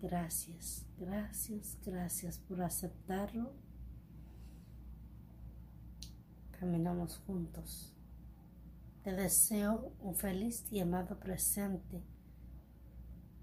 Gracias, 0.00 0.86
gracias, 0.98 1.78
gracias 1.84 2.38
por 2.38 2.62
aceptarlo. 2.62 3.52
Caminamos 6.58 7.18
juntos. 7.26 7.94
Te 9.02 9.12
deseo 9.12 9.92
un 10.00 10.14
feliz 10.14 10.66
y 10.70 10.80
amado 10.80 11.18
presente. 11.18 12.02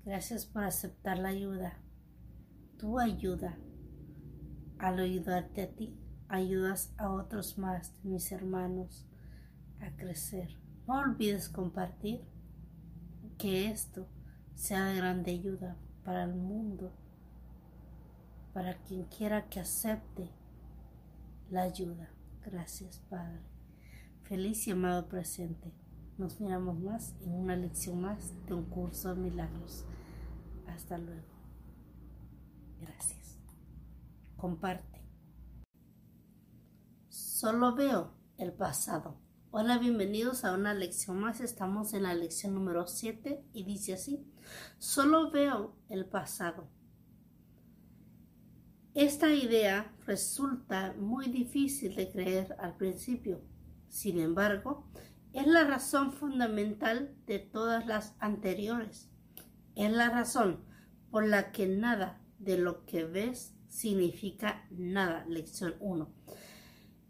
Gracias 0.06 0.46
por 0.46 0.64
aceptar 0.64 1.18
la 1.18 1.30
ayuda 1.30 1.80
tu 2.78 3.00
ayuda. 3.00 3.58
Al 4.78 5.00
ayudarte 5.00 5.64
a 5.64 5.72
ti, 5.72 5.98
ayudas 6.28 6.94
a 6.98 7.10
otros 7.10 7.58
más 7.58 7.94
de 8.04 8.10
mis 8.10 8.32
hermanos 8.32 9.08
a 9.80 9.96
crecer. 9.96 10.58
No 10.88 11.00
olvides 11.00 11.50
compartir 11.50 12.22
que 13.38 13.72
esto 13.72 14.08
sea 14.54 14.86
de 14.86 14.98
grande 14.98 15.32
ayuda 15.32 15.78
para 16.06 16.24
el 16.24 16.36
mundo, 16.36 16.94
para 18.54 18.78
quien 18.84 19.04
quiera 19.06 19.50
que 19.50 19.60
acepte 19.60 20.30
la 21.50 21.64
ayuda. 21.64 22.10
Gracias, 22.46 23.00
Padre. 23.10 23.42
Feliz 24.24 24.68
y 24.68 24.72
amado 24.72 25.10
presente. 25.10 25.74
Nos 26.18 26.40
miramos 26.40 26.80
más 26.80 27.16
en 27.22 27.34
una 27.34 27.56
lección 27.56 28.00
más 28.00 28.34
de 28.46 28.54
un 28.54 28.66
curso 28.66 29.14
de 29.14 29.22
milagros. 29.22 29.84
Hasta 30.68 30.98
luego. 30.98 31.28
Gracias. 32.80 33.40
Comparte. 34.38 35.02
Solo 37.10 37.76
veo 37.76 38.12
el 38.38 38.54
pasado. 38.54 39.25
Hola, 39.58 39.78
bienvenidos 39.78 40.44
a 40.44 40.52
una 40.52 40.74
lección 40.74 41.18
más. 41.18 41.40
Estamos 41.40 41.94
en 41.94 42.04
la 42.04 42.14
lección 42.14 42.54
número 42.54 42.88
7 42.88 43.42
y 43.54 43.64
dice 43.64 43.94
así. 43.94 44.22
Solo 44.80 45.32
veo 45.32 45.78
el 45.88 46.06
pasado. 46.06 46.68
Esta 48.94 49.32
idea 49.32 49.96
resulta 50.06 50.94
muy 51.00 51.28
difícil 51.28 51.96
de 51.96 52.12
creer 52.12 52.54
al 52.60 52.76
principio. 52.76 53.40
Sin 53.88 54.20
embargo, 54.20 54.90
es 55.32 55.48
la 55.48 55.64
razón 55.64 56.12
fundamental 56.12 57.16
de 57.26 57.40
todas 57.40 57.88
las 57.88 58.14
anteriores. 58.20 59.10
Es 59.76 59.90
la 59.90 60.10
razón 60.10 60.66
por 61.10 61.26
la 61.26 61.54
que 61.54 61.66
nada 61.66 62.20
de 62.40 62.58
lo 62.58 62.86
que 62.86 63.06
ves 63.06 63.56
significa 63.70 64.68
nada. 64.70 65.26
Lección 65.30 65.76
1. 65.80 66.14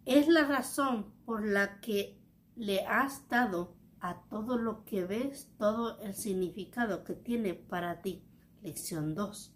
Es 0.05 0.27
la 0.27 0.45
razón 0.45 1.11
por 1.25 1.43
la 1.43 1.81
que 1.81 2.23
le 2.55 2.85
has 2.85 3.27
dado 3.29 3.75
a 3.99 4.21
todo 4.29 4.57
lo 4.57 4.85
que 4.85 5.05
ves 5.05 5.51
todo 5.57 5.99
el 6.01 6.13
significado 6.13 7.03
que 7.03 7.13
tiene 7.15 7.53
para 7.53 8.01
ti. 8.01 8.23
Lección 8.61 9.15
2. 9.15 9.53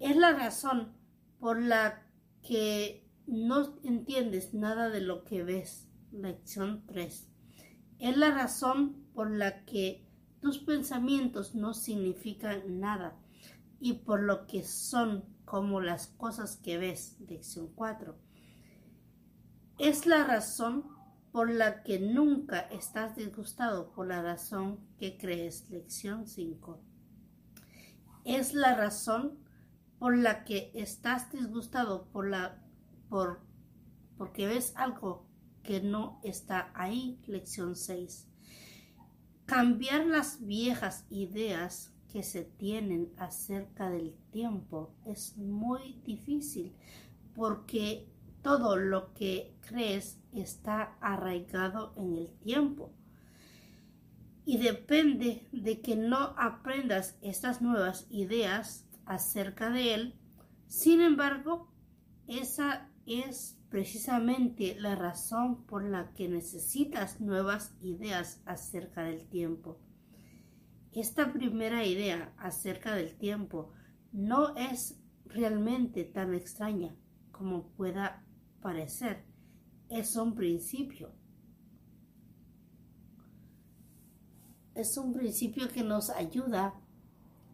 Es 0.00 0.16
la 0.16 0.32
razón 0.32 0.92
por 1.38 1.62
la 1.62 2.02
que 2.42 3.06
no 3.26 3.78
entiendes 3.84 4.54
nada 4.54 4.88
de 4.88 5.00
lo 5.00 5.24
que 5.24 5.44
ves. 5.44 5.88
Lección 6.10 6.84
3. 6.86 7.28
Es 7.98 8.16
la 8.16 8.30
razón 8.32 9.06
por 9.14 9.30
la 9.30 9.64
que 9.64 10.06
tus 10.40 10.58
pensamientos 10.58 11.54
no 11.54 11.74
significan 11.74 12.80
nada 12.80 13.16
y 13.78 13.94
por 13.94 14.22
lo 14.22 14.46
que 14.46 14.64
son 14.64 15.24
como 15.44 15.80
las 15.80 16.08
cosas 16.08 16.56
que 16.56 16.78
ves. 16.78 17.16
Lección 17.28 17.68
4. 17.74 18.16
Es 19.78 20.06
la 20.06 20.24
razón 20.24 20.99
por 21.32 21.50
la 21.50 21.82
que 21.82 21.98
nunca 22.00 22.60
estás 22.60 23.16
disgustado 23.16 23.92
por 23.92 24.08
la 24.08 24.22
razón 24.22 24.80
que 24.98 25.16
crees. 25.16 25.70
Lección 25.70 26.26
5. 26.26 26.80
Es 28.24 28.54
la 28.54 28.74
razón 28.74 29.38
por 29.98 30.16
la 30.16 30.44
que 30.44 30.70
estás 30.74 31.30
disgustado 31.30 32.06
por 32.08 32.28
la 32.28 32.62
por 33.08 33.40
porque 34.16 34.46
ves 34.46 34.72
algo 34.76 35.26
que 35.62 35.80
no 35.80 36.20
está 36.22 36.70
ahí. 36.74 37.18
Lección 37.26 37.76
6. 37.76 38.26
Cambiar 39.46 40.06
las 40.06 40.44
viejas 40.44 41.06
ideas 41.10 41.92
que 42.12 42.22
se 42.22 42.44
tienen 42.44 43.12
acerca 43.16 43.88
del 43.88 44.14
tiempo 44.30 44.94
es 45.06 45.36
muy 45.36 46.00
difícil 46.04 46.74
porque 47.34 48.08
todo 48.42 48.76
lo 48.76 49.12
que 49.14 49.54
crees 49.60 50.18
está 50.32 50.96
arraigado 51.00 51.94
en 51.96 52.16
el 52.16 52.30
tiempo. 52.38 52.92
Y 54.44 54.58
depende 54.58 55.48
de 55.52 55.80
que 55.80 55.96
no 55.96 56.34
aprendas 56.36 57.18
estas 57.20 57.60
nuevas 57.62 58.06
ideas 58.10 58.86
acerca 59.04 59.70
de 59.70 59.94
él. 59.94 60.14
Sin 60.66 61.00
embargo, 61.00 61.72
esa 62.26 62.88
es 63.06 63.58
precisamente 63.70 64.76
la 64.78 64.96
razón 64.96 65.64
por 65.66 65.84
la 65.84 66.12
que 66.14 66.28
necesitas 66.28 67.20
nuevas 67.20 67.74
ideas 67.80 68.42
acerca 68.46 69.04
del 69.04 69.28
tiempo. 69.28 69.78
Esta 70.92 71.32
primera 71.32 71.84
idea 71.84 72.32
acerca 72.36 72.94
del 72.96 73.16
tiempo 73.16 73.72
no 74.12 74.56
es 74.56 75.00
realmente 75.26 76.04
tan 76.04 76.34
extraña 76.34 76.96
como 77.30 77.68
pueda 77.68 78.24
parecer. 78.60 79.24
Es 79.88 80.16
un 80.16 80.34
principio. 80.34 81.12
Es 84.74 84.96
un 84.96 85.12
principio 85.12 85.68
que 85.68 85.82
nos 85.82 86.10
ayuda 86.10 86.74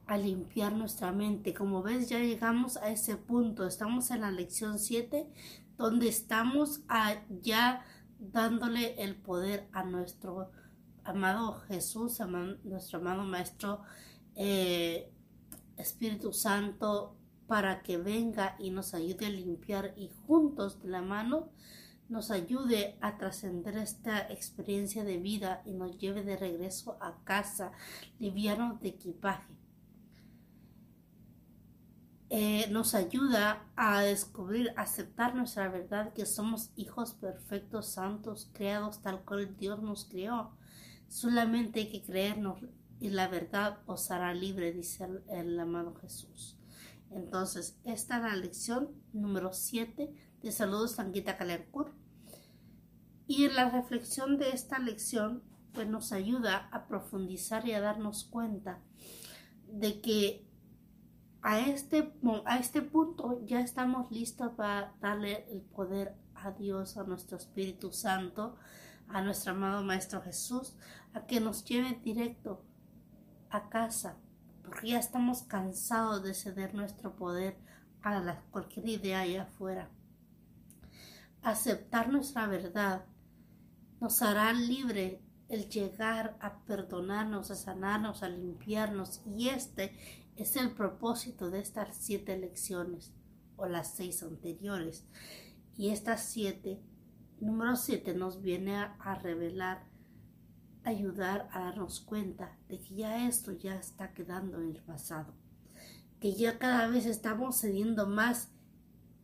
a 0.06 0.18
limpiar 0.18 0.72
nuestra 0.72 1.12
mente. 1.12 1.54
Como 1.54 1.82
ves, 1.82 2.08
ya 2.08 2.18
llegamos 2.18 2.76
a 2.76 2.90
ese 2.90 3.16
punto. 3.16 3.66
Estamos 3.66 4.10
en 4.10 4.20
la 4.20 4.30
lección 4.30 4.78
7, 4.78 5.26
donde 5.76 6.08
estamos 6.08 6.82
ya 7.42 7.84
dándole 8.18 9.02
el 9.02 9.16
poder 9.16 9.68
a 9.72 9.84
nuestro 9.84 10.50
amado 11.04 11.60
Jesús, 11.68 12.18
nuestro 12.64 12.98
amado 12.98 13.24
Maestro 13.24 13.82
eh, 14.34 15.10
Espíritu 15.76 16.32
Santo, 16.32 17.16
para 17.46 17.82
que 17.82 17.96
venga 17.96 18.56
y 18.58 18.70
nos 18.70 18.94
ayude 18.94 19.26
a 19.26 19.30
limpiar 19.30 19.94
y 19.96 20.10
juntos 20.26 20.82
de 20.82 20.88
la 20.88 21.02
mano 21.02 21.50
nos 22.08 22.30
ayude 22.30 22.96
a 23.00 23.18
trascender 23.18 23.76
esta 23.76 24.30
experiencia 24.30 25.04
de 25.04 25.18
vida 25.18 25.62
y 25.64 25.72
nos 25.72 25.98
lleve 25.98 26.22
de 26.22 26.36
regreso 26.36 26.96
a 27.00 27.16
casa 27.24 27.72
liviano 28.18 28.78
de 28.80 28.88
equipaje. 28.88 29.52
Eh, 32.28 32.68
nos 32.70 32.94
ayuda 32.94 33.64
a 33.76 34.02
descubrir, 34.02 34.72
aceptar 34.76 35.34
nuestra 35.34 35.68
verdad, 35.68 36.12
que 36.12 36.26
somos 36.26 36.70
hijos 36.76 37.14
perfectos, 37.14 37.86
santos, 37.86 38.50
creados 38.52 39.00
tal 39.00 39.24
cual 39.24 39.56
Dios 39.56 39.80
nos 39.80 40.04
creó. 40.04 40.50
Solamente 41.08 41.80
hay 41.80 41.88
que 41.90 42.02
creernos 42.02 42.58
y 42.98 43.10
la 43.10 43.28
verdad 43.28 43.78
os 43.86 44.10
hará 44.10 44.34
libre, 44.34 44.72
dice 44.72 45.08
el 45.28 45.58
amado 45.58 45.94
Jesús. 45.94 46.55
Entonces, 47.16 47.78
esta 47.84 48.18
es 48.18 48.22
la 48.24 48.36
lección 48.36 48.90
número 49.14 49.54
7 49.54 50.12
de 50.42 50.52
Saludos 50.52 50.92
Sanguita 50.92 51.38
Calercur. 51.38 51.94
Y 53.26 53.48
la 53.48 53.70
reflexión 53.70 54.36
de 54.36 54.50
esta 54.50 54.78
lección 54.78 55.42
pues 55.72 55.88
nos 55.88 56.12
ayuda 56.12 56.68
a 56.72 56.86
profundizar 56.86 57.66
y 57.66 57.72
a 57.72 57.80
darnos 57.80 58.24
cuenta 58.24 58.82
de 59.66 60.02
que 60.02 60.46
a 61.40 61.58
este, 61.60 62.12
a 62.44 62.58
este 62.58 62.82
punto 62.82 63.40
ya 63.46 63.60
estamos 63.60 64.10
listos 64.10 64.52
para 64.54 64.94
darle 65.00 65.46
el 65.50 65.62
poder 65.62 66.14
a 66.34 66.50
Dios, 66.50 66.98
a 66.98 67.04
nuestro 67.04 67.38
Espíritu 67.38 67.92
Santo, 67.92 68.56
a 69.08 69.22
nuestro 69.22 69.52
amado 69.52 69.82
Maestro 69.82 70.20
Jesús, 70.20 70.76
a 71.14 71.24
que 71.24 71.40
nos 71.40 71.64
lleve 71.64 71.98
directo 72.04 72.62
a 73.48 73.70
casa, 73.70 74.18
ya 74.82 74.98
estamos 74.98 75.42
cansados 75.42 76.22
de 76.22 76.34
ceder 76.34 76.74
nuestro 76.74 77.16
poder 77.16 77.56
a 78.02 78.20
la, 78.20 78.40
cualquier 78.50 78.88
idea 78.88 79.20
allá 79.20 79.42
afuera. 79.42 79.90
Aceptar 81.42 82.08
nuestra 82.08 82.46
verdad 82.46 83.04
nos 84.00 84.22
hará 84.22 84.52
libre 84.52 85.22
el 85.48 85.68
llegar 85.68 86.36
a 86.40 86.64
perdonarnos, 86.64 87.50
a 87.50 87.54
sanarnos, 87.54 88.22
a 88.22 88.28
limpiarnos. 88.28 89.22
Y 89.26 89.48
este 89.48 89.96
es 90.36 90.56
el 90.56 90.72
propósito 90.72 91.50
de 91.50 91.60
estas 91.60 91.96
siete 91.96 92.36
lecciones 92.36 93.12
o 93.56 93.66
las 93.66 93.94
seis 93.94 94.22
anteriores. 94.22 95.06
Y 95.76 95.90
estas 95.90 96.24
siete, 96.24 96.80
número 97.40 97.76
siete, 97.76 98.14
nos 98.14 98.42
viene 98.42 98.76
a 98.76 99.14
revelar 99.16 99.84
ayudar 100.86 101.48
a 101.52 101.60
darnos 101.60 102.00
cuenta 102.00 102.56
de 102.68 102.80
que 102.80 102.94
ya 102.94 103.26
esto 103.26 103.52
ya 103.52 103.74
está 103.74 104.14
quedando 104.14 104.60
en 104.60 104.70
el 104.70 104.82
pasado, 104.82 105.34
que 106.20 106.32
ya 106.34 106.58
cada 106.58 106.86
vez 106.88 107.06
estamos 107.06 107.60
cediendo 107.60 108.06
más 108.06 108.52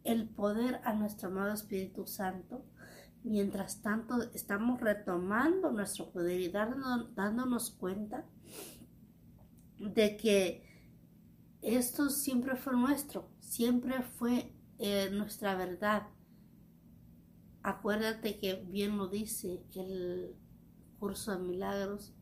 el 0.02 0.28
poder 0.28 0.80
a 0.84 0.92
nuestro 0.92 1.28
amado 1.28 1.52
Espíritu 1.52 2.06
Santo, 2.06 2.64
mientras 3.22 3.80
tanto 3.80 4.22
estamos 4.34 4.80
retomando 4.80 5.70
nuestro 5.70 6.10
poder 6.10 6.40
y 6.40 6.48
dándonos 6.48 7.70
cuenta 7.70 8.26
de 9.78 10.16
que 10.16 10.68
esto 11.62 12.10
siempre 12.10 12.56
fue 12.56 12.72
nuestro, 12.72 13.30
siempre 13.38 14.02
fue 14.02 14.52
eh, 14.78 15.10
nuestra 15.12 15.54
verdad. 15.54 16.08
Acuérdate 17.62 18.40
que 18.40 18.64
bien 18.66 18.98
lo 18.98 19.06
dice 19.06 19.64
el 19.76 20.41
curso 21.02 21.32
de 21.32 21.38
milagros 21.38 22.14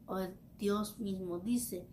Dios 0.59 0.99
mismo 0.99 1.39
dice, 1.39 1.87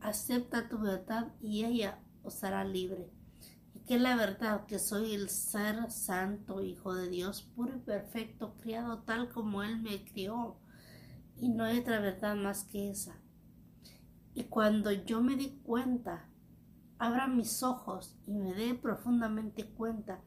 acepta 0.00 0.68
tu 0.68 0.78
verdad 0.78 1.32
y 1.40 1.64
ella 1.64 1.98
os 2.22 2.44
hará 2.44 2.62
libre. 2.62 3.10
Y 3.74 3.78
que 3.86 3.98
la 3.98 4.14
verdad 4.14 4.66
que 4.66 4.78
soy 4.78 5.14
el 5.14 5.30
ser 5.30 5.90
santo, 5.90 6.60
hijo 6.60 6.94
de 6.94 7.08
Dios, 7.08 7.40
puro 7.56 7.74
y 7.76 7.78
perfecto, 7.78 8.54
criado 8.60 8.98
tal 8.98 9.30
como 9.30 9.62
Él 9.62 9.80
me 9.80 10.04
crió. 10.04 10.58
Y 11.38 11.48
no 11.48 11.64
hay 11.64 11.78
otra 11.78 12.00
verdad 12.00 12.36
más 12.36 12.64
que 12.64 12.90
esa. 12.90 13.16
Y 14.34 14.44
cuando 14.44 14.92
yo 14.92 15.22
me 15.22 15.36
di 15.36 15.58
cuenta, 15.64 16.28
abra 16.98 17.28
mis 17.28 17.62
ojos 17.62 18.14
y 18.26 18.32
me 18.32 18.52
dé 18.52 18.74
profundamente 18.74 19.70
cuenta 19.70 20.20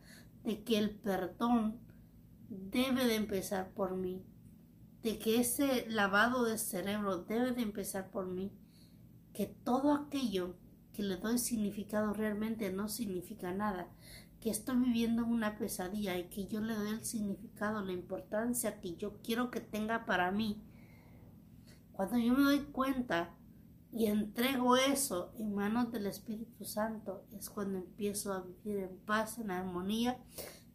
de 0.44 0.64
que 0.64 0.80
el 0.80 0.90
perdón 0.90 1.80
debe 2.50 3.06
de 3.06 3.14
empezar 3.14 3.70
por 3.76 3.96
mí, 3.96 4.26
de 5.08 5.20
que 5.20 5.40
ese 5.40 5.86
lavado 5.88 6.44
de 6.44 6.58
cerebro 6.58 7.20
debe 7.20 7.52
de 7.54 7.62
empezar 7.62 8.12
por 8.12 8.28
mí, 8.28 8.52
que 9.34 9.46
todo 9.46 9.94
aquello 9.94 10.58
que 10.92 11.02
le 11.02 11.16
doy 11.16 11.38
significado 11.38 12.12
realmente 12.14 12.74
no 12.74 12.90
significa 12.90 13.54
nada, 13.54 13.88
que 14.42 14.50
estoy 14.50 14.76
viviendo 14.76 15.26
una 15.26 15.58
pesadilla 15.58 16.18
y 16.18 16.26
que 16.26 16.48
yo 16.48 16.60
le 16.60 16.76
doy 16.76 16.90
el 16.90 17.06
significado, 17.06 17.86
la 17.86 17.94
importancia 17.94 18.82
que 18.82 18.98
yo 18.98 19.22
quiero 19.24 19.50
que 19.50 19.62
tenga 19.62 20.06
para 20.06 20.30
mí. 20.32 20.62
Cuando 21.94 22.18
yo 22.18 22.34
me 22.34 22.44
doy 22.44 22.60
cuenta 22.66 23.34
y 23.94 24.08
entrego 24.08 24.76
eso 24.76 25.32
en 25.38 25.56
manos 25.56 25.90
del 25.94 26.08
Espíritu 26.08 26.66
Santo, 26.66 27.24
es 27.32 27.50
cuando 27.50 27.78
empiezo 27.78 28.34
a 28.34 28.42
vivir 28.42 28.80
en 28.84 28.98
paz, 29.06 29.38
en 29.38 29.52
armonía, 29.52 30.18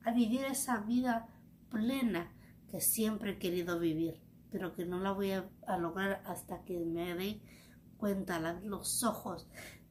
a 0.05 0.12
vivir 0.12 0.43
esa 0.45 0.78
vida 0.78 1.28
plena 1.68 2.33
que 2.73 2.81
siempre 2.81 3.33
he 3.33 3.39
querido 3.39 3.79
vivir, 3.79 4.18
pero 4.51 4.73
que 4.73 4.87
no 4.87 4.99
la 4.99 5.12
voy 5.12 5.33
a, 5.33 5.77
lograr 5.77 6.23
hasta 6.25 6.64
que 6.64 6.81
me 6.81 7.14
dé 7.14 7.43
cuenta, 7.99 8.41
los 8.62 9.05
ojos 9.05 9.47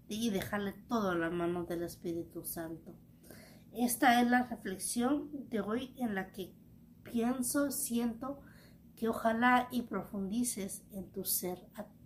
y 0.09 0.31
dejarle 0.31 0.73
todo 0.89 1.11
a 1.11 1.15
la 1.15 1.29
mano 1.29 1.63
del 1.65 1.83
Espíritu 1.83 2.43
Santo. 2.43 2.95
Esta 3.71 4.19
es 4.19 4.31
la 4.31 4.47
reflexión 4.47 5.29
de 5.49 5.61
hoy 5.61 5.93
en 5.99 6.15
la 6.15 6.31
que 6.31 6.55
pienso, 7.03 7.69
siento 7.69 8.41
que 8.95 9.09
ojalá 9.09 9.67
y 9.69 9.83
profundices 9.83 10.83
en 10.91 11.11
tu 11.11 11.23
ser 11.23 11.59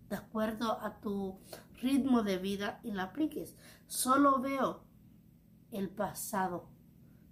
de 0.09 0.17
acuerdo 0.17 0.81
a 0.81 0.99
tu 0.99 1.39
ritmo 1.81 2.21
de 2.21 2.37
vida 2.37 2.81
y 2.83 2.91
la 2.91 3.03
apliques. 3.03 3.55
Solo 3.87 4.41
veo 4.41 4.83
el 5.71 5.89
pasado 5.89 6.74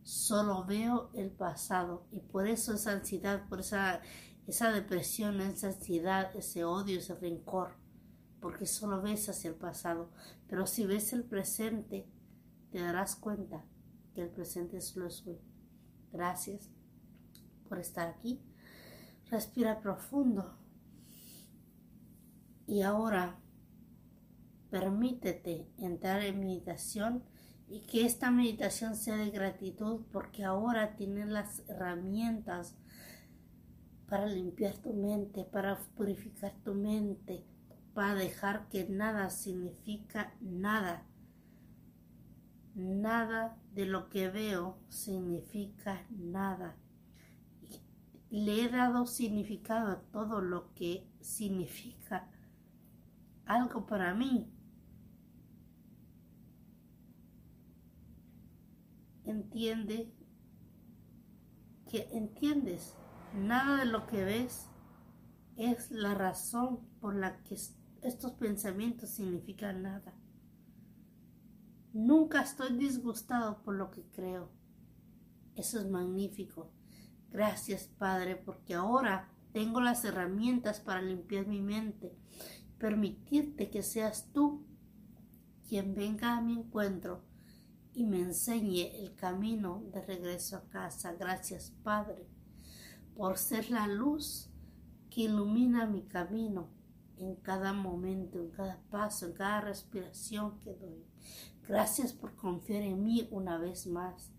solo 0.04 0.66
veo 0.66 1.10
el 1.14 1.32
pasado 1.32 2.06
y 2.12 2.20
por 2.20 2.48
eso 2.48 2.74
esa 2.74 2.92
ansiedad, 2.92 3.48
por 3.48 3.62
esa, 3.62 4.02
esa 4.48 4.72
depresión, 4.72 5.40
esa 5.42 5.68
ansiedad, 5.68 6.36
ese 6.36 6.66
odio, 6.66 7.00
ese 7.00 7.16
rencor, 7.16 7.76
porque 8.42 8.66
solo 8.66 9.02
ves 9.02 9.30
hacia 9.30 9.50
el 9.50 9.56
pasado. 9.56 10.12
Pero 10.48 10.68
si 10.68 10.86
ves 10.86 11.14
el 11.14 11.24
presente, 11.24 12.08
te 12.72 12.80
darás 12.80 13.16
cuenta 13.16 13.66
que 14.14 14.22
el 14.22 14.30
presente 14.30 14.82
solo 14.82 15.08
es 15.08 15.26
hoy. 15.26 15.40
Gracias 16.12 16.70
por 17.68 17.80
estar 17.80 18.08
aquí. 18.08 18.42
Respira 19.30 19.80
profundo. 19.80 20.58
Y 22.68 22.82
ahora 22.82 23.40
permítete 24.70 25.68
entrar 25.78 26.24
en 26.24 26.40
meditación 26.40 27.24
y 27.74 27.80
que 27.80 28.06
esta 28.06 28.30
meditación 28.30 28.96
sea 28.96 29.16
de 29.16 29.32
gratitud 29.32 30.02
porque 30.12 30.44
ahora 30.44 30.96
tienes 30.96 31.28
las 31.28 31.68
herramientas 31.68 32.76
para 34.08 34.28
limpiar 34.28 34.78
tu 34.78 34.94
mente, 34.94 35.44
para 35.44 35.80
purificar 35.96 36.54
tu 36.64 36.76
mente, 36.76 37.44
para 37.96 38.14
dejar 38.14 38.70
que 38.70 38.88
nada 38.88 39.32
significa 39.32 40.36
nada. 40.40 41.08
Nada 42.76 43.58
de 43.74 43.88
lo 43.88 44.08
que 44.12 44.30
veo 44.30 44.78
significa 44.90 46.06
nada. 46.12 46.78
Le 48.30 48.66
he 48.66 48.70
dado 48.70 49.08
significado 49.08 49.90
a 49.90 50.02
todo 50.12 50.42
lo 50.42 50.76
que 50.76 51.08
significa 51.22 52.30
algo 53.48 53.88
para 53.88 54.14
mí. 54.14 54.53
Entiende 59.26 60.14
que 61.90 62.10
entiendes, 62.12 62.96
nada 63.34 63.78
de 63.78 63.86
lo 63.86 64.06
que 64.08 64.24
ves 64.24 64.68
es 65.56 65.92
la 65.92 66.14
razón 66.14 66.80
por 67.00 67.16
la 67.16 67.42
que 67.44 67.56
estos 68.02 68.32
pensamientos 68.34 69.12
significan 69.12 69.84
nada. 69.84 70.14
Nunca 71.94 72.42
estoy 72.42 72.76
disgustado 72.78 73.62
por 73.64 73.76
lo 73.76 73.92
que 73.92 74.04
creo. 74.08 74.50
Eso 75.56 75.80
es 75.80 75.88
magnífico. 75.90 76.72
Gracias, 77.30 77.88
Padre, 77.88 78.36
porque 78.36 78.74
ahora 78.74 79.30
tengo 79.54 79.80
las 79.80 80.04
herramientas 80.04 80.80
para 80.80 81.02
limpiar 81.02 81.48
mi 81.48 81.62
mente, 81.62 82.18
permitirte 82.80 83.70
que 83.70 83.84
seas 83.84 84.32
tú 84.34 84.66
quien 85.68 85.94
venga 85.94 86.36
a 86.36 86.42
mi 86.42 86.54
encuentro 86.54 87.24
y 87.96 88.06
me 88.06 88.20
enseñe 88.20 88.92
el 89.00 89.16
camino 89.16 89.84
de 89.92 90.02
regreso 90.02 90.58
a 90.58 90.70
casa. 90.70 91.14
Gracias, 91.14 91.72
Padre, 91.84 92.28
por 93.16 93.38
ser 93.38 93.70
la 93.70 93.88
luz 93.88 94.50
que 95.10 95.22
ilumina 95.22 95.86
mi 95.86 96.04
camino 96.04 96.70
en 97.18 97.36
cada 97.36 97.74
momento, 97.74 98.40
en 98.40 98.50
cada 98.50 98.82
paso, 98.90 99.28
en 99.28 99.34
cada 99.34 99.62
respiración 99.62 100.60
que 100.60 100.74
doy. 100.74 101.06
Gracias 101.68 102.14
por 102.14 102.36
confiar 102.36 102.82
en 102.82 103.04
mí 103.04 103.28
una 103.32 103.58
vez 103.58 103.86
más. 103.86 104.32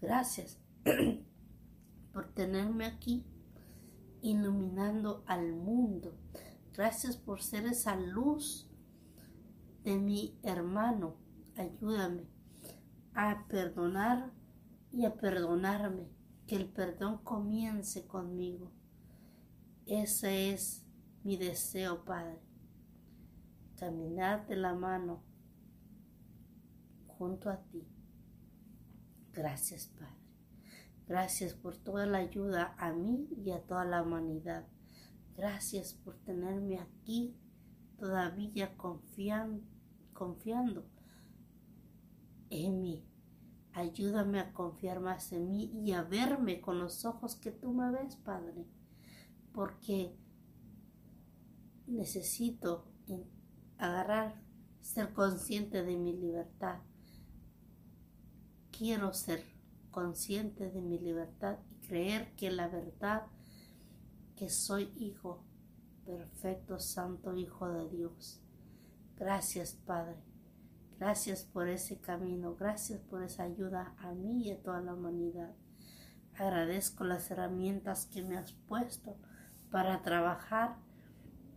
Gracias 0.00 0.58
por 2.12 2.32
tenerme 2.32 2.86
aquí 2.86 3.24
iluminando 4.22 5.22
al 5.26 5.52
mundo. 5.52 6.16
Gracias 6.72 7.16
por 7.16 7.42
ser 7.42 7.66
esa 7.66 7.96
luz 7.96 8.68
de 9.84 9.98
mi 9.98 10.38
hermano. 10.42 11.16
Ayúdame 11.56 12.35
a 13.16 13.46
perdonar 13.48 14.30
y 14.92 15.06
a 15.06 15.14
perdonarme. 15.16 16.08
Que 16.46 16.54
el 16.54 16.68
perdón 16.68 17.18
comience 17.24 18.06
conmigo. 18.06 18.70
Ese 19.84 20.52
es 20.52 20.84
mi 21.24 21.36
deseo, 21.36 22.04
Padre. 22.04 22.40
Caminar 23.76 24.46
de 24.46 24.56
la 24.56 24.74
mano 24.74 25.24
junto 27.06 27.50
a 27.50 27.56
ti. 27.64 27.84
Gracias, 29.32 29.88
Padre. 29.88 30.14
Gracias 31.08 31.54
por 31.54 31.76
toda 31.76 32.06
la 32.06 32.18
ayuda 32.18 32.74
a 32.78 32.92
mí 32.92 33.28
y 33.44 33.50
a 33.50 33.62
toda 33.62 33.84
la 33.84 34.02
humanidad. 34.02 34.68
Gracias 35.36 35.94
por 35.94 36.16
tenerme 36.18 36.78
aquí 36.78 37.36
todavía 37.98 38.76
confiando, 38.76 39.62
confiando 40.12 40.86
en 42.50 42.80
mí. 42.80 43.04
Ayúdame 43.72 44.40
a 44.40 44.52
confiar 44.52 45.00
más 45.00 45.32
en 45.32 45.50
mí 45.50 45.70
y 45.84 45.92
a 45.92 46.02
verme 46.02 46.60
con 46.60 46.78
los 46.78 47.04
ojos 47.04 47.36
que 47.36 47.50
tú 47.50 47.72
me 47.72 47.90
ves, 47.90 48.16
Padre 48.16 48.66
porque 49.56 50.14
necesito 51.86 52.84
agarrar, 53.78 54.38
ser 54.82 55.14
consciente 55.14 55.82
de 55.82 55.96
mi 55.96 56.12
libertad. 56.12 56.80
Quiero 58.70 59.14
ser 59.14 59.42
consciente 59.90 60.70
de 60.70 60.82
mi 60.82 60.98
libertad 60.98 61.58
y 61.70 61.86
creer 61.86 62.36
que 62.36 62.50
la 62.50 62.68
verdad, 62.68 63.28
que 64.36 64.50
soy 64.50 64.92
hijo, 64.98 65.42
perfecto, 66.04 66.78
santo 66.78 67.34
hijo 67.34 67.66
de 67.70 67.88
Dios. 67.88 68.42
Gracias, 69.16 69.72
Padre. 69.86 70.35
Gracias 70.98 71.44
por 71.44 71.68
ese 71.68 72.00
camino. 72.00 72.54
Gracias 72.54 73.00
por 73.00 73.22
esa 73.22 73.42
ayuda 73.42 73.94
a 73.98 74.12
mí 74.12 74.44
y 74.44 74.52
a 74.52 74.62
toda 74.62 74.80
la 74.80 74.94
humanidad. 74.94 75.54
Agradezco 76.38 77.04
las 77.04 77.30
herramientas 77.30 78.06
que 78.06 78.22
me 78.22 78.36
has 78.36 78.52
puesto 78.52 79.16
para 79.70 80.02
trabajar 80.02 80.76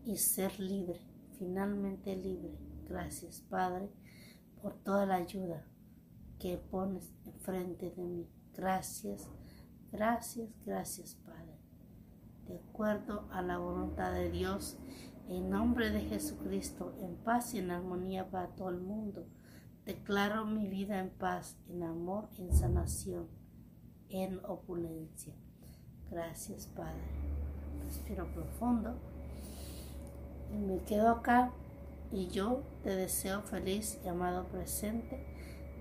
y 0.03 0.17
ser 0.17 0.59
libre, 0.59 0.99
finalmente 1.37 2.15
libre. 2.15 2.57
Gracias, 2.87 3.41
Padre, 3.41 3.89
por 4.61 4.73
toda 4.73 5.05
la 5.05 5.15
ayuda 5.15 5.65
que 6.39 6.57
pones 6.57 7.13
enfrente 7.25 7.91
de 7.91 8.03
mí. 8.03 8.29
Gracias, 8.53 9.29
gracias, 9.91 10.49
gracias, 10.65 11.15
Padre. 11.25 11.57
De 12.47 12.57
acuerdo 12.57 13.27
a 13.31 13.41
la 13.41 13.57
voluntad 13.57 14.11
de 14.11 14.31
Dios, 14.31 14.77
en 15.29 15.49
nombre 15.49 15.91
de 15.91 16.01
Jesucristo, 16.01 16.93
en 16.99 17.15
paz 17.15 17.53
y 17.53 17.59
en 17.59 17.71
armonía 17.71 18.29
para 18.29 18.49
todo 18.49 18.69
el 18.69 18.81
mundo, 18.81 19.25
declaro 19.85 20.45
mi 20.45 20.67
vida 20.67 20.99
en 20.99 21.09
paz, 21.09 21.57
en 21.69 21.83
amor, 21.83 22.27
en 22.37 22.53
sanación, 22.53 23.29
en 24.09 24.43
opulencia. 24.45 25.33
Gracias, 26.09 26.67
Padre 26.67 27.29
respiro 27.89 28.31
profundo 28.33 28.95
y 30.51 30.57
me 30.57 30.83
quedo 30.83 31.09
acá 31.09 31.51
y 32.11 32.27
yo 32.27 32.63
te 32.83 32.95
deseo 32.95 33.41
feliz 33.41 33.99
y 34.03 34.07
amado 34.07 34.47
presente 34.47 35.25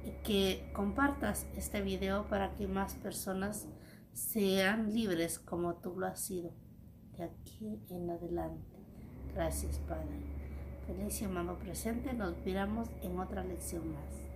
y 0.04 0.10
que 0.22 0.70
compartas 0.74 1.46
este 1.54 1.82
video 1.82 2.28
para 2.28 2.54
que 2.54 2.66
más 2.66 2.94
personas 2.94 3.66
sean 4.12 4.94
libres 4.94 5.38
como 5.38 5.76
tú 5.76 5.98
lo 5.98 6.06
has 6.06 6.20
sido 6.20 6.52
de 7.16 7.24
aquí 7.24 7.82
en 7.90 8.10
adelante. 8.10 8.77
Gracias 9.34 9.78
Padre. 9.88 10.20
Feliz 10.86 11.20
y 11.20 11.24
amado 11.24 11.58
presente. 11.58 12.12
Nos 12.12 12.34
miramos 12.44 12.88
en 13.02 13.18
otra 13.18 13.44
lección 13.44 13.92
más. 13.92 14.28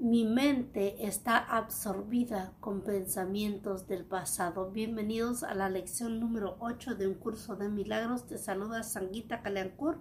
Mi 0.00 0.24
mente 0.24 1.06
está 1.06 1.38
absorbida 1.38 2.52
con 2.60 2.82
pensamientos 2.82 3.88
del 3.88 4.04
pasado. 4.04 4.70
Bienvenidos 4.70 5.42
a 5.42 5.54
la 5.54 5.68
lección 5.68 6.20
número 6.20 6.56
8 6.60 6.94
de 6.94 7.08
un 7.08 7.14
curso 7.14 7.56
de 7.56 7.68
milagros. 7.68 8.26
Te 8.26 8.38
saluda 8.38 8.84
Sanguita 8.84 9.42
Caleancur. 9.42 9.98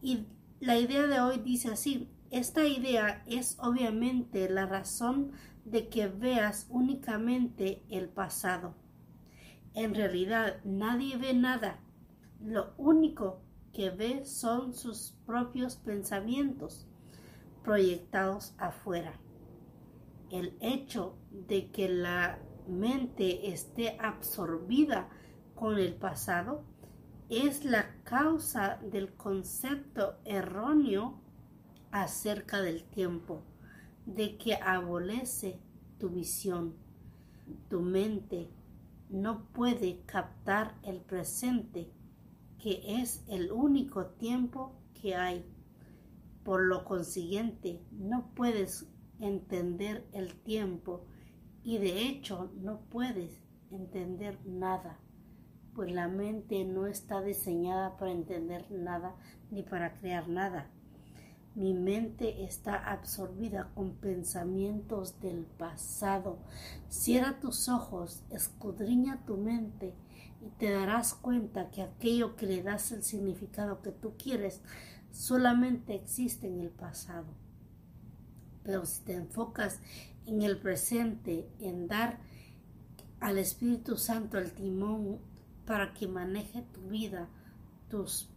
Y 0.00 0.26
la 0.60 0.78
idea 0.78 1.06
de 1.06 1.20
hoy 1.20 1.38
dice 1.38 1.68
así. 1.70 2.08
Esta 2.30 2.66
idea 2.66 3.24
es 3.26 3.56
obviamente 3.58 4.48
la 4.48 4.66
razón 4.66 5.32
de 5.64 5.88
que 5.88 6.08
veas 6.08 6.66
únicamente 6.70 7.82
el 7.90 8.08
pasado. 8.08 8.74
En 9.74 9.94
realidad 9.94 10.60
nadie 10.64 11.16
ve 11.16 11.34
nada. 11.34 11.80
Lo 12.40 12.72
único 12.76 13.40
que 13.72 13.90
ve 13.90 14.24
son 14.24 14.74
sus 14.74 15.14
propios 15.26 15.76
pensamientos 15.76 16.86
proyectados 17.62 18.54
afuera. 18.58 19.12
El 20.30 20.56
hecho 20.60 21.16
de 21.30 21.70
que 21.70 21.88
la 21.88 22.38
mente 22.66 23.52
esté 23.52 23.96
absorbida 24.00 25.08
con 25.54 25.78
el 25.78 25.94
pasado 25.94 26.64
es 27.28 27.64
la 27.64 27.94
causa 28.04 28.78
del 28.82 29.12
concepto 29.14 30.16
erróneo 30.24 31.20
acerca 31.90 32.62
del 32.62 32.84
tiempo, 32.84 33.42
de 34.06 34.36
que 34.38 34.54
abolece 34.54 35.60
tu 35.98 36.08
visión. 36.08 36.74
Tu 37.68 37.80
mente 37.80 38.48
no 39.10 39.46
puede 39.52 40.02
captar 40.06 40.74
el 40.82 41.00
presente, 41.00 41.90
que 42.58 43.00
es 43.00 43.24
el 43.28 43.52
único 43.52 44.06
tiempo 44.06 44.74
que 45.00 45.14
hay. 45.14 45.44
Por 46.44 46.62
lo 46.64 46.84
consiguiente, 46.84 47.82
no 47.92 48.30
puedes 48.34 48.88
entender 49.20 50.06
el 50.12 50.34
tiempo 50.34 51.04
y 51.62 51.78
de 51.78 52.02
hecho 52.02 52.50
no 52.56 52.80
puedes 52.90 53.42
entender 53.70 54.38
nada, 54.46 54.98
pues 55.74 55.92
la 55.92 56.08
mente 56.08 56.64
no 56.64 56.86
está 56.86 57.20
diseñada 57.20 57.96
para 57.96 58.12
entender 58.12 58.70
nada 58.70 59.14
ni 59.50 59.62
para 59.62 59.94
crear 59.98 60.28
nada. 60.28 60.70
Mi 61.54 61.74
mente 61.74 62.44
está 62.44 62.76
absorbida 62.76 63.70
con 63.74 63.94
pensamientos 63.94 65.20
del 65.20 65.44
pasado. 65.44 66.38
Cierra 66.88 67.40
tus 67.40 67.68
ojos, 67.68 68.22
escudriña 68.30 69.24
tu 69.26 69.36
mente 69.36 69.94
y 70.40 70.50
te 70.58 70.70
darás 70.70 71.14
cuenta 71.14 71.70
que 71.70 71.82
aquello 71.82 72.36
que 72.36 72.46
le 72.46 72.62
das 72.62 72.92
el 72.92 73.02
significado 73.02 73.82
que 73.82 73.90
tú 73.90 74.14
quieres 74.16 74.60
solamente 75.10 75.94
existe 75.94 76.46
en 76.46 76.60
el 76.60 76.70
pasado. 76.70 77.26
Pero 78.62 78.86
si 78.86 79.02
te 79.02 79.14
enfocas 79.14 79.80
en 80.26 80.42
el 80.42 80.58
presente, 80.58 81.48
en 81.58 81.88
dar 81.88 82.18
al 83.18 83.38
Espíritu 83.38 83.96
Santo 83.96 84.38
el 84.38 84.52
timón 84.52 85.18
para 85.66 85.92
que 85.92 86.06
maneje 86.06 86.62
tu 86.72 86.82
vida, 86.82 87.28
tus 87.88 88.28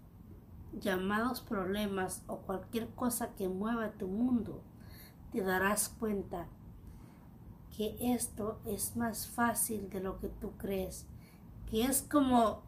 llamados 0.79 1.41
problemas 1.41 2.23
o 2.27 2.37
cualquier 2.37 2.89
cosa 2.89 3.35
que 3.35 3.47
mueva 3.47 3.91
tu 3.91 4.07
mundo, 4.07 4.63
te 5.31 5.41
darás 5.41 5.89
cuenta 5.89 6.47
que 7.75 7.95
esto 7.99 8.59
es 8.65 8.95
más 8.95 9.27
fácil 9.27 9.89
de 9.89 10.01
lo 10.01 10.19
que 10.19 10.27
tú 10.27 10.51
crees, 10.57 11.07
que 11.69 11.83
es 11.83 12.01
como 12.01 12.63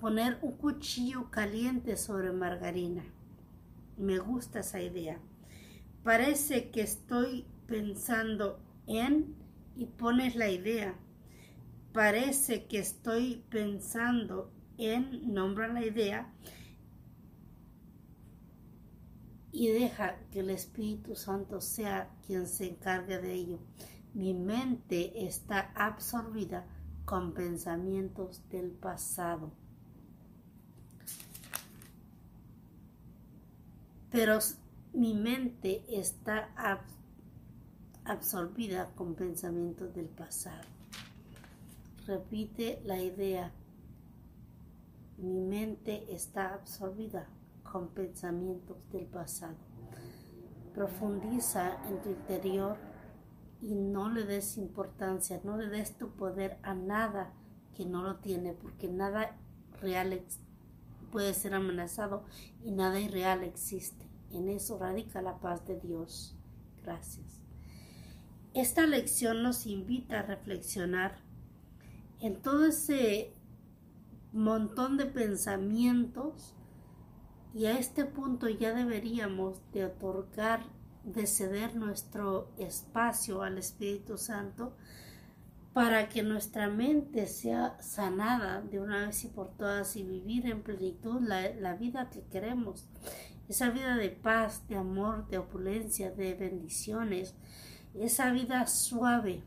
poner 0.00 0.38
un 0.42 0.52
cuchillo 0.52 1.30
caliente 1.30 1.96
sobre 1.96 2.32
margarina. 2.32 3.04
Me 3.96 4.18
gusta 4.18 4.60
esa 4.60 4.80
idea. 4.80 5.18
Parece 6.02 6.70
que 6.70 6.82
estoy 6.82 7.46
pensando 7.68 8.58
en 8.86 9.36
y 9.76 9.86
pones 9.86 10.34
la 10.34 10.50
idea. 10.50 10.96
Parece 11.92 12.66
que 12.66 12.78
estoy 12.78 13.44
pensando 13.48 14.50
en, 14.76 15.32
nombra 15.32 15.68
la 15.68 15.84
idea 15.84 16.32
y 19.52 19.68
deja 19.68 20.16
que 20.30 20.40
el 20.40 20.50
Espíritu 20.50 21.14
Santo 21.14 21.60
sea 21.60 22.10
quien 22.26 22.46
se 22.46 22.70
encargue 22.70 23.18
de 23.18 23.34
ello. 23.34 23.58
Mi 24.14 24.32
mente 24.32 25.26
está 25.26 25.72
absorbida 25.74 26.66
con 27.04 27.34
pensamientos 27.34 28.42
del 28.48 28.70
pasado. 28.70 29.52
Pero 34.10 34.38
mi 34.94 35.14
mente 35.14 35.84
está 35.88 36.50
absorbida 38.04 38.90
con 38.94 39.14
pensamientos 39.14 39.94
del 39.94 40.06
pasado. 40.06 40.68
Repite 42.06 42.80
la 42.84 43.00
idea. 43.00 43.52
Mi 45.18 45.40
mente 45.40 46.12
está 46.12 46.54
absorbida 46.54 47.26
con 47.72 47.88
pensamientos 47.88 48.90
del 48.92 49.06
pasado. 49.06 49.56
Profundiza 50.74 51.78
en 51.88 52.02
tu 52.02 52.10
interior 52.10 52.76
y 53.62 53.74
no 53.74 54.10
le 54.10 54.24
des 54.24 54.58
importancia, 54.58 55.40
no 55.42 55.56
le 55.56 55.68
des 55.68 55.96
tu 55.96 56.10
poder 56.10 56.58
a 56.62 56.74
nada 56.74 57.32
que 57.74 57.86
no 57.86 58.02
lo 58.02 58.16
tiene, 58.16 58.52
porque 58.52 58.88
nada 58.88 59.38
real 59.80 60.22
puede 61.10 61.32
ser 61.32 61.54
amenazado 61.54 62.24
y 62.62 62.72
nada 62.72 63.00
irreal 63.00 63.42
existe. 63.42 64.06
En 64.30 64.50
eso 64.50 64.78
radica 64.78 65.22
la 65.22 65.38
paz 65.38 65.66
de 65.66 65.80
Dios. 65.80 66.36
Gracias. 66.82 67.40
Esta 68.52 68.86
lección 68.86 69.42
nos 69.42 69.66
invita 69.66 70.20
a 70.20 70.22
reflexionar 70.22 71.16
en 72.20 72.36
todo 72.42 72.66
ese 72.66 73.32
montón 74.32 74.98
de 74.98 75.06
pensamientos 75.06 76.54
y 77.54 77.66
a 77.66 77.78
este 77.78 78.04
punto 78.04 78.48
ya 78.48 78.72
deberíamos 78.72 79.60
de 79.72 79.84
otorgar, 79.84 80.64
de 81.04 81.26
ceder 81.26 81.76
nuestro 81.76 82.48
espacio 82.56 83.42
al 83.42 83.58
Espíritu 83.58 84.16
Santo 84.16 84.72
para 85.72 86.08
que 86.08 86.22
nuestra 86.22 86.68
mente 86.68 87.26
sea 87.26 87.80
sanada 87.80 88.60
de 88.62 88.78
una 88.78 89.06
vez 89.06 89.24
y 89.24 89.28
por 89.28 89.50
todas 89.56 89.96
y 89.96 90.02
vivir 90.02 90.46
en 90.46 90.62
plenitud 90.62 91.20
la, 91.20 91.50
la 91.54 91.74
vida 91.74 92.10
que 92.10 92.22
queremos. 92.24 92.86
Esa 93.48 93.70
vida 93.70 93.96
de 93.96 94.10
paz, 94.10 94.66
de 94.68 94.76
amor, 94.76 95.28
de 95.28 95.38
opulencia, 95.38 96.10
de 96.10 96.34
bendiciones. 96.34 97.34
Esa 97.94 98.30
vida 98.32 98.66
suave, 98.66 99.42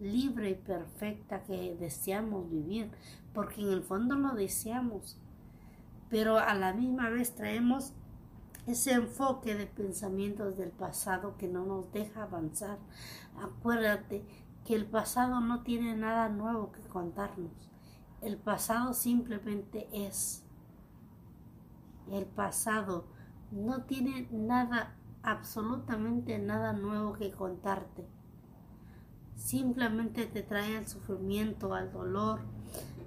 libre 0.00 0.50
y 0.50 0.54
perfecta 0.54 1.42
que 1.44 1.76
deseamos 1.78 2.50
vivir, 2.50 2.90
porque 3.32 3.62
en 3.62 3.70
el 3.70 3.82
fondo 3.82 4.16
lo 4.16 4.34
deseamos 4.34 5.18
pero 6.14 6.38
a 6.38 6.54
la 6.54 6.72
misma 6.72 7.08
vez 7.08 7.34
traemos 7.34 7.92
ese 8.68 8.92
enfoque 8.92 9.56
de 9.56 9.66
pensamientos 9.66 10.56
del 10.56 10.70
pasado 10.70 11.36
que 11.36 11.48
no 11.48 11.66
nos 11.66 11.90
deja 11.90 12.22
avanzar. 12.22 12.78
Acuérdate 13.36 14.24
que 14.64 14.76
el 14.76 14.86
pasado 14.86 15.40
no 15.40 15.64
tiene 15.64 15.96
nada 15.96 16.28
nuevo 16.28 16.70
que 16.70 16.82
contarnos. 16.82 17.50
El 18.22 18.36
pasado 18.36 18.94
simplemente 18.94 19.88
es. 19.90 20.44
El 22.12 22.26
pasado 22.26 23.08
no 23.50 23.82
tiene 23.82 24.28
nada, 24.30 24.94
absolutamente 25.24 26.38
nada 26.38 26.74
nuevo 26.74 27.14
que 27.14 27.32
contarte. 27.32 28.06
Simplemente 29.34 30.26
te 30.26 30.44
trae 30.44 30.76
al 30.76 30.86
sufrimiento, 30.86 31.74
al 31.74 31.90
dolor, 31.90 32.42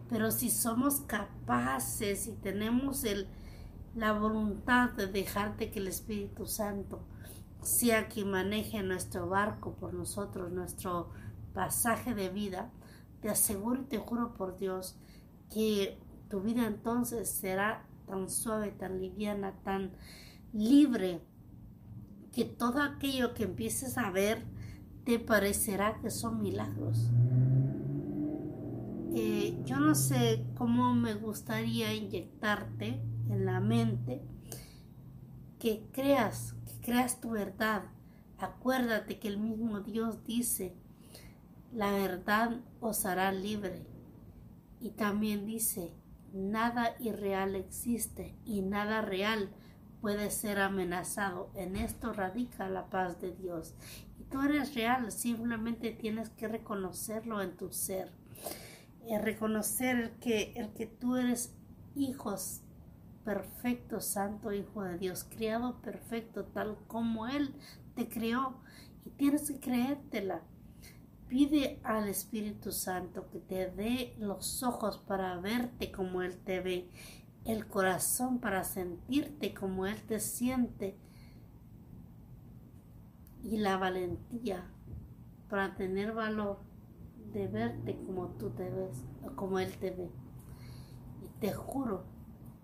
pero 0.09 0.31
si 0.31 0.49
somos 0.49 1.01
capaces 1.01 2.27
y 2.27 2.31
tenemos 2.33 3.03
la 3.95 4.13
voluntad 4.13 4.91
de 4.91 5.07
dejarte 5.07 5.71
que 5.71 5.79
el 5.79 5.87
Espíritu 5.87 6.45
Santo 6.45 7.01
sea 7.61 8.07
quien 8.07 8.31
maneje 8.31 8.81
nuestro 8.83 9.27
barco 9.27 9.73
por 9.73 9.93
nosotros, 9.93 10.51
nuestro 10.51 11.09
pasaje 11.53 12.13
de 12.13 12.29
vida, 12.29 12.71
te 13.21 13.29
aseguro 13.29 13.81
y 13.81 13.85
te 13.85 13.97
juro 13.97 14.33
por 14.35 14.57
Dios 14.57 14.97
que 15.51 15.97
tu 16.29 16.41
vida 16.41 16.65
entonces 16.65 17.29
será 17.29 17.85
tan 18.05 18.29
suave, 18.29 18.71
tan 18.71 19.01
liviana, 19.01 19.53
tan 19.63 19.91
libre, 20.53 21.21
que 22.31 22.45
todo 22.45 22.81
aquello 22.81 23.33
que 23.33 23.43
empieces 23.43 23.97
a 23.97 24.11
ver 24.11 24.45
te 25.03 25.19
parecerá 25.19 25.99
que 26.01 26.11
son 26.11 26.41
milagros. 26.41 27.09
Eh, 29.19 29.57
yo 29.65 29.79
no 29.79 29.95
sé 29.95 30.45
cómo 30.53 30.93
me 30.93 31.15
gustaría 31.15 31.91
inyectarte 31.91 33.01
en 33.31 33.45
la 33.45 33.59
mente 33.59 34.21
que 35.57 35.87
creas, 35.91 36.53
que 36.67 36.79
creas 36.81 37.19
tu 37.19 37.31
verdad. 37.31 37.85
Acuérdate 38.37 39.17
que 39.17 39.27
el 39.27 39.39
mismo 39.39 39.79
Dios 39.79 40.23
dice, 40.23 40.75
la 41.73 41.93
verdad 41.93 42.61
os 42.79 43.07
hará 43.07 43.31
libre. 43.31 43.87
Y 44.79 44.91
también 44.91 45.47
dice, 45.47 45.95
nada 46.31 46.95
irreal 46.99 47.55
existe 47.55 48.35
y 48.45 48.61
nada 48.61 49.01
real 49.01 49.49
puede 49.99 50.29
ser 50.29 50.59
amenazado. 50.59 51.49
En 51.55 51.75
esto 51.75 52.13
radica 52.13 52.69
la 52.69 52.91
paz 52.91 53.19
de 53.19 53.31
Dios. 53.31 53.73
Y 54.19 54.25
tú 54.25 54.41
eres 54.43 54.75
real, 54.75 55.11
simplemente 55.11 55.89
tienes 55.89 56.29
que 56.29 56.47
reconocerlo 56.47 57.41
en 57.41 57.57
tu 57.57 57.71
ser 57.71 58.11
reconocer 59.21 60.11
que, 60.19 60.53
el 60.55 60.73
que 60.73 60.85
tú 60.85 61.15
eres 61.15 61.55
hijos 61.95 62.61
perfecto, 63.23 63.99
santo 63.99 64.53
hijo 64.53 64.83
de 64.83 64.97
Dios, 64.97 65.25
criado 65.25 65.81
perfecto, 65.81 66.45
tal 66.45 66.77
como 66.87 67.27
Él 67.27 67.53
te 67.95 68.07
creó. 68.07 68.61
Y 69.05 69.09
tienes 69.11 69.49
que 69.49 69.59
creértela. 69.59 70.41
Pide 71.27 71.79
al 71.83 72.07
Espíritu 72.07 72.71
Santo 72.71 73.29
que 73.29 73.39
te 73.39 73.69
dé 73.71 74.15
los 74.17 74.63
ojos 74.63 74.97
para 74.97 75.37
verte 75.39 75.91
como 75.91 76.21
Él 76.21 76.37
te 76.37 76.61
ve, 76.61 76.89
el 77.43 77.67
corazón 77.67 78.39
para 78.39 78.63
sentirte 78.63 79.53
como 79.53 79.85
Él 79.85 80.01
te 80.03 80.19
siente 80.19 80.97
y 83.43 83.57
la 83.57 83.77
valentía 83.77 84.69
para 85.49 85.75
tener 85.75 86.13
valor 86.13 86.59
de 87.37 87.47
verte 87.47 87.95
como 88.07 88.29
tú 88.29 88.49
te 88.49 88.67
ves 88.67 89.03
o 89.23 89.35
como 89.35 89.59
Él 89.59 89.71
te 89.77 89.91
ve. 89.91 90.09
Y 91.23 91.27
te 91.39 91.53
juro 91.53 92.03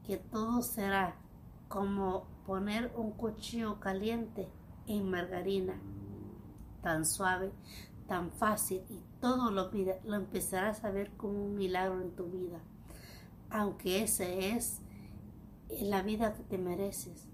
que 0.03 0.17
todo 0.17 0.63
será 0.63 1.15
como 1.67 2.25
poner 2.45 2.91
un 2.97 3.11
cuchillo 3.11 3.79
caliente 3.79 4.49
en 4.87 5.09
margarina, 5.09 5.79
tan 6.81 7.05
suave, 7.05 7.51
tan 8.07 8.31
fácil 8.31 8.81
y 8.89 8.99
todo 9.21 9.51
lo, 9.51 9.69
lo 10.05 10.15
empezarás 10.15 10.83
a 10.83 10.91
ver 10.91 11.11
como 11.11 11.45
un 11.45 11.55
milagro 11.55 12.01
en 12.01 12.15
tu 12.15 12.25
vida, 12.25 12.59
aunque 13.49 14.01
ese 14.03 14.55
es 14.55 14.81
la 15.69 16.01
vida 16.01 16.33
que 16.33 16.43
te 16.43 16.57
mereces, 16.57 17.27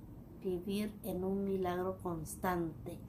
vivir 0.43 0.93
en 1.03 1.23
un 1.23 1.45
milagro 1.45 1.97
constante 2.03 2.99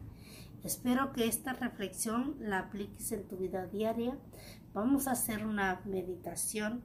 Espero 0.62 1.12
que 1.12 1.26
esta 1.26 1.54
reflexión 1.54 2.36
la 2.38 2.58
apliques 2.58 3.12
en 3.12 3.26
tu 3.26 3.36
vida 3.36 3.66
diaria. 3.66 4.18
Vamos 4.74 5.08
a 5.08 5.12
hacer 5.12 5.46
una 5.46 5.80
meditación 5.86 6.82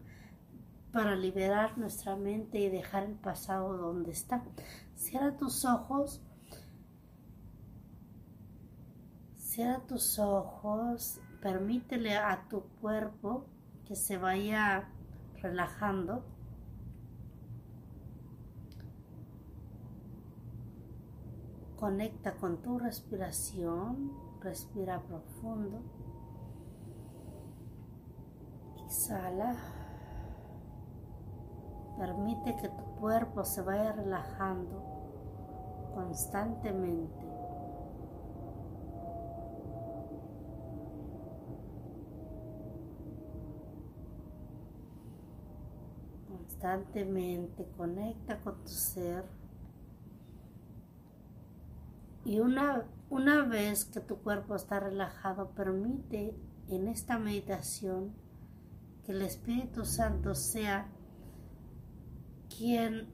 para 0.94 1.18
liberar 1.18 1.78
nuestra 1.78 2.16
mente 2.16 2.60
y 2.60 2.70
dejar 2.70 3.04
el 3.04 3.16
pasado 3.16 3.76
donde 3.76 4.12
está. 4.12 4.44
Cierra 4.96 5.36
tus 5.36 5.66
ojos. 5.66 6.22
Cierra 9.36 9.82
tus 9.86 10.20
ojos. 10.20 11.20
Permítele 11.42 12.16
a 12.16 12.48
tu 12.48 12.62
cuerpo 12.80 13.46
que 13.86 13.98
se 13.98 14.18
vaya 14.18 14.90
relajando. 15.42 16.26
Conecta 21.86 22.36
con 22.38 22.64
tu 22.64 22.80
respiración, 22.80 24.12
respira 24.42 25.04
profundo. 25.04 25.84
Exhala. 28.88 29.56
Permite 32.00 32.56
que 32.56 32.70
tu 32.70 32.84
cuerpo 33.00 33.44
se 33.44 33.62
vaya 33.62 33.92
relajando 33.92 34.82
constantemente. 35.94 37.24
Constantemente 46.28 47.68
conecta 47.78 48.40
con 48.40 48.56
tu 48.64 48.70
ser. 48.70 49.45
Y 52.26 52.40
una, 52.40 52.86
una 53.10 53.46
vez 53.46 53.86
que 53.86 54.02
tu 54.02 54.18
cuerpo 54.18 54.56
está 54.56 54.80
relajado, 54.80 55.52
permite 55.52 56.36
en 56.68 56.88
esta 56.88 57.20
meditación 57.20 58.14
que 59.06 59.12
el 59.12 59.22
Espíritu 59.22 59.86
Santo 59.86 60.34
sea 60.34 60.90
quien 62.58 63.08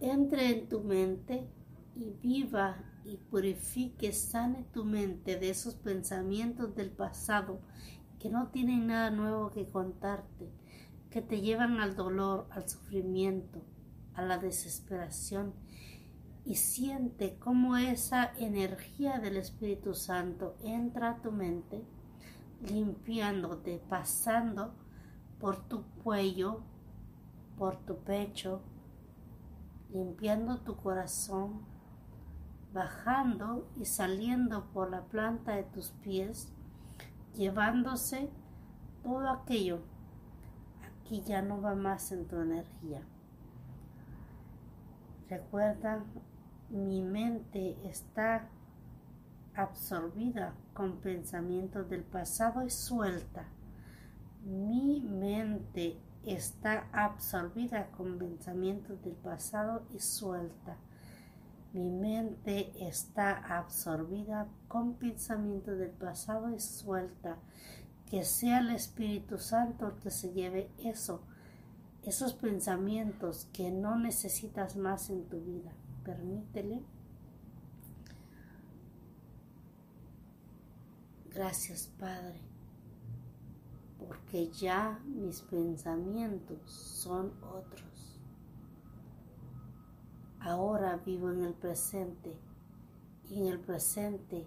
entre 0.00 0.50
en 0.50 0.68
tu 0.68 0.80
mente 0.82 1.48
y 1.96 2.10
viva 2.10 2.76
y 3.04 3.16
purifique, 3.16 4.12
sane 4.12 4.64
tu 4.72 4.84
mente 4.84 5.36
de 5.36 5.50
esos 5.50 5.74
pensamientos 5.74 6.74
del 6.74 6.90
pasado 6.90 7.60
que 8.18 8.30
no 8.30 8.48
tienen 8.48 8.86
nada 8.86 9.10
nuevo 9.10 9.50
que 9.50 9.68
contarte, 9.68 10.52
que 11.10 11.22
te 11.22 11.40
llevan 11.40 11.80
al 11.80 11.96
dolor, 11.96 12.46
al 12.50 12.68
sufrimiento, 12.68 13.64
a 14.14 14.22
la 14.22 14.38
desesperación. 14.38 15.52
Y 16.44 16.56
siente 16.56 17.38
cómo 17.38 17.76
esa 17.76 18.32
energía 18.36 19.18
del 19.18 19.36
Espíritu 19.36 19.94
Santo 19.94 20.56
entra 20.62 21.10
a 21.10 21.22
tu 21.22 21.30
mente, 21.30 21.84
limpiándote, 22.62 23.80
pasando 23.88 24.74
por 25.38 25.56
tu 25.68 25.84
cuello, 26.02 26.62
por 27.56 27.76
tu 27.84 27.98
pecho, 27.98 28.60
limpiando 29.92 30.58
tu 30.58 30.76
corazón, 30.76 31.62
bajando 32.72 33.68
y 33.76 33.84
saliendo 33.84 34.64
por 34.72 34.90
la 34.90 35.02
planta 35.02 35.52
de 35.52 35.64
tus 35.64 35.90
pies, 35.90 36.52
llevándose 37.34 38.30
todo 39.02 39.28
aquello. 39.28 39.80
Aquí 40.82 41.22
ya 41.22 41.42
no 41.42 41.60
va 41.60 41.74
más 41.74 42.10
en 42.12 42.26
tu 42.26 42.40
energía. 42.40 43.02
Recuerda, 45.28 46.04
mi 46.72 47.02
mente 47.02 47.76
está 47.86 48.48
absorbida 49.54 50.54
con 50.72 51.02
pensamientos 51.02 51.90
del 51.90 52.02
pasado 52.02 52.64
y 52.64 52.70
suelta. 52.70 53.44
Mi 54.46 55.02
mente 55.02 55.98
está 56.24 56.88
absorbida 56.90 57.90
con 57.90 58.18
pensamientos 58.18 59.02
del 59.02 59.12
pasado 59.12 59.82
y 59.90 59.98
suelta. 59.98 60.78
Mi 61.74 61.90
mente 61.90 62.72
está 62.88 63.58
absorbida 63.58 64.48
con 64.66 64.94
pensamientos 64.94 65.78
del 65.78 65.90
pasado 65.90 66.54
y 66.54 66.58
suelta. 66.58 67.36
Que 68.10 68.24
sea 68.24 68.60
el 68.60 68.70
Espíritu 68.70 69.36
Santo 69.36 69.88
el 69.88 69.94
que 69.96 70.10
se 70.10 70.32
lleve 70.32 70.70
eso, 70.78 71.22
esos 72.02 72.32
pensamientos 72.32 73.46
que 73.52 73.70
no 73.70 73.98
necesitas 73.98 74.76
más 74.76 75.10
en 75.10 75.28
tu 75.28 75.38
vida. 75.38 75.72
Permítele. 76.04 76.82
Gracias, 81.30 81.86
Padre 81.98 82.52
porque 84.06 84.48
ya 84.50 85.00
mis 85.06 85.42
pensamientos 85.42 86.70
son 86.70 87.32
otros. 87.42 88.20
Ahora 90.40 90.96
vivo 90.96 91.30
en 91.30 91.44
el 91.44 91.54
presente 91.54 92.36
y 93.30 93.40
en 93.40 93.46
el 93.46 93.60
presente 93.60 94.46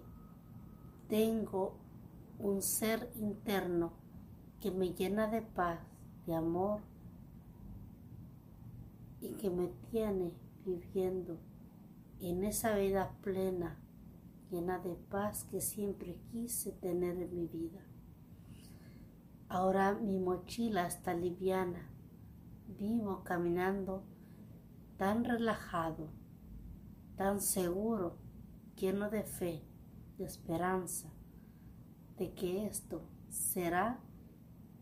tengo 1.08 1.74
un 2.38 2.60
ser 2.60 3.10
interno 3.16 3.92
que 4.60 4.70
me 4.70 4.92
llena 4.92 5.26
de 5.26 5.42
paz, 5.42 5.80
de 6.26 6.34
amor 6.34 6.80
y 9.20 9.30
que 9.34 9.48
me 9.48 9.68
tiene 9.90 10.32
viviendo 10.66 11.38
en 12.20 12.44
esa 12.44 12.76
vida 12.76 13.16
plena, 13.22 13.78
llena 14.50 14.78
de 14.78 14.94
paz 14.94 15.44
que 15.44 15.60
siempre 15.60 16.20
quise 16.30 16.72
tener 16.72 17.16
en 17.18 17.34
mi 17.34 17.46
vida. 17.46 17.80
Ahora 19.48 19.94
mi 19.94 20.18
mochila 20.18 20.86
está 20.86 21.14
liviana. 21.14 21.90
Vivo 22.78 23.22
caminando 23.22 24.02
tan 24.96 25.24
relajado, 25.24 26.08
tan 27.16 27.40
seguro, 27.40 28.16
lleno 28.76 29.08
de 29.10 29.22
fe, 29.22 29.62
de 30.18 30.24
esperanza, 30.24 31.08
de 32.16 32.32
que 32.32 32.66
esto 32.66 33.02
será 33.28 34.00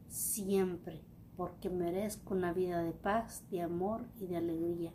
siempre, 0.08 1.04
porque 1.36 1.68
merezco 1.68 2.34
una 2.34 2.52
vida 2.52 2.82
de 2.82 2.92
paz, 2.92 3.44
de 3.50 3.60
amor 3.60 4.06
y 4.18 4.26
de 4.26 4.36
alegría. 4.36 4.92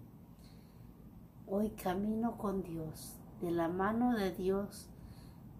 Hoy 1.52 1.72
camino 1.72 2.38
con 2.38 2.62
Dios, 2.62 3.16
de 3.42 3.50
la 3.50 3.68
mano 3.70 4.16
de 4.16 4.32
Dios, 4.32 4.88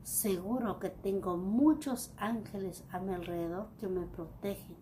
seguro 0.04 0.78
que 0.78 0.92
tengo 0.92 1.36
muchos 1.36 2.14
ángeles 2.18 2.84
a 2.92 3.00
mi 3.00 3.12
alrededor 3.12 3.70
que 3.80 3.88
me 3.88 4.06
protegen 4.06 4.78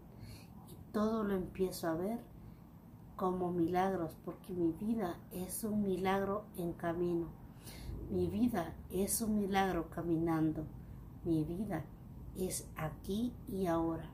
y 0.70 0.92
todo 0.92 1.24
lo 1.24 1.34
empiezo 1.34 1.88
a 1.88 1.96
ver 1.96 2.20
como 3.16 3.54
milagros 3.54 4.18
porque 4.26 4.52
mi 4.52 4.74
vida 4.74 5.18
es 5.32 5.64
un 5.64 5.82
milagro 5.82 6.44
en 6.58 6.74
camino. 6.74 7.28
Mi 8.12 8.28
vida 8.28 8.76
es 8.92 9.22
un 9.22 9.40
milagro 9.40 9.90
caminando. 9.90 10.66
Mi 11.24 11.46
vida 11.46 11.86
es 12.36 12.70
aquí 12.76 13.34
y 13.48 13.68
ahora. 13.68 14.10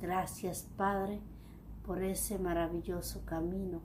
Gracias 0.00 0.66
Padre 0.76 1.20
por 1.84 2.02
ese 2.02 2.36
maravilloso 2.40 3.24
camino 3.24 3.80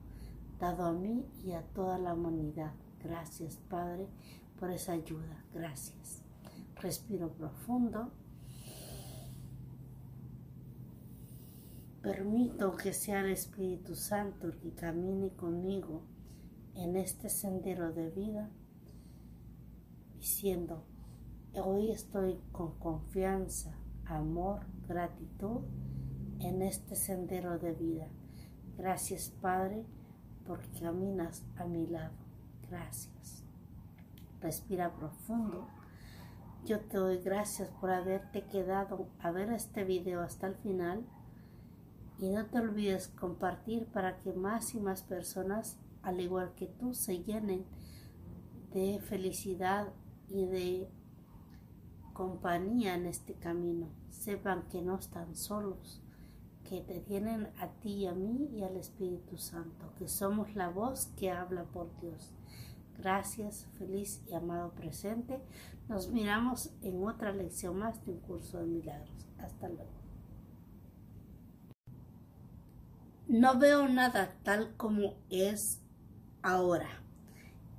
dado 0.61 0.85
a 0.85 0.93
mí 0.93 1.25
y 1.43 1.53
a 1.53 1.63
toda 1.73 1.97
la 1.97 2.13
humanidad. 2.13 2.71
Gracias 3.03 3.57
Padre 3.67 4.07
por 4.59 4.69
esa 4.69 4.93
ayuda. 4.93 5.43
Gracias. 5.53 6.21
Respiro 6.75 7.33
profundo. 7.33 8.11
Permito 12.03 12.75
que 12.77 12.93
sea 12.93 13.21
el 13.21 13.31
Espíritu 13.31 13.95
Santo 13.95 14.47
el 14.47 14.57
que 14.57 14.71
camine 14.71 15.29
conmigo 15.31 16.03
en 16.75 16.95
este 16.95 17.29
sendero 17.29 17.91
de 17.91 18.09
vida, 18.09 18.49
diciendo, 20.17 20.83
hoy 21.53 21.91
estoy 21.91 22.39
con 22.51 22.77
confianza, 22.79 23.75
amor, 24.05 24.61
gratitud 24.87 25.61
en 26.39 26.61
este 26.61 26.95
sendero 26.95 27.59
de 27.59 27.73
vida. 27.73 28.07
Gracias 28.77 29.31
Padre 29.41 29.85
porque 30.51 30.81
caminas 30.81 31.45
a 31.55 31.63
mi 31.63 31.87
lado. 31.87 32.11
Gracias. 32.69 33.45
Respira 34.41 34.93
profundo. 34.93 35.69
Yo 36.65 36.81
te 36.81 36.97
doy 36.97 37.19
gracias 37.19 37.69
por 37.79 37.89
haberte 37.89 38.43
quedado 38.47 39.07
a 39.21 39.31
ver 39.31 39.49
este 39.53 39.85
video 39.85 40.19
hasta 40.19 40.47
el 40.47 40.55
final 40.55 41.05
y 42.19 42.27
no 42.27 42.47
te 42.47 42.59
olvides 42.59 43.07
compartir 43.07 43.85
para 43.85 44.19
que 44.19 44.33
más 44.33 44.75
y 44.75 44.81
más 44.81 45.03
personas, 45.03 45.79
al 46.03 46.19
igual 46.19 46.53
que 46.55 46.67
tú, 46.67 46.93
se 46.95 47.23
llenen 47.23 47.63
de 48.73 48.99
felicidad 48.99 49.87
y 50.27 50.47
de 50.47 50.89
compañía 52.11 52.95
en 52.95 53.05
este 53.05 53.35
camino. 53.35 53.87
Sepan 54.09 54.67
que 54.67 54.81
no 54.81 54.97
están 54.97 55.33
solos, 55.33 56.03
que 56.71 56.79
te 56.79 57.01
tienen 57.01 57.49
a 57.59 57.67
ti 57.81 57.91
y 57.95 58.07
a 58.07 58.13
mí 58.13 58.49
y 58.55 58.63
al 58.63 58.77
Espíritu 58.77 59.37
Santo, 59.37 59.93
que 59.99 60.07
somos 60.07 60.55
la 60.55 60.69
voz 60.69 61.07
que 61.17 61.29
habla 61.29 61.65
por 61.65 61.89
Dios. 61.99 62.31
Gracias, 62.97 63.67
feliz 63.77 64.21
y 64.25 64.35
amado 64.35 64.71
presente. 64.71 65.41
Nos 65.89 66.09
miramos 66.11 66.71
en 66.81 67.05
otra 67.05 67.33
lección 67.33 67.77
más 67.77 68.05
de 68.05 68.13
un 68.13 68.19
curso 68.19 68.59
de 68.59 68.67
milagros. 68.67 69.27
Hasta 69.37 69.67
luego. 69.67 69.91
No 73.27 73.59
veo 73.59 73.89
nada 73.89 74.37
tal 74.43 74.73
como 74.77 75.15
es 75.29 75.81
ahora. 76.41 77.03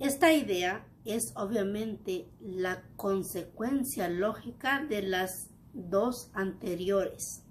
Esta 0.01 0.35
idea 0.35 0.87
es 1.07 1.33
obviamente 1.35 2.29
la 2.41 2.83
consecuencia 2.97 4.11
lógica 4.11 4.85
de 4.85 5.01
las 5.01 5.49
dos 5.73 6.31
anteriores. 6.35 7.42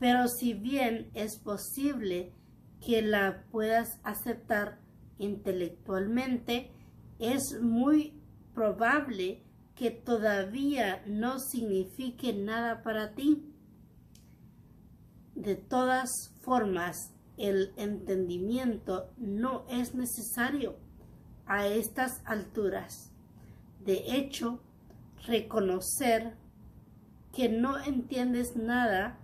Pero 0.00 0.28
si 0.28 0.54
bien 0.54 1.10
es 1.14 1.38
posible 1.38 2.32
que 2.80 3.02
la 3.02 3.44
puedas 3.52 4.00
aceptar 4.02 4.80
intelectualmente, 5.18 6.70
es 7.18 7.60
muy 7.60 8.18
probable 8.54 9.42
que 9.74 9.90
todavía 9.90 11.02
no 11.06 11.38
signifique 11.38 12.32
nada 12.32 12.82
para 12.82 13.14
ti. 13.14 13.44
De 15.34 15.54
todas 15.54 16.34
formas, 16.40 16.96
el 17.36 17.72
entendimiento 17.76 19.12
no 19.18 19.66
es 19.68 19.94
necesario 19.94 20.76
a 21.44 21.66
estas 21.66 22.22
alturas. 22.24 23.12
De 23.84 24.16
hecho, 24.16 24.62
reconocer 25.26 26.36
que 27.34 27.50
no 27.50 27.78
entiendes 27.78 28.56
nada 28.56 29.19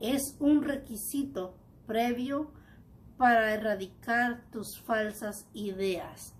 es 0.00 0.36
un 0.38 0.62
requisito 0.62 1.54
previo 1.86 2.52
para 3.16 3.52
erradicar 3.52 4.44
tus 4.50 4.78
falsas 4.78 5.48
ideas. 5.52 6.34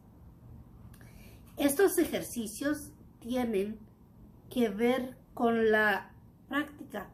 Estos 1.56 1.98
ejercicios 1.98 2.93
tienen 3.18 3.78
que 4.48 4.68
ver 4.68 5.16
con 5.35 5.72
la 5.72 6.12
práctica, 6.48 7.10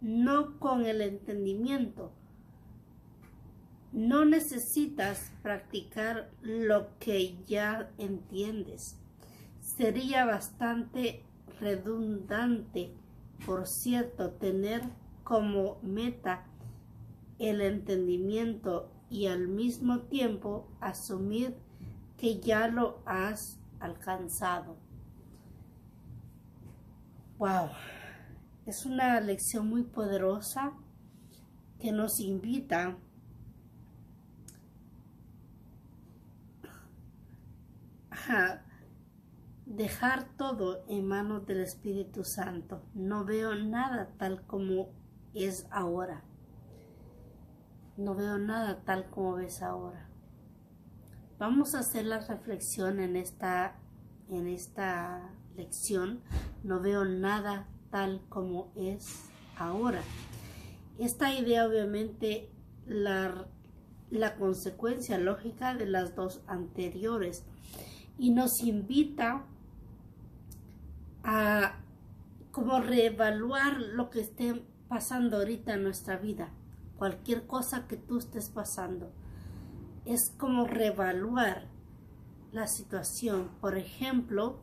no 0.00 0.58
con 0.60 0.86
el 0.86 1.00
entendimiento. 1.00 2.12
No 3.92 4.24
necesitas 4.24 5.32
practicar 5.42 6.30
lo 6.42 6.96
que 7.00 7.36
ya 7.46 7.90
entiendes. 7.98 8.96
Sería 9.60 10.24
bastante 10.24 11.24
redundante, 11.60 12.92
por 13.44 13.66
cierto, 13.66 14.30
tener 14.30 14.82
como 15.28 15.78
meta 15.82 16.46
el 17.38 17.60
entendimiento 17.60 18.90
y 19.10 19.26
al 19.26 19.46
mismo 19.46 20.00
tiempo 20.04 20.66
asumir 20.80 21.54
que 22.16 22.40
ya 22.40 22.66
lo 22.66 23.02
has 23.04 23.60
alcanzado. 23.78 24.78
Wow, 27.36 27.68
es 28.64 28.86
una 28.86 29.20
lección 29.20 29.68
muy 29.68 29.82
poderosa 29.82 30.72
que 31.78 31.92
nos 31.92 32.20
invita 32.20 32.96
a 38.10 38.62
dejar 39.66 40.26
todo 40.38 40.86
en 40.88 41.06
manos 41.06 41.44
del 41.44 41.60
Espíritu 41.60 42.24
Santo. 42.24 42.82
No 42.94 43.26
veo 43.26 43.54
nada 43.54 44.14
tal 44.16 44.46
como 44.46 44.96
es 45.44 45.66
ahora. 45.70 46.22
No 47.96 48.14
veo 48.14 48.38
nada 48.38 48.82
tal 48.84 49.10
como 49.10 49.34
ves 49.34 49.62
ahora. 49.62 50.08
Vamos 51.38 51.74
a 51.74 51.80
hacer 51.80 52.04
la 52.04 52.20
reflexión 52.20 53.00
en 53.00 53.16
esta, 53.16 53.76
en 54.28 54.46
esta 54.48 55.30
lección. 55.56 56.20
No 56.62 56.80
veo 56.80 57.04
nada 57.04 57.66
tal 57.90 58.22
como 58.28 58.72
es 58.76 59.30
ahora. 59.56 60.00
Esta 60.98 61.32
idea 61.32 61.66
obviamente 61.66 62.50
la, 62.86 63.46
la 64.10 64.36
consecuencia 64.36 65.18
lógica 65.18 65.74
de 65.74 65.86
las 65.86 66.14
dos 66.14 66.42
anteriores 66.46 67.44
y 68.18 68.30
nos 68.30 68.62
invita 68.62 69.44
a 71.22 71.76
como 72.50 72.80
reevaluar 72.80 73.80
lo 73.80 74.10
que 74.10 74.20
esté 74.20 74.62
pasando 74.88 75.36
ahorita 75.38 75.74
en 75.74 75.82
nuestra 75.82 76.16
vida, 76.16 76.50
cualquier 76.96 77.46
cosa 77.46 77.86
que 77.86 77.96
tú 77.96 78.18
estés 78.18 78.48
pasando. 78.48 79.12
Es 80.04 80.30
como 80.38 80.66
reevaluar 80.66 81.68
la 82.52 82.66
situación. 82.66 83.50
Por 83.60 83.76
ejemplo, 83.76 84.58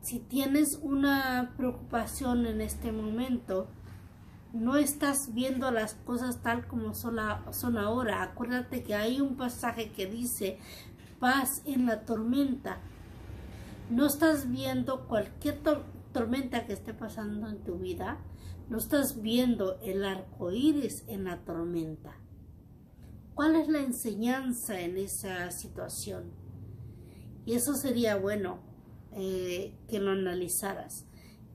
si 0.00 0.20
tienes 0.20 0.78
una 0.82 1.52
preocupación 1.56 2.46
en 2.46 2.60
este 2.60 2.92
momento, 2.92 3.68
no 4.52 4.76
estás 4.76 5.34
viendo 5.34 5.70
las 5.70 5.94
cosas 5.94 6.40
tal 6.40 6.66
como 6.66 6.94
son 6.94 7.18
ahora. 7.18 8.22
Acuérdate 8.22 8.82
que 8.82 8.94
hay 8.94 9.20
un 9.20 9.36
pasaje 9.36 9.90
que 9.92 10.06
dice, 10.06 10.58
paz 11.18 11.62
en 11.64 11.86
la 11.86 12.04
tormenta. 12.04 12.78
No 13.90 14.06
estás 14.06 14.48
viendo 14.50 15.06
cualquier 15.06 15.60
tormenta 16.12 16.66
que 16.66 16.72
esté 16.72 16.94
pasando 16.94 17.48
en 17.48 17.64
tu 17.64 17.76
vida. 17.76 18.18
No 18.68 18.78
estás 18.78 19.20
viendo 19.20 19.78
el 19.82 20.04
arco 20.04 20.50
iris 20.50 21.04
en 21.06 21.24
la 21.24 21.38
tormenta. 21.44 22.14
¿Cuál 23.34 23.56
es 23.56 23.68
la 23.68 23.80
enseñanza 23.80 24.80
en 24.80 24.96
esa 24.96 25.50
situación? 25.50 26.32
Y 27.44 27.54
eso 27.54 27.74
sería 27.74 28.16
bueno 28.16 28.58
eh, 29.12 29.74
que 29.88 30.00
lo 30.00 30.12
analizaras 30.12 31.04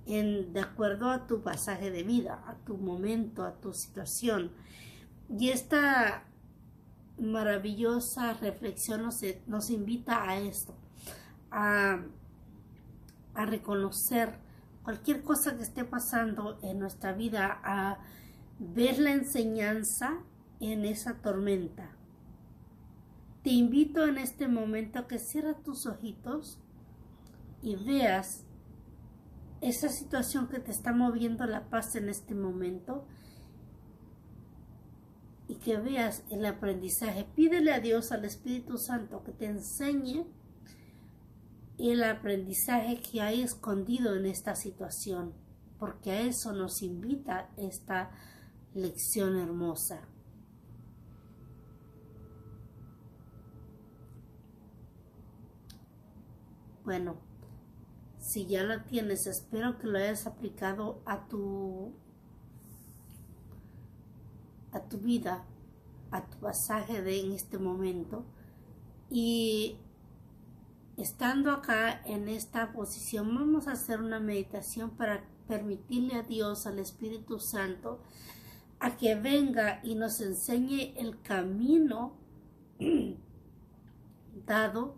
en, 0.06 0.54
de 0.54 0.62
acuerdo 0.62 1.10
a 1.10 1.28
tu 1.28 1.42
pasaje 1.42 1.92
de 1.92 2.04
vida, 2.04 2.44
a 2.48 2.56
tu 2.66 2.78
momento, 2.78 3.44
a 3.44 3.60
tu 3.60 3.74
situación. 3.74 4.52
Y 5.30 5.50
esta 5.50 6.26
maravillosa 7.20 8.34
reflexión 8.34 9.04
nos, 9.04 9.70
invita 9.70 10.30
a 10.30 10.40
esto, 10.40 10.74
a, 11.52 12.00
a, 13.34 13.46
reconocer 13.46 14.34
cualquier 14.90 15.22
cosa 15.22 15.56
que 15.56 15.62
esté 15.62 15.86
pasando 15.86 16.58
en 16.64 16.80
nuestra 16.80 17.14
vida, 17.14 17.60
a 17.64 18.00
ver 18.58 18.98
la 18.98 19.12
enseñanza 19.12 20.18
en 20.60 20.84
esa 20.84 21.22
tormenta. 21.22 21.92
Te 23.44 23.52
invito 23.52 24.08
en 24.08 24.18
este 24.18 24.48
momento 24.48 24.98
a 24.98 25.08
que 25.08 25.20
cierres 25.20 25.62
tus 25.62 25.86
ojitos 25.86 26.58
y 27.62 27.76
veas 27.76 28.46
esa 29.62 29.90
situación 29.90 30.48
que 30.48 30.58
te 30.58 30.72
está 30.72 30.92
moviendo 30.92 31.46
la 31.46 31.70
paz 31.70 31.96
en 31.96 32.10
este 32.10 32.34
momento 32.34 33.06
y 35.48 35.58
que 35.58 35.78
veas 35.78 36.24
el 36.32 36.44
aprendizaje. 36.48 37.28
Pídele 37.36 37.74
a 37.74 37.80
Dios, 37.80 38.12
al 38.12 38.26
Espíritu 38.26 38.80
Santo, 38.80 39.24
que 39.24 39.34
te 39.34 39.46
enseñe 39.46 40.26
el 41.80 42.04
aprendizaje 42.04 43.02
que 43.02 43.22
hay 43.22 43.42
escondido 43.42 44.16
en 44.16 44.26
esta 44.26 44.56
situación, 44.56 45.34
porque 45.80 46.12
a 46.12 46.22
eso 46.22 46.52
nos 46.52 46.82
invita 46.82 47.50
esta 47.58 48.12
lección 48.74 49.38
hermosa. 49.38 50.02
Bueno, 56.84 57.18
si 58.20 58.46
ya 58.46 58.64
la 58.64 58.84
tienes, 58.84 59.26
espero 59.28 59.78
que 59.78 59.88
lo 59.88 59.98
hayas 59.98 60.28
aplicado 60.28 61.02
a 61.06 61.28
tu 61.28 61.94
a 64.72 64.82
tu 64.82 64.98
vida, 64.98 65.46
a 66.12 66.26
tu 66.26 66.38
pasaje 66.38 67.02
de 67.02 67.22
en 67.22 67.32
este 67.32 67.58
momento 67.58 68.26
y 69.10 69.78
estando 71.02 71.52
acá 71.52 72.02
en 72.06 72.28
esta 72.28 72.74
posición 72.74 73.34
vamos 73.34 73.68
a 73.68 73.74
hacer 73.74 74.02
una 74.02 74.20
meditación 74.20 74.92
para 74.92 75.24
permitirle 75.48 76.16
a 76.16 76.24
Dios, 76.24 76.68
al 76.68 76.80
Espíritu 76.80 77.40
Santo, 77.40 78.02
a 78.80 78.98
que 78.98 79.16
venga 79.16 79.80
y 79.84 79.96
nos 79.96 80.22
enseñe 80.22 80.94
el 80.98 81.22
camino 81.22 82.18
dado 84.46 84.96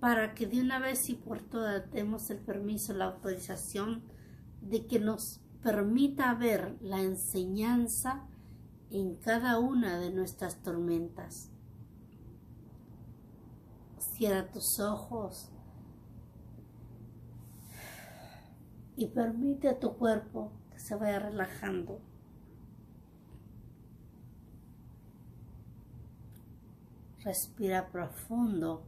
para 0.00 0.34
que 0.34 0.46
de 0.46 0.60
una 0.60 0.78
vez 0.78 1.08
y 1.10 1.14
por 1.14 1.40
todas 1.40 1.90
demos 1.90 2.30
el 2.30 2.38
permiso, 2.38 2.92
la 2.94 3.06
autorización 3.06 4.02
de 4.62 4.86
que 4.86 4.98
nos 4.98 5.40
permita 5.62 6.34
ver 6.34 6.76
la 6.80 7.00
enseñanza 7.00 8.26
en 8.90 9.16
cada 9.16 9.58
una 9.58 9.98
de 9.98 10.10
nuestras 10.10 10.62
tormentas. 10.62 11.49
Cierra 14.20 14.50
tus 14.52 14.78
ojos 14.80 15.50
y 18.94 19.06
permite 19.06 19.70
a 19.70 19.80
tu 19.80 19.96
cuerpo 19.96 20.52
que 20.70 20.78
se 20.78 20.94
vaya 20.94 21.20
relajando. 21.20 22.02
Respira 27.20 27.88
profundo 27.90 28.84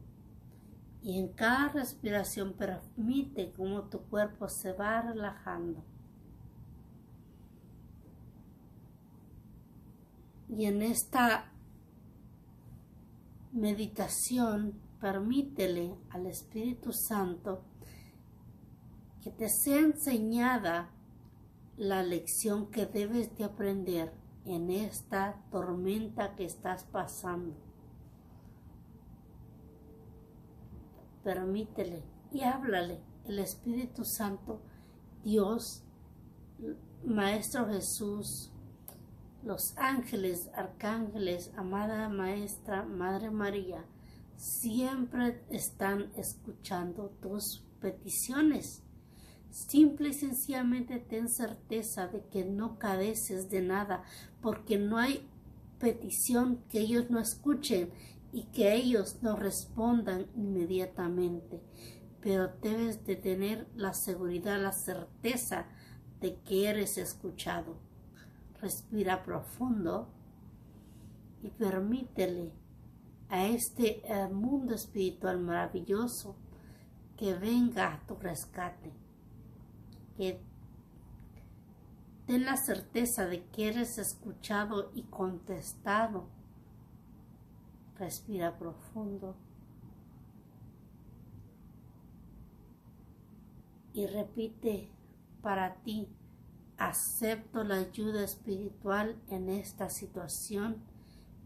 y 1.01 1.19
en 1.19 1.29
cada 1.29 1.71
respiración 1.71 2.53
permite 2.53 3.55
cómo 3.55 3.85
tu 3.85 4.03
cuerpo 4.03 4.51
se 4.51 4.75
va 4.75 5.01
relajando. 5.01 5.83
Y 10.51 10.67
en 10.67 10.83
esta 10.83 11.51
meditación, 13.51 14.92
permítele 15.03 15.99
al 16.11 16.27
Espíritu 16.27 16.93
Santo 16.93 17.65
que 19.21 19.33
te 19.33 19.49
sea 19.49 19.81
enseñada 19.81 20.91
la 21.77 22.05
lección 22.05 22.71
que 22.71 22.87
debes 22.87 23.37
de 23.37 23.43
aprender 23.43 24.13
en 24.45 24.71
esta 24.71 25.43
tormenta 25.51 26.37
que 26.37 26.45
estás 26.45 26.85
pasando. 26.85 27.57
Permítele 31.25 32.05
y 32.31 32.43
háblale. 32.43 33.01
El 33.25 33.41
Espíritu 33.41 34.05
Santo, 34.05 34.61
Dios, 35.25 35.83
Maestro 37.05 37.67
Jesús, 37.67 38.53
los 39.43 39.77
ángeles, 39.79 40.49
arcángeles, 40.55 41.53
amada 41.57 42.09
Maestra, 42.09 42.85
Madre 42.85 43.31
María, 43.31 43.85
siempre 44.37 45.43
están 45.51 46.11
escuchando 46.17 47.11
tus 47.21 47.65
peticiones. 47.81 48.83
Simple 49.51 50.09
y 50.09 50.15
sencillamente 50.15 50.99
ten 50.99 51.29
certeza 51.29 52.07
de 52.07 52.25
que 52.31 52.45
no 52.45 52.79
careces 52.79 53.51
de 53.51 53.61
nada, 53.61 54.03
porque 54.41 54.79
no 54.79 54.97
hay 54.97 55.29
petición 55.79 56.63
que 56.71 56.81
ellos 56.81 57.11
no 57.11 57.21
escuchen 57.21 57.91
y 58.33 58.45
que 58.45 58.73
ellos 58.73 59.19
no 59.21 59.37
respondan 59.37 60.27
inmediatamente. 60.35 61.61
Pero 62.21 62.49
debes 62.63 63.05
de 63.05 63.17
tener 63.17 63.69
la 63.75 63.93
seguridad, 63.93 64.63
la 64.63 64.73
certeza 64.73 65.67
de 66.21 66.37
que 66.37 66.69
eres 66.69 66.97
escuchado. 66.97 67.77
Respira 68.61 69.23
profundo 69.25 70.09
y 71.43 71.51
permítele 71.51 72.53
a 73.33 73.47
este 73.47 74.03
eh, 74.05 74.29
mundo 74.29 74.75
espiritual 74.75 75.41
maravilloso 75.41 76.37
que 77.17 77.33
venga 77.33 77.95
a 77.95 78.07
tu 78.07 78.15
rescate 78.17 78.93
que 80.19 80.39
ten 82.27 82.45
la 82.45 82.59
certeza 82.59 83.27
de 83.27 83.43
que 83.47 83.69
eres 83.69 83.97
escuchado 83.97 84.93
y 84.95 85.05
contestado. 85.05 86.29
Respira 87.99 88.59
profundo. 88.59 89.35
Y 93.95 94.07
repite 94.07 94.91
para 95.41 95.77
ti, 95.77 96.07
acepto 96.77 97.65
la 97.65 97.77
ayuda 97.77 98.25
espiritual 98.25 99.19
en 99.29 99.49
esta 99.49 99.89
situación, 99.89 100.83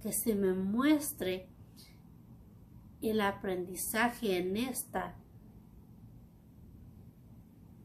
que 0.02 0.12
se 0.12 0.34
me 0.34 0.52
muestre 0.52 1.48
el 3.00 3.20
aprendizaje 3.20 4.38
en 4.38 4.56
esta 4.56 5.14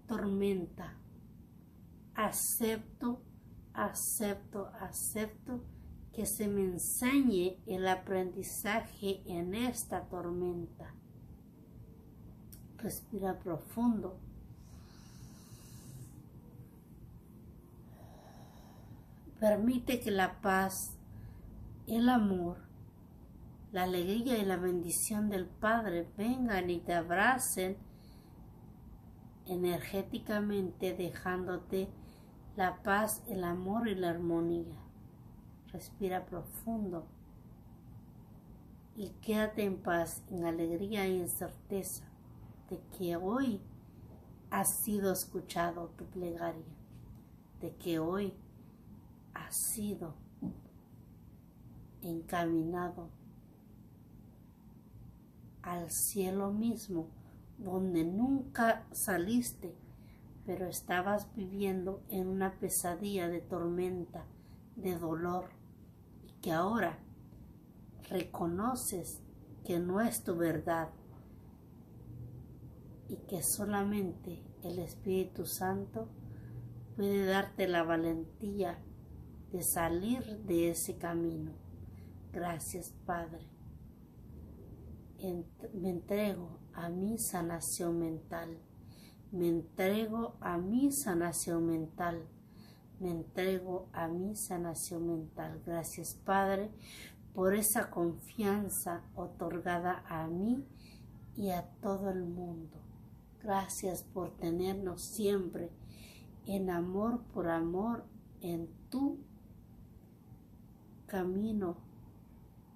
tormenta. 0.08 0.98
Acepto, 2.16 3.22
acepto, 3.74 4.68
acepto 4.80 5.64
que 6.14 6.26
se 6.26 6.48
me 6.48 6.62
enseñe 6.62 7.58
el 7.66 7.88
aprendizaje 7.88 9.22
en 9.26 9.56
esta 9.56 10.10
tormenta. 10.10 10.94
Respira 12.78 13.40
profundo. 13.40 14.20
Permite 19.40 20.00
que 20.00 20.12
la 20.12 20.42
paz, 20.42 20.98
el 21.88 22.10
amor, 22.10 22.71
la 23.72 23.84
alegría 23.84 24.38
y 24.38 24.46
la 24.46 24.58
bendición 24.58 25.30
del 25.30 25.46
Padre 25.46 26.08
vengan 26.18 26.70
y 26.70 26.80
te 26.80 26.94
abracen 26.94 27.78
energéticamente 29.46 30.94
dejándote 30.94 31.90
la 32.56 32.84
paz, 32.84 33.24
el 33.28 33.44
amor 33.44 33.88
y 33.88 33.96
la 33.96 34.10
armonía. 34.10 34.76
Respira 35.72 36.26
profundo 36.26 37.08
y 38.96 39.10
quédate 39.22 39.64
en 39.64 39.78
paz, 39.78 40.24
en 40.30 40.46
alegría 40.46 41.08
y 41.08 41.22
en 41.22 41.30
certeza 41.30 42.04
de 42.70 42.80
que 42.98 43.16
hoy 43.16 43.62
ha 44.50 44.66
sido 44.66 45.14
escuchado 45.14 45.88
tu 45.98 46.06
plegaria, 46.06 46.76
de 47.62 47.74
que 47.78 48.00
hoy 48.00 48.34
ha 49.34 49.50
sido 49.50 50.14
encaminado 52.02 53.10
al 55.64 55.92
cielo 55.92 56.52
mismo 56.52 57.10
donde 57.58 58.04
nunca 58.04 58.86
saliste, 58.92 59.76
pero 60.46 60.66
estabas 60.66 61.34
viviendo 61.36 62.04
en 62.10 62.28
una 62.28 62.60
pesadilla 62.60 63.30
de 63.30 63.42
tormenta, 63.42 64.26
de 64.76 64.98
dolor, 64.98 65.46
y 66.24 66.32
que 66.42 66.52
ahora 66.52 66.98
reconoces 68.10 69.22
que 69.64 69.80
no 69.80 70.02
es 70.02 70.24
tu 70.24 70.36
verdad 70.36 70.90
y 73.08 73.18
que 73.28 73.44
solamente 73.44 74.42
el 74.64 74.80
Espíritu 74.80 75.46
Santo 75.46 76.10
puede 76.96 77.26
darte 77.26 77.68
la 77.68 77.84
valentía 77.84 78.80
de 79.52 79.62
salir 79.62 80.40
de 80.40 80.72
ese 80.72 80.98
camino. 80.98 81.52
Gracias, 82.32 82.94
Padre. 83.06 83.51
Me 85.74 85.90
entrego 85.90 86.60
a 86.74 86.90
mi 86.90 87.18
sanación 87.18 88.00
mental. 88.00 88.58
Me 89.32 89.48
entrego 89.48 90.36
a 90.42 90.58
mi 90.58 90.92
sanación 90.92 91.66
mental. 91.66 92.28
Me 93.00 93.12
entrego 93.12 93.90
a 93.94 94.08
mi 94.08 94.36
sanación 94.36 95.08
mental. 95.08 95.62
Gracias 95.66 96.16
Padre 96.26 96.72
por 97.34 97.56
esa 97.56 97.90
confianza 97.90 99.04
otorgada 99.16 100.04
a 100.08 100.28
mí 100.28 100.66
y 101.38 101.50
a 101.50 101.64
todo 101.82 102.10
el 102.10 102.24
mundo. 102.24 102.78
Gracias 103.42 104.04
por 104.04 104.32
tenernos 104.38 105.02
siempre 105.02 105.72
en 106.46 106.70
amor 106.70 107.22
por 107.34 107.50
amor 107.50 108.06
en 108.42 108.68
tu 108.90 109.20
camino, 111.08 111.78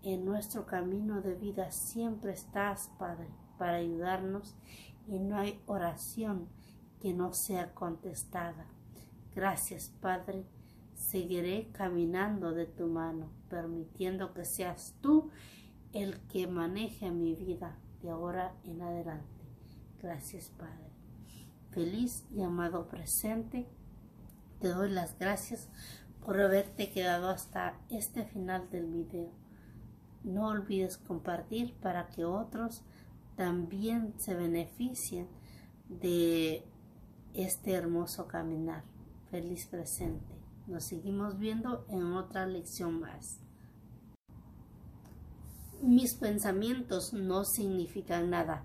en 0.06 0.23
nuestro 0.23 0.65
camino 0.65 1.22
de 1.22 1.36
vida. 1.36 1.72
Siempre 1.72 2.32
estás, 2.32 2.90
Padre 2.98 3.27
para 3.57 3.77
ayudarnos 3.77 4.56
y 5.07 5.19
no 5.19 5.38
hay 5.38 5.61
oración 5.65 6.48
que 6.99 7.14
no 7.14 7.34
sea 7.34 7.73
contestada. 7.73 8.65
Gracias, 9.36 9.91
Padre. 10.02 10.45
Seguiré 10.95 11.69
caminando 11.73 12.53
de 12.53 12.65
tu 12.65 12.88
mano, 12.88 13.30
permitiendo 13.49 14.34
que 14.34 14.45
seas 14.45 14.95
tú 15.02 15.30
el 15.94 16.19
que 16.27 16.48
maneje 16.48 17.11
mi 17.11 17.36
vida 17.36 17.77
de 18.02 18.10
ahora 18.10 18.53
en 18.64 18.82
adelante. 18.82 19.44
Gracias, 20.02 20.49
Padre. 20.49 20.90
Feliz 21.72 22.26
y 22.32 22.41
amado 22.41 22.88
presente, 22.88 23.68
te 24.60 24.69
doy 24.69 24.90
las 24.90 25.19
gracias 25.19 25.68
por 26.26 26.40
haberte 26.40 26.90
quedado 26.90 27.30
hasta 27.30 27.77
este 27.90 28.23
final 28.23 28.69
del 28.69 28.86
video. 28.86 29.44
No 30.26 30.47
olvides 30.47 30.97
compartir 30.97 31.76
para 31.76 32.07
que 32.07 32.26
otros 32.26 32.81
también 33.35 34.15
se 34.18 34.34
beneficien 34.34 35.27
de 35.88 36.64
este 37.35 37.73
hermoso 37.73 38.27
caminar. 38.27 38.84
Feliz 39.30 39.68
presente. 39.68 40.34
Nos 40.65 40.84
seguimos 40.84 41.38
viendo 41.38 41.85
en 41.89 42.14
otra 42.14 42.47
lección 42.47 43.02
más. 43.02 43.39
Mis 45.84 46.15
pensamientos 46.15 47.14
no 47.14 47.45
significan 47.45 48.31
nada. 48.31 48.64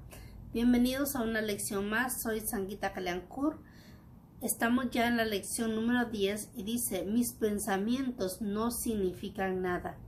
Bienvenidos 0.55 1.15
a 1.15 1.21
una 1.21 1.43
lección 1.43 1.91
más. 1.91 2.23
Soy 2.23 2.41
Sanguita 2.41 2.95
Kaliankur. 2.95 3.59
Estamos 4.41 4.91
ya 4.91 5.09
en 5.09 5.19
la 5.19 5.27
lección 5.27 5.75
número 5.75 6.07
10 6.07 6.53
y 6.55 6.63
dice, 6.63 7.05
mis 7.05 7.35
pensamientos 7.35 8.41
no 8.41 8.71
significan 8.71 9.61
nada. 9.61 9.99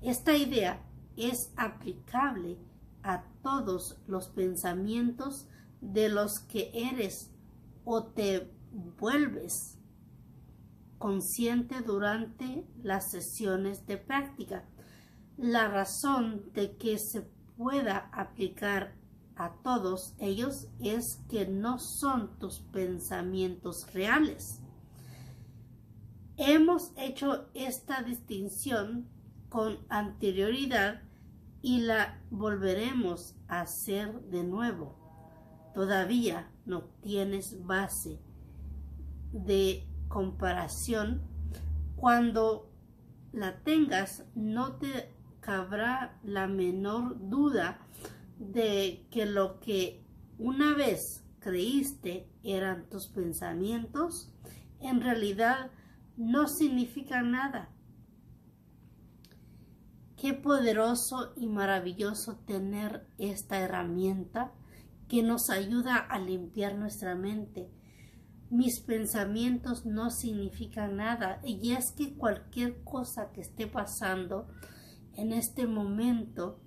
Esta 0.00 0.34
idea 0.34 0.82
es 1.16 1.52
aplicable 1.56 2.58
a 3.02 3.24
todos 3.42 3.98
los 4.06 4.28
pensamientos 4.28 5.48
de 5.80 6.08
los 6.08 6.38
que 6.38 6.70
eres 6.74 7.30
o 7.84 8.04
te 8.04 8.50
vuelves 8.98 9.78
consciente 10.98 11.80
durante 11.80 12.64
las 12.82 13.10
sesiones 13.10 13.86
de 13.86 13.98
práctica. 13.98 14.64
La 15.36 15.66
razón 15.68 16.52
de 16.52 16.76
que 16.76 16.98
se 16.98 17.22
pueda 17.56 18.08
aplicar 18.12 18.94
a 19.34 19.52
todos 19.64 20.14
ellos 20.20 20.68
es 20.80 21.20
que 21.28 21.46
no 21.46 21.78
son 21.78 22.38
tus 22.38 22.60
pensamientos 22.60 23.92
reales. 23.92 24.60
Hemos 26.36 26.92
hecho 26.96 27.48
esta 27.54 28.02
distinción 28.02 29.08
con 29.52 29.80
anterioridad 29.90 31.02
y 31.60 31.82
la 31.82 32.18
volveremos 32.30 33.36
a 33.48 33.60
hacer 33.60 34.18
de 34.30 34.44
nuevo. 34.44 34.96
Todavía 35.74 36.50
no 36.64 36.84
tienes 37.02 37.62
base 37.66 38.18
de 39.30 39.86
comparación. 40.08 41.20
Cuando 41.96 42.72
la 43.32 43.58
tengas, 43.58 44.24
no 44.34 44.76
te 44.76 45.12
cabrá 45.40 46.18
la 46.24 46.46
menor 46.46 47.28
duda 47.28 47.86
de 48.38 49.06
que 49.10 49.26
lo 49.26 49.60
que 49.60 50.02
una 50.38 50.74
vez 50.74 51.26
creíste 51.40 52.26
eran 52.42 52.88
tus 52.88 53.06
pensamientos, 53.08 54.32
en 54.80 55.02
realidad 55.02 55.70
no 56.16 56.48
significa 56.48 57.20
nada. 57.20 57.68
Qué 60.22 60.34
poderoso 60.34 61.32
y 61.34 61.48
maravilloso 61.48 62.36
tener 62.46 63.08
esta 63.18 63.58
herramienta 63.58 64.52
que 65.08 65.20
nos 65.24 65.50
ayuda 65.50 65.96
a 65.96 66.20
limpiar 66.20 66.76
nuestra 66.76 67.16
mente. 67.16 67.72
Mis 68.48 68.78
pensamientos 68.78 69.84
no 69.84 70.10
significan 70.10 70.94
nada 70.94 71.40
y 71.42 71.72
es 71.72 71.90
que 71.90 72.14
cualquier 72.14 72.84
cosa 72.84 73.32
que 73.32 73.40
esté 73.40 73.66
pasando 73.66 74.46
en 75.14 75.32
este 75.32 75.66
momento 75.66 76.60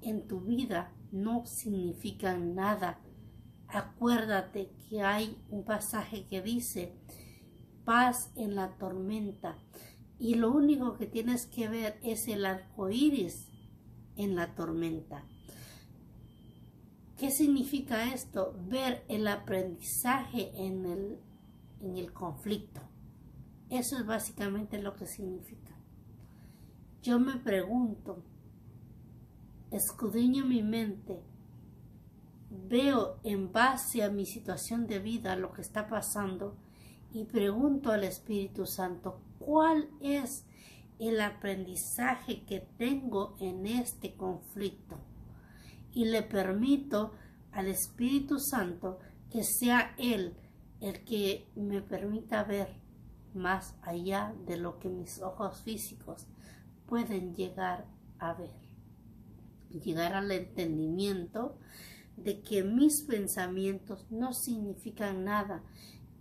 en 0.00 0.28
tu 0.28 0.40
vida 0.42 0.92
no 1.10 1.44
significa 1.44 2.38
nada. 2.38 3.00
Acuérdate 3.66 4.70
que 4.88 5.02
hay 5.02 5.42
un 5.50 5.64
pasaje 5.64 6.28
que 6.28 6.40
dice 6.40 6.94
paz 7.84 8.30
en 8.36 8.54
la 8.54 8.76
tormenta 8.78 9.58
y 10.22 10.36
lo 10.36 10.52
único 10.52 10.94
que 10.94 11.06
tienes 11.06 11.46
que 11.46 11.68
ver 11.68 11.98
es 12.04 12.28
el 12.28 12.46
arco 12.46 12.90
iris 12.90 13.48
en 14.14 14.36
la 14.36 14.54
tormenta. 14.54 15.24
¿Qué 17.18 17.32
significa 17.32 18.14
esto? 18.14 18.54
Ver 18.68 19.04
el 19.08 19.26
aprendizaje 19.26 20.52
en 20.54 20.86
el, 20.86 21.18
en 21.80 21.96
el 21.96 22.12
conflicto. 22.12 22.80
Eso 23.68 23.98
es 23.98 24.06
básicamente 24.06 24.80
lo 24.80 24.94
que 24.94 25.06
significa. 25.06 25.76
Yo 27.02 27.18
me 27.18 27.38
pregunto, 27.38 28.22
escudriño 29.72 30.46
mi 30.46 30.62
mente, 30.62 31.20
veo 32.68 33.18
en 33.24 33.50
base 33.50 34.04
a 34.04 34.08
mi 34.08 34.24
situación 34.24 34.86
de 34.86 35.00
vida 35.00 35.34
lo 35.34 35.52
que 35.52 35.62
está 35.62 35.88
pasando 35.88 36.54
y 37.12 37.24
pregunto 37.24 37.90
al 37.90 38.04
Espíritu 38.04 38.66
Santo, 38.66 39.20
¿cuál 39.44 39.90
es 40.00 40.46
el 40.98 41.20
aprendizaje 41.20 42.44
que 42.44 42.60
tengo 42.78 43.36
en 43.40 43.66
este 43.66 44.14
conflicto? 44.14 44.98
Y 45.92 46.06
le 46.06 46.22
permito 46.22 47.12
al 47.50 47.66
Espíritu 47.66 48.38
Santo 48.38 48.98
que 49.30 49.44
sea 49.44 49.94
Él 49.98 50.36
el 50.80 51.04
que 51.04 51.48
me 51.54 51.80
permita 51.80 52.44
ver 52.44 52.80
más 53.34 53.76
allá 53.82 54.34
de 54.46 54.56
lo 54.56 54.78
que 54.78 54.88
mis 54.88 55.20
ojos 55.22 55.62
físicos 55.62 56.26
pueden 56.86 57.34
llegar 57.34 57.86
a 58.18 58.34
ver. 58.34 58.50
Llegar 59.70 60.14
al 60.14 60.30
entendimiento 60.30 61.58
de 62.16 62.42
que 62.42 62.62
mis 62.62 63.02
pensamientos 63.02 64.06
no 64.10 64.32
significan 64.32 65.24
nada 65.24 65.62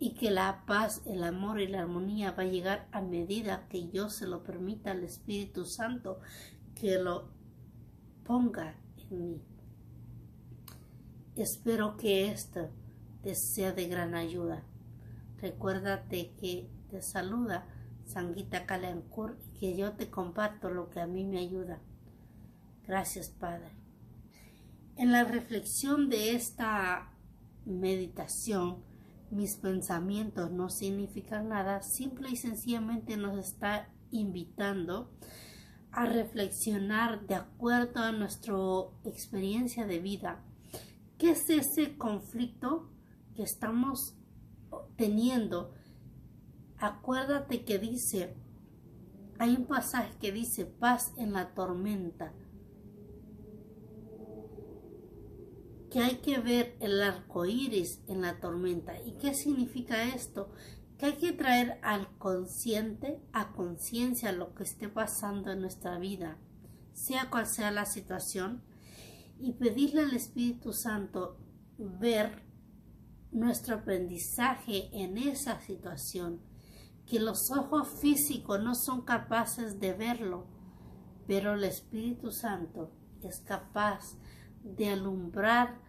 y 0.02 0.16
que 0.16 0.32
la 0.32 0.66
paz, 0.66 1.04
el 1.06 1.24
amor 1.24 1.62
y 1.62 1.68
la 1.68 1.82
armonía 1.82 2.32
va 2.32 2.42
a 2.42 2.48
llegar 2.48 2.88
a 2.92 3.02
medida 3.02 3.68
que 3.70 3.88
yo 3.90 4.10
se 4.10 4.26
lo 4.26 4.42
permita 4.42 4.90
al 4.90 5.04
Espíritu 5.04 5.64
Santo 5.64 6.20
que 6.74 6.98
lo 6.98 7.30
ponga 8.24 8.74
en 9.12 9.30
mí. 9.30 9.42
Espero 11.36 11.98
que 11.98 12.32
esto 12.32 12.72
te 13.22 13.36
sea 13.36 13.74
de 13.74 13.88
gran 13.88 14.16
ayuda. 14.16 14.64
Recuérdate 15.40 16.32
que 16.32 16.68
te 16.90 17.04
saluda 17.04 17.68
Sanguita 18.08 18.66
Caleancur 18.66 19.38
y 19.54 19.60
que 19.60 19.78
yo 19.78 19.92
te 19.94 20.10
comparto 20.10 20.72
lo 20.72 20.90
que 20.90 21.00
a 21.00 21.06
mí 21.06 21.26
me 21.26 21.38
ayuda. 21.38 21.80
Gracias, 22.88 23.30
Padre. 23.30 23.70
En 24.96 25.12
la 25.12 25.26
reflexión 25.26 26.10
de 26.10 26.34
esta 26.34 27.12
meditación, 27.66 28.90
mis 29.32 29.56
pensamientos 29.56 30.52
no 30.52 30.70
significan 30.70 31.50
nada, 31.50 31.82
simple 31.82 32.30
y 32.30 32.36
sencillamente 32.36 33.18
nos 33.18 33.40
está 33.40 33.90
invitando 34.12 35.10
a 35.92 36.06
reflexionar 36.06 37.26
de 37.28 37.36
acuerdo 37.36 38.02
a 38.02 38.12
nuestra 38.12 38.56
experiencia 39.06 39.86
de 39.86 40.00
vida. 40.00 40.44
¿Qué 41.18 41.32
es 41.32 41.50
ese 41.50 41.98
conflicto 41.98 42.90
que 43.36 43.44
estamos 43.44 44.16
teniendo? 44.98 45.74
Acuérdate 46.78 47.64
que 47.64 47.80
dice, 47.80 48.36
hay 49.40 49.56
un 49.56 49.66
pasaje 49.66 50.14
que 50.20 50.32
dice 50.32 50.66
paz 50.66 51.14
en 51.18 51.34
la 51.34 51.54
tormenta. 51.54 52.34
Que 55.92 56.00
hay 56.00 56.16
que 56.18 56.40
ver 56.40 56.78
el 56.80 57.04
arco 57.04 57.46
iris 57.46 58.00
en 58.08 58.22
la 58.22 58.40
tormenta. 58.40 59.00
¿Y 59.02 59.18
qué 59.18 59.34
significa 59.34 60.06
esto? 60.06 60.50
Que 60.98 61.08
hay 61.08 61.14
que 61.18 61.34
traer 61.34 61.80
al 61.84 62.18
consciente, 62.18 63.20
a 63.34 63.52
conciencia 63.52 64.32
lo 64.32 64.56
que 64.56 64.64
esté 64.64 64.88
pasando 64.88 65.52
en 65.52 65.60
nuestra 65.60 66.00
vida, 66.00 66.38
sea 66.94 67.30
cual 67.30 67.46
sea 67.46 67.72
la 67.72 67.86
situación, 67.86 68.64
y 69.38 69.52
pedirle 69.52 70.04
al 70.04 70.16
Espíritu 70.16 70.72
Santo 70.72 71.38
ver 71.78 72.42
nuestro 73.32 73.76
aprendizaje 73.76 74.90
en 74.94 75.18
esa 75.18 75.60
situación, 75.60 76.40
que 77.06 77.20
los 77.20 77.52
ojos 77.52 77.90
físicos 78.00 78.62
no 78.64 78.76
son 78.76 79.02
capaces 79.02 79.82
de 79.82 79.94
verlo, 79.94 80.48
pero 81.28 81.56
el 81.56 81.66
Espíritu 81.66 82.32
Santo 82.32 82.92
es 83.22 83.42
capaz 83.42 84.16
de 84.64 84.90
alumbrar 84.90 85.80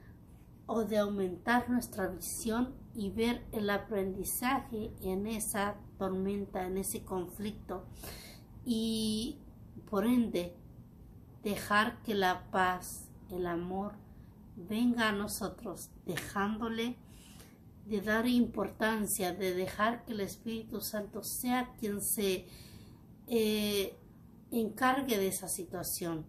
o 0.67 0.85
de 0.85 0.99
aumentar 0.99 1.69
nuestra 1.69 2.09
visión 2.09 2.75
y 2.95 3.11
ver 3.11 3.45
el 3.53 3.71
aprendizaje 3.71 4.93
en 5.01 5.27
esa 5.27 5.77
tormenta, 5.99 6.67
en 6.67 6.79
ese 6.79 7.05
conflicto. 7.05 7.85
Y 8.65 9.39
por 9.91 10.07
ende 10.07 10.55
dejar 11.43 12.03
que 12.03 12.15
la 12.15 12.51
paz, 12.51 13.09
el 13.31 13.47
amor 13.47 13.93
venga 14.57 15.09
a 15.09 15.13
nosotros, 15.13 15.91
dejándole 16.07 16.97
de 17.87 18.01
dar 18.01 18.27
importancia, 18.27 19.33
de 19.33 19.55
dejar 19.55 20.05
que 20.05 20.13
el 20.13 20.21
Espíritu 20.21 20.81
Santo 20.81 21.25
sea 21.25 21.73
quien 21.79 22.01
se 22.01 22.47
eh, 23.27 23.97
encargue 24.51 25.19
de 25.19 25.29
esa 25.29 25.49
situación 25.49 26.27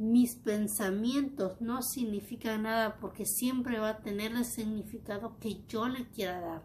mis 0.00 0.34
pensamientos 0.34 1.60
no 1.60 1.82
significan 1.82 2.62
nada 2.62 2.96
porque 3.00 3.26
siempre 3.26 3.78
va 3.78 3.90
a 3.90 4.00
tener 4.00 4.32
el 4.32 4.46
significado 4.46 5.36
que 5.38 5.62
yo 5.68 5.88
le 5.88 6.08
quiera 6.08 6.40
dar 6.40 6.64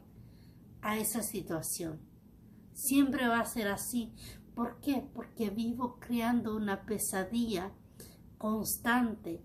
a 0.81 0.97
esa 0.97 1.21
situación. 1.21 1.99
Siempre 2.71 3.27
va 3.27 3.41
a 3.41 3.45
ser 3.45 3.67
así. 3.67 4.13
¿Por 4.55 4.79
qué? 4.79 5.05
Porque 5.13 5.49
vivo 5.49 5.99
creando 5.99 6.55
una 6.55 6.85
pesadilla 6.85 7.73
constante 8.37 9.43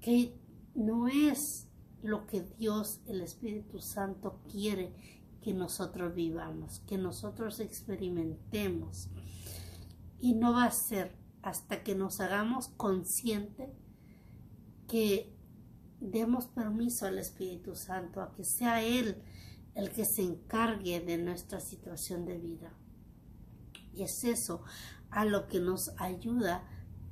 que 0.00 0.34
no 0.74 1.06
es 1.06 1.68
lo 2.02 2.26
que 2.26 2.40
Dios, 2.40 3.02
el 3.04 3.20
Espíritu 3.20 3.80
Santo, 3.80 4.40
quiere 4.50 4.94
que 5.42 5.52
nosotros 5.52 6.14
vivamos, 6.14 6.80
que 6.86 6.96
nosotros 6.96 7.60
experimentemos. 7.60 9.10
Y 10.18 10.32
no 10.32 10.54
va 10.54 10.64
a 10.64 10.70
ser 10.70 11.25
hasta 11.46 11.84
que 11.84 11.94
nos 11.94 12.18
hagamos 12.18 12.70
consciente 12.76 13.72
que 14.88 15.32
demos 16.00 16.46
permiso 16.46 17.06
al 17.06 17.20
Espíritu 17.20 17.76
Santo 17.76 18.20
a 18.20 18.32
que 18.32 18.42
sea 18.42 18.82
Él 18.82 19.22
el 19.76 19.90
que 19.90 20.04
se 20.04 20.22
encargue 20.22 20.98
de 20.98 21.18
nuestra 21.18 21.60
situación 21.60 22.24
de 22.24 22.38
vida. 22.38 22.72
Y 23.94 24.02
es 24.02 24.24
eso 24.24 24.64
a 25.10 25.24
lo 25.24 25.46
que 25.46 25.60
nos 25.60 25.92
ayuda 25.98 26.64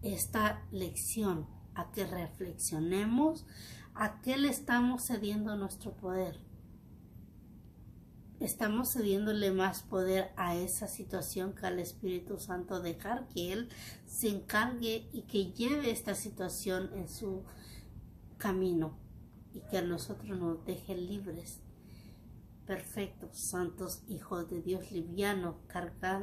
esta 0.03 0.67
lección, 0.73 1.47
a 1.77 1.93
que 1.93 2.05
reflexionemos 2.05 3.47
a 3.95 4.21
qué 4.21 4.37
le 4.37 4.49
estamos 4.49 5.07
cediendo 5.07 5.55
nuestro 5.55 5.93
poder 5.93 6.41
estamos 8.45 8.93
cediéndole 8.93 9.51
más 9.51 9.83
poder 9.83 10.33
a 10.37 10.55
esa 10.55 10.87
situación 10.87 11.55
que 11.55 11.67
al 11.67 11.79
Espíritu 11.79 12.39
Santo, 12.39 12.81
dejar 12.81 13.27
que 13.29 13.53
Él 13.53 13.69
se 14.07 14.29
encargue 14.29 15.09
y 15.13 15.23
que 15.23 15.53
lleve 15.53 15.91
esta 15.91 16.15
situación 16.15 16.91
en 16.95 17.09
su 17.09 17.43
camino 18.37 18.99
y 19.55 19.61
que 19.61 19.79
a 19.79 19.83
nosotros 19.83 20.39
nos 20.39 20.65
deje 20.67 20.95
libres, 20.95 21.61
perfectos, 22.67 23.39
santos 23.39 24.03
hijos 24.09 24.51
de 24.51 24.61
Dios, 24.61 24.93
livianos, 24.93 25.57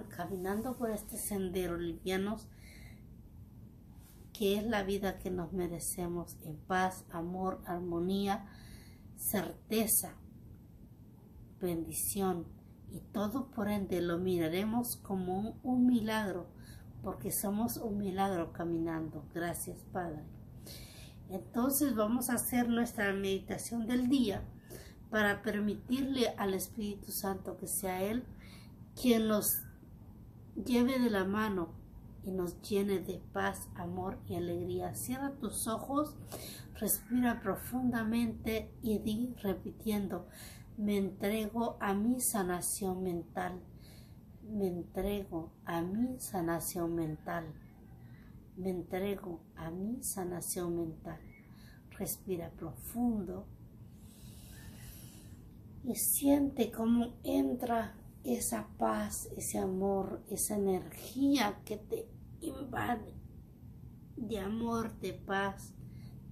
caminando 0.09 0.77
por 0.77 0.91
este 0.91 1.17
sendero, 1.17 1.77
livianos, 1.77 2.47
que 4.31 4.57
es 4.57 4.63
la 4.63 4.83
vida 4.83 5.17
que 5.17 5.31
nos 5.31 5.53
merecemos 5.53 6.37
en 6.43 6.57
paz, 6.57 7.05
amor, 7.11 7.61
armonía, 7.65 8.47
certeza, 9.15 10.15
bendición 11.61 12.45
y 12.91 12.99
todo 13.13 13.51
por 13.51 13.69
ende 13.69 14.01
lo 14.01 14.17
miraremos 14.17 14.97
como 14.97 15.55
un, 15.63 15.85
milagro 15.85 16.47
porque 17.01 17.31
somos 17.31 17.77
un 17.77 17.97
milagro 17.97 18.51
caminando. 18.51 19.25
Gracias 19.33 19.79
Padre. 19.93 20.23
Entonces 21.29 21.95
vamos 21.95 22.29
a 22.29 22.33
hacer 22.33 22.67
nuestra 22.67 23.13
meditación 23.13 23.87
del 23.87 24.09
día 24.09 24.43
para 25.09 25.41
permitirle 25.41 26.29
al 26.37 26.53
Espíritu 26.53 27.11
Santo 27.11 27.57
que 27.57 27.67
sea 27.67 28.03
Él 28.03 28.25
quien 28.99 29.27
nos 29.27 29.61
lleve 30.65 30.99
de 30.99 31.09
la 31.09 31.23
mano 31.23 31.73
y 32.23 32.31
nos 32.31 32.61
llene 32.61 32.99
de 32.99 33.21
paz, 33.33 33.67
amor 33.75 34.19
y 34.27 34.35
alegría. 34.35 34.93
Cierra 34.93 35.31
tus 35.31 35.67
ojos, 35.67 36.15
respira 36.75 37.41
profundamente 37.41 38.71
y 38.83 38.99
di 38.99 39.33
repitiendo, 39.41 40.27
me 40.77 40.97
entrego 40.97 41.77
a 41.79 41.93
mi 41.93 42.19
sanación 42.19 43.03
mental. 43.03 43.61
Me 44.43 44.67
entrego 44.67 45.51
a 45.65 45.81
mi 45.81 46.19
sanación 46.19 46.95
mental. 46.95 47.53
Me 48.57 48.69
entrego 48.69 49.41
a 49.55 49.69
mi 49.69 50.03
sanación 50.03 50.75
mental. 50.75 51.19
Respira 51.97 52.49
profundo 52.51 53.45
y 55.83 55.95
siente 55.95 56.71
cómo 56.71 57.13
entra 57.23 57.95
esa 58.23 58.67
paz, 58.77 59.29
ese 59.35 59.57
amor, 59.57 60.23
esa 60.29 60.55
energía 60.55 61.59
que 61.65 61.77
te 61.77 62.07
invade 62.41 63.13
de 64.15 64.39
amor, 64.39 64.99
de 64.99 65.13
paz, 65.13 65.73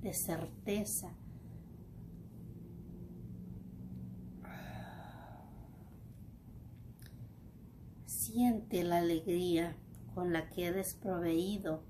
de 0.02 0.14
certeza. 0.14 1.16
Siente 8.32 8.84
la 8.84 9.00
alegría 9.00 9.76
con 10.14 10.32
la 10.32 10.52
que 10.52 10.68
eres 10.68 10.94
proveído 10.94 11.84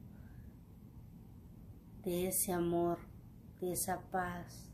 de 2.04 2.30
ese 2.30 2.54
amor, 2.54 3.00
de 3.60 3.74
esa 3.74 4.10
paz. 4.10 4.72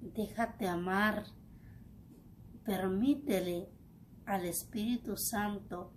Déjate 0.00 0.66
amar 0.66 1.26
Permítele 2.64 3.68
al 4.24 4.46
Espíritu 4.46 5.18
Santo 5.18 5.92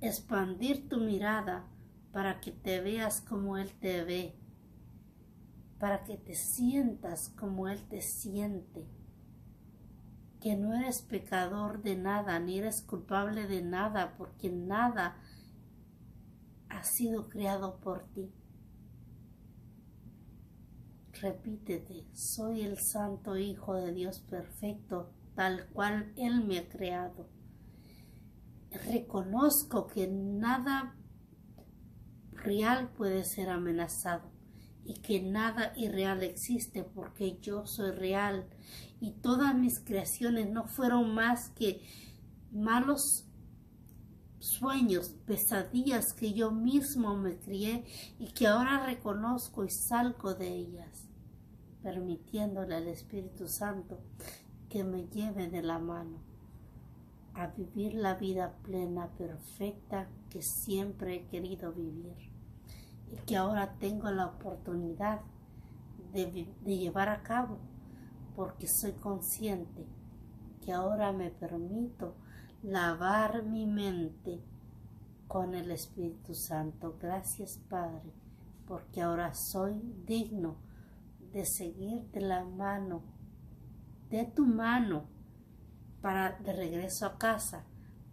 expandir 0.00 0.88
tu 0.88 0.98
mirada 0.98 1.68
para 2.10 2.40
que 2.40 2.50
te 2.50 2.80
veas 2.80 3.20
como 3.20 3.56
Él 3.56 3.70
te 3.78 4.02
ve, 4.02 4.34
para 5.78 6.02
que 6.02 6.16
te 6.16 6.34
sientas 6.34 7.28
como 7.38 7.68
Él 7.68 7.86
te 7.88 8.02
siente, 8.02 8.95
que 10.46 10.54
no 10.54 10.74
eres 10.74 11.02
pecador 11.02 11.82
de 11.82 11.96
nada, 11.96 12.38
ni 12.38 12.60
eres 12.60 12.80
culpable 12.80 13.48
de 13.48 13.62
nada, 13.62 14.14
porque 14.16 14.48
nada 14.48 15.16
ha 16.68 16.84
sido 16.84 17.28
creado 17.28 17.80
por 17.80 18.04
ti. 18.12 18.32
Repítete, 21.20 22.06
soy 22.14 22.60
el 22.60 22.78
Santo 22.78 23.36
Hijo 23.36 23.74
de 23.74 23.92
Dios 23.92 24.20
perfecto 24.20 25.12
tal 25.34 25.66
cual 25.70 26.12
Él 26.16 26.44
me 26.44 26.58
ha 26.58 26.68
creado. 26.68 27.28
Reconozco 28.70 29.88
que 29.88 30.06
nada 30.06 30.94
real 32.30 32.92
puede 32.92 33.24
ser 33.24 33.50
amenazado 33.50 34.35
y 34.86 34.94
que 34.94 35.20
nada 35.20 35.72
irreal 35.76 36.22
existe 36.22 36.84
porque 36.84 37.38
yo 37.40 37.66
soy 37.66 37.90
real. 37.90 38.46
Y 39.00 39.12
todas 39.12 39.54
mis 39.54 39.80
creaciones 39.80 40.48
no 40.48 40.66
fueron 40.66 41.14
más 41.14 41.50
que 41.50 41.82
malos 42.52 43.24
sueños, 44.38 45.14
pesadillas 45.26 46.12
que 46.12 46.32
yo 46.32 46.50
mismo 46.52 47.16
me 47.16 47.36
crié 47.36 47.84
y 48.18 48.28
que 48.28 48.46
ahora 48.46 48.86
reconozco 48.86 49.64
y 49.64 49.70
salgo 49.70 50.34
de 50.34 50.48
ellas, 50.48 51.08
permitiéndole 51.82 52.76
al 52.76 52.88
Espíritu 52.88 53.48
Santo 53.48 54.00
que 54.68 54.84
me 54.84 55.06
lleve 55.08 55.48
de 55.48 55.62
la 55.62 55.78
mano 55.78 56.20
a 57.34 57.48
vivir 57.48 57.94
la 57.94 58.14
vida 58.14 58.56
plena, 58.62 59.08
perfecta 59.18 60.08
que 60.30 60.42
siempre 60.42 61.16
he 61.16 61.26
querido 61.26 61.72
vivir 61.72 62.25
y 63.12 63.16
que 63.26 63.36
ahora 63.36 63.74
tengo 63.78 64.10
la 64.10 64.26
oportunidad 64.26 65.20
de, 66.12 66.46
llevar 66.64 67.08
a 67.08 67.22
cabo 67.22 67.58
porque 68.34 68.66
soy 68.66 68.92
consciente 68.92 69.86
que 70.64 70.72
ahora 70.72 71.12
me 71.12 71.30
permito 71.30 72.14
lavar 72.62 73.42
mi 73.42 73.66
mente 73.66 74.40
con 75.28 75.54
el 75.54 75.70
Espíritu 75.70 76.34
Santo. 76.34 76.96
Gracias 77.00 77.58
Padre, 77.68 78.12
porque 78.66 79.02
ahora 79.02 79.34
soy 79.34 79.80
digno 80.06 80.56
de 81.32 81.44
seguir 81.44 82.02
de 82.12 82.20
la 82.20 82.44
mano 82.44 83.02
de 84.10 84.24
tu 84.24 84.46
mano 84.46 85.04
para 86.00 86.32
de 86.38 86.52
regreso 86.52 87.06
a 87.06 87.18
casa, 87.18 87.64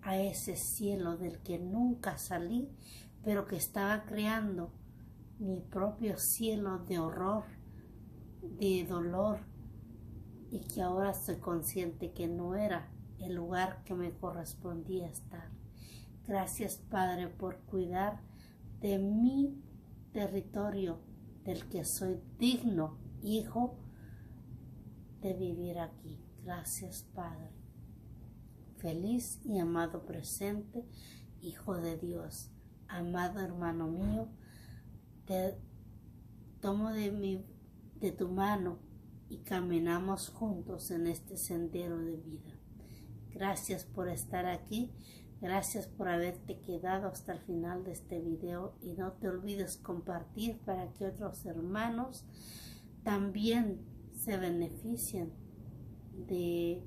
a 0.02 0.18
ese 0.18 0.56
cielo 0.56 1.18
del 1.18 1.40
que 1.40 1.60
nunca 1.60 2.18
salí, 2.18 2.70
pero 3.24 3.46
que 3.46 3.56
estaba 3.56 4.04
creando 4.04 4.72
mi 5.40 5.60
propio 5.60 6.18
cielo 6.18 6.80
de 6.80 7.00
horror, 7.00 7.44
de 8.42 8.86
dolor, 8.88 9.40
y 10.52 10.60
que 10.62 10.82
ahora 10.82 11.12
estoy 11.12 11.38
consciente 11.38 12.14
que 12.14 12.28
no 12.28 12.56
era 12.56 12.92
el 13.20 13.36
lugar 13.36 13.84
que 13.84 13.96
me 13.96 14.12
correspondía 14.12 15.08
estar. 15.08 15.50
Gracias 16.28 16.78
Padre 16.78 17.28
por 17.28 17.58
cuidar 17.62 18.22
de 18.80 19.00
mi 19.00 19.62
territorio 20.12 21.00
del 21.44 21.68
que 21.70 21.84
soy 21.84 22.20
digno 22.38 22.98
hijo 23.24 23.78
de 25.22 25.34
vivir 25.34 25.80
aquí. 25.80 26.20
Gracias, 26.44 27.04
Padre. 27.16 27.50
Feliz 28.78 29.40
y 29.46 29.60
amado 29.60 30.06
presente, 30.06 30.86
Hijo 31.42 31.76
de 31.76 31.98
Dios, 31.98 32.52
amado 32.88 33.42
hermano 33.42 33.88
mío, 33.88 34.28
te 35.26 35.56
tomo 36.62 36.92
de, 36.92 37.12
mi, 37.12 37.46
de 38.00 38.12
tu 38.12 38.30
mano 38.30 38.80
y 39.30 39.38
caminamos 39.38 40.30
juntos 40.30 40.92
en 40.92 41.08
este 41.08 41.38
sendero 41.38 41.98
de 42.00 42.18
vida. 42.18 42.52
Gracias 43.32 43.84
por 43.84 44.10
estar 44.10 44.46
aquí. 44.46 44.92
Gracias 45.42 45.88
por 45.88 46.08
haberte 46.08 46.60
quedado 46.62 47.08
hasta 47.08 47.34
el 47.34 47.40
final 47.40 47.84
de 47.84 47.92
este 47.92 48.22
video 48.22 48.76
y 48.82 48.94
no 48.94 49.12
te 49.14 49.28
olvides 49.28 49.76
compartir 49.76 50.60
para 50.60 50.94
que 50.94 51.08
otros 51.08 51.46
hermanos 51.46 52.24
también 53.04 53.82
se 54.16 54.38
benefician 54.38 55.34
de 56.28 56.82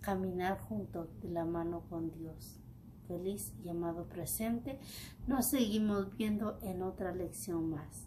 caminar 0.00 0.58
juntos 0.58 1.08
de 1.22 1.30
la 1.30 1.46
mano 1.46 1.86
con 1.88 2.12
Dios. 2.12 2.60
Feliz 3.06 3.52
y 3.64 3.68
amado 3.68 4.08
presente. 4.08 4.78
Nos 5.26 5.46
seguimos 5.46 6.16
viendo 6.16 6.58
en 6.62 6.82
otra 6.82 7.14
lección 7.14 7.70
más. 7.70 8.06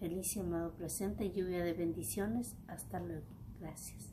Feliz 0.00 0.36
y 0.36 0.40
amado 0.40 0.72
presente. 0.74 1.30
Lluvia 1.30 1.62
de 1.62 1.72
bendiciones. 1.72 2.56
Hasta 2.66 3.00
luego. 3.00 3.26
Gracias. 3.60 4.12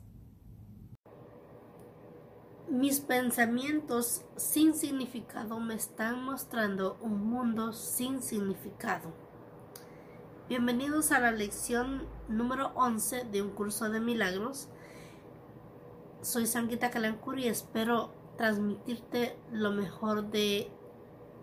Mis 2.70 3.00
pensamientos 3.00 4.22
sin 4.36 4.74
significado 4.74 5.60
me 5.60 5.74
están 5.74 6.24
mostrando 6.24 6.96
un 7.02 7.28
mundo 7.28 7.72
sin 7.72 8.22
significado. 8.22 9.12
Bienvenidos 10.48 11.12
a 11.12 11.20
la 11.20 11.30
lección 11.30 12.06
número 12.28 12.72
11 12.74 13.24
de 13.24 13.42
un 13.42 13.50
curso 13.50 13.90
de 13.90 14.00
milagros. 14.00 14.68
Soy 16.22 16.46
Sanguita 16.46 16.90
Calancuri 16.90 17.44
y 17.44 17.48
espero 17.48 18.23
transmitirte 18.36 19.36
lo 19.52 19.70
mejor 19.72 20.30
de, 20.30 20.70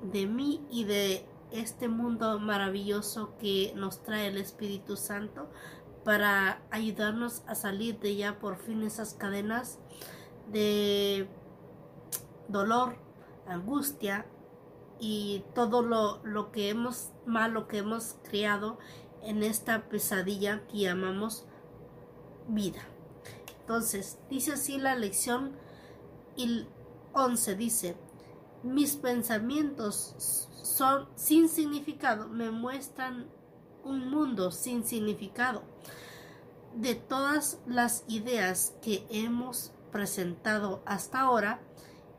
de 0.02 0.28
mí 0.28 0.66
y 0.70 0.84
de 0.86 1.26
este 1.52 1.88
mundo 1.88 2.40
maravilloso 2.40 3.36
que 3.40 3.74
nos 3.76 4.04
trae 4.04 4.28
el 4.28 4.38
Espíritu 4.38 4.96
Santo 4.96 5.50
para 6.04 6.62
ayudarnos 6.72 7.44
a 7.48 7.56
salir 7.56 8.00
de 8.00 8.16
ya 8.16 8.40
por 8.40 8.58
fin 8.58 8.84
esas 8.84 9.14
cadenas 9.14 9.80
de 10.52 11.28
dolor, 12.48 12.96
angustia, 13.48 14.26
y 15.02 15.44
todo 15.56 15.82
lo, 15.82 16.52
que 16.52 16.70
hemos 16.70 17.10
malo 17.26 17.68
que 17.68 17.80
hemos 17.80 18.18
creado 18.24 18.78
en 19.24 19.42
esta 19.42 19.90
pesadilla 19.90 20.62
que 20.68 20.82
llamamos 20.82 21.44
vida. 22.48 22.82
Entonces, 23.62 24.20
dice 24.30 24.54
así 24.54 24.78
la 24.78 24.96
lección 24.96 25.54
11, 27.14 27.56
dice, 27.56 27.96
Mis 28.64 28.96
pensamientos 28.96 30.48
son 30.64 31.08
sin 31.16 31.50
significado, 31.50 32.28
me 32.28 32.52
muestran 32.52 33.28
un 33.84 34.10
mundo 34.10 34.52
sin 34.52 34.84
significado. 34.84 35.64
De 36.76 36.96
todas 36.96 37.60
las 37.66 38.04
ideas 38.08 38.76
que 38.82 39.06
hemos 39.10 39.74
presentado 39.92 40.82
hasta 40.86 41.22
ahora, 41.22 41.60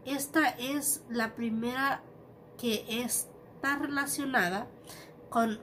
esta 0.05 0.49
es 0.49 1.03
la 1.09 1.35
primera 1.35 2.03
que 2.59 2.85
está 2.89 3.79
relacionada 3.79 4.69
con 5.31 5.61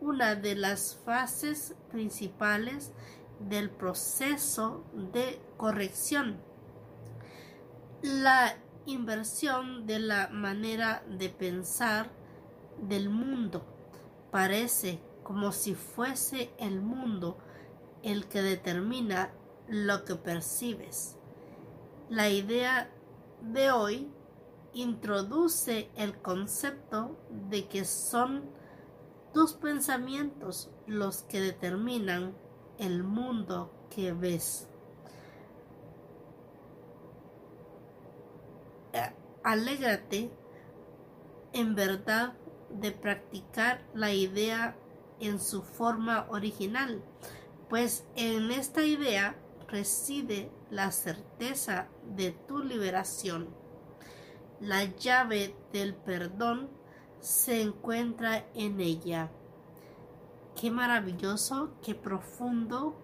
una 0.00 0.34
de 0.36 0.54
las 0.54 0.96
fases 1.04 1.74
principales 1.90 2.92
del 3.40 3.68
proceso 3.68 4.84
de 5.12 5.40
corrección. 5.56 6.40
La 8.04 8.54
inversión 8.84 9.86
de 9.86 9.98
la 9.98 10.28
manera 10.28 11.02
de 11.08 11.30
pensar 11.30 12.10
del 12.76 13.08
mundo. 13.08 13.64
Parece 14.30 15.00
como 15.22 15.52
si 15.52 15.74
fuese 15.74 16.52
el 16.58 16.82
mundo 16.82 17.38
el 18.02 18.28
que 18.28 18.42
determina 18.42 19.32
lo 19.68 20.04
que 20.04 20.16
percibes. 20.16 21.16
La 22.10 22.28
idea 22.28 22.90
de 23.40 23.70
hoy 23.70 24.12
introduce 24.74 25.88
el 25.96 26.20
concepto 26.20 27.16
de 27.48 27.68
que 27.68 27.86
son 27.86 28.50
tus 29.32 29.54
pensamientos 29.54 30.70
los 30.86 31.22
que 31.22 31.40
determinan 31.40 32.36
el 32.76 33.02
mundo 33.02 33.72
que 33.88 34.12
ves. 34.12 34.68
Eh, 38.94 39.12
alégrate 39.44 40.30
en 41.52 41.74
verdad 41.74 42.32
de 42.70 42.90
practicar 42.90 43.86
la 43.94 44.12
idea 44.12 44.76
en 45.20 45.38
su 45.38 45.62
forma 45.62 46.26
original, 46.30 47.04
pues 47.68 48.04
en 48.16 48.50
esta 48.50 48.84
idea 48.84 49.36
reside 49.68 50.50
la 50.70 50.90
certeza 50.90 51.88
de 52.16 52.32
tu 52.32 52.58
liberación. 52.58 53.48
La 54.60 54.84
llave 54.84 55.54
del 55.72 55.94
perdón 55.94 56.70
se 57.20 57.62
encuentra 57.62 58.46
en 58.54 58.80
ella. 58.80 59.30
Qué 60.60 60.70
maravilloso, 60.70 61.74
qué 61.82 61.94
profundo, 61.94 62.96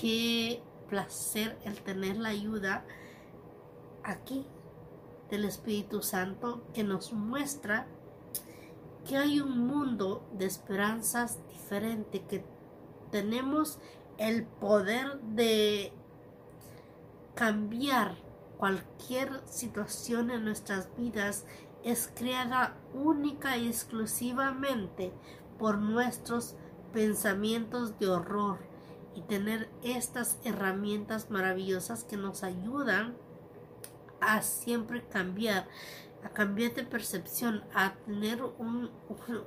qué 0.00 0.62
placer 0.88 1.58
el 1.64 1.82
tener 1.82 2.16
la 2.16 2.30
ayuda 2.30 2.84
aquí 4.02 4.46
del 5.30 5.44
Espíritu 5.44 6.02
Santo 6.02 6.66
que 6.74 6.84
nos 6.84 7.12
muestra 7.12 7.86
que 9.06 9.16
hay 9.16 9.40
un 9.40 9.66
mundo 9.66 10.26
de 10.32 10.46
esperanzas 10.46 11.38
diferente, 11.48 12.22
que 12.22 12.44
tenemos 13.10 13.78
el 14.18 14.44
poder 14.44 15.20
de 15.20 15.92
cambiar 17.34 18.16
cualquier 18.56 19.42
situación 19.46 20.30
en 20.30 20.44
nuestras 20.44 20.88
vidas 20.96 21.44
es 21.82 22.10
creada 22.14 22.76
única 22.94 23.58
y 23.58 23.68
exclusivamente 23.68 25.12
por 25.58 25.78
nuestros 25.78 26.56
pensamientos 26.92 27.98
de 27.98 28.08
horror 28.08 28.58
y 29.14 29.22
tener 29.22 29.68
estas 29.82 30.38
herramientas 30.44 31.30
maravillosas 31.30 32.04
que 32.04 32.16
nos 32.16 32.42
ayudan 32.42 33.16
a 34.24 34.42
siempre 34.42 35.04
cambiar, 35.06 35.68
a 36.24 36.30
cambiar 36.30 36.74
de 36.74 36.84
percepción, 36.84 37.64
a 37.74 37.94
tener 38.06 38.42
un, 38.42 38.90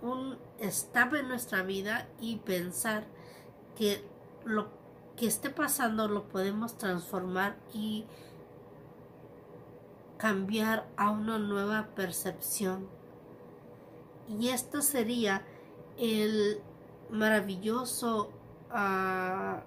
un, 0.01 0.37
estado 0.59 1.17
en 1.17 1.27
nuestra 1.27 1.63
vida 1.63 2.07
y 2.19 2.37
pensar 2.37 3.05
que 3.75 4.03
lo 4.45 4.69
que 5.15 5.27
esté 5.27 5.49
pasando 5.49 6.07
lo 6.07 6.27
podemos 6.29 6.77
transformar 6.77 7.57
y 7.73 8.05
cambiar 10.17 10.87
a 10.97 11.11
una 11.11 11.37
nueva 11.37 11.89
percepción. 11.95 12.87
Y 14.27 14.49
esto 14.49 14.81
sería 14.81 15.43
el 15.97 16.61
maravilloso 17.09 18.31
ah, 18.69 19.63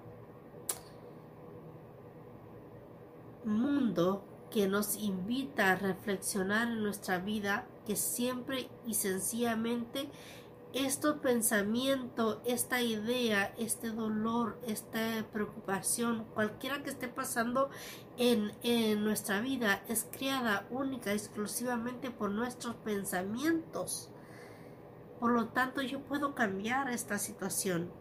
mundo 3.43 4.23
que 4.51 4.67
nos 4.67 4.97
invita 4.97 5.71
a 5.71 5.75
reflexionar 5.75 6.67
en 6.67 6.83
nuestra 6.83 7.17
vida 7.19 7.65
que 7.85 7.95
siempre 7.95 8.69
y 8.85 8.93
sencillamente 8.93 10.09
este 10.73 11.11
pensamiento, 11.13 12.41
esta 12.45 12.81
idea, 12.81 13.53
este 13.57 13.89
dolor, 13.89 14.57
esta 14.65 15.25
preocupación, 15.33 16.25
cualquiera 16.33 16.81
que 16.81 16.91
esté 16.91 17.09
pasando 17.09 17.69
en, 18.17 18.53
en 18.63 19.03
nuestra 19.03 19.41
vida, 19.41 19.83
es 19.89 20.07
creada 20.11 20.65
única, 20.69 21.11
exclusivamente 21.11 22.09
por 22.09 22.31
nuestros 22.31 22.75
pensamientos. 22.75 24.09
Por 25.19 25.31
lo 25.31 25.49
tanto, 25.49 25.81
yo 25.81 25.99
puedo 26.01 26.35
cambiar 26.35 26.89
esta 26.89 27.19
situación. 27.19 27.91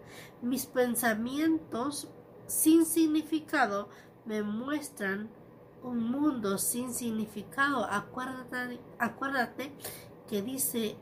Mis 0.41 0.67
pensamientos 0.67 2.09
sin 2.47 2.87
significado 2.87 3.89
me 4.25 4.43
muestran 4.43 5.29
un 5.83 6.11
mundo 6.11 6.59
sin 6.59 6.93
significado. 6.93 7.85
Acuérdate, 7.85 8.81
acuérdate 8.99 9.73
que 10.29 10.43
dice 10.43 10.97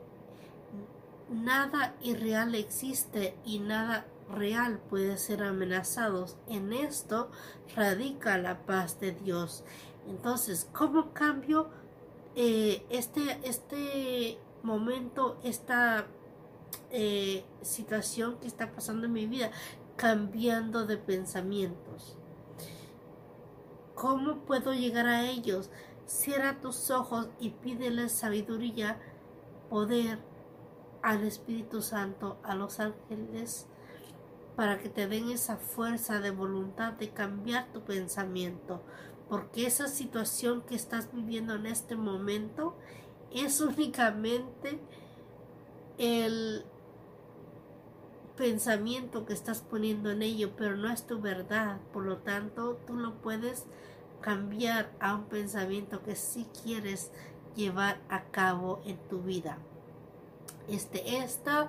nada 1.30 1.94
irreal 2.00 2.55
existe 2.55 3.36
y 3.44 3.59
nada 3.59 4.06
real 4.30 4.78
puede 4.90 5.16
ser 5.16 5.42
amenazado. 5.42 6.26
En 6.46 6.72
esto 6.72 7.30
radica 7.74 8.38
la 8.38 8.66
paz 8.66 9.00
de 9.00 9.12
Dios. 9.12 9.64
Entonces, 10.09 10.68
¿cómo 10.72 11.12
cambio 11.12 11.68
eh, 12.34 12.84
este, 12.90 13.38
este 13.42 14.38
momento, 14.62 15.38
esta 15.42 16.06
eh, 16.90 17.44
situación 17.62 18.38
que 18.38 18.46
está 18.46 18.72
pasando 18.72 19.06
en 19.06 19.12
mi 19.12 19.26
vida? 19.26 19.50
Cambiando 19.96 20.86
de 20.86 20.96
pensamientos. 20.96 22.18
¿Cómo 24.00 24.36
puedo 24.44 24.74
llegar 24.74 25.08
a 25.08 25.28
ellos? 25.28 25.70
Cierra 26.06 26.60
tus 26.60 26.88
ojos 26.92 27.30
y 27.40 27.50
pídele 27.50 28.08
sabiduría, 28.08 28.96
poder 29.68 30.20
al 31.02 31.24
Espíritu 31.24 31.82
Santo, 31.82 32.38
a 32.44 32.54
los 32.54 32.78
ángeles, 32.78 33.66
para 34.54 34.78
que 34.78 34.88
te 34.88 35.08
den 35.08 35.30
esa 35.30 35.56
fuerza 35.56 36.20
de 36.20 36.30
voluntad 36.30 36.92
de 36.92 37.10
cambiar 37.10 37.72
tu 37.72 37.82
pensamiento, 37.82 38.84
porque 39.28 39.66
esa 39.66 39.88
situación 39.88 40.62
que 40.62 40.76
estás 40.76 41.12
viviendo 41.12 41.56
en 41.56 41.66
este 41.66 41.96
momento 41.96 42.76
es 43.32 43.60
únicamente 43.60 44.78
el 45.98 46.64
pensamiento 48.39 49.27
que 49.27 49.35
estás 49.35 49.60
poniendo 49.60 50.10
en 50.12 50.23
ello, 50.23 50.52
pero 50.56 50.77
no 50.77 50.90
es 50.90 51.06
tu 51.06 51.20
verdad. 51.20 51.81
Por 51.93 52.05
lo 52.06 52.19
tanto, 52.19 52.78
tú 52.86 52.94
lo 52.94 53.20
puedes 53.20 53.65
cambiar 54.20 54.90
a 55.01 55.16
un 55.16 55.24
pensamiento 55.24 56.02
que 56.02 56.15
sí 56.15 56.47
quieres 56.62 57.10
llevar 57.56 58.01
a 58.09 58.23
cabo 58.27 58.81
en 58.85 58.97
tu 59.09 59.23
vida. 59.23 59.59
Este, 60.69 61.19
esta 61.19 61.69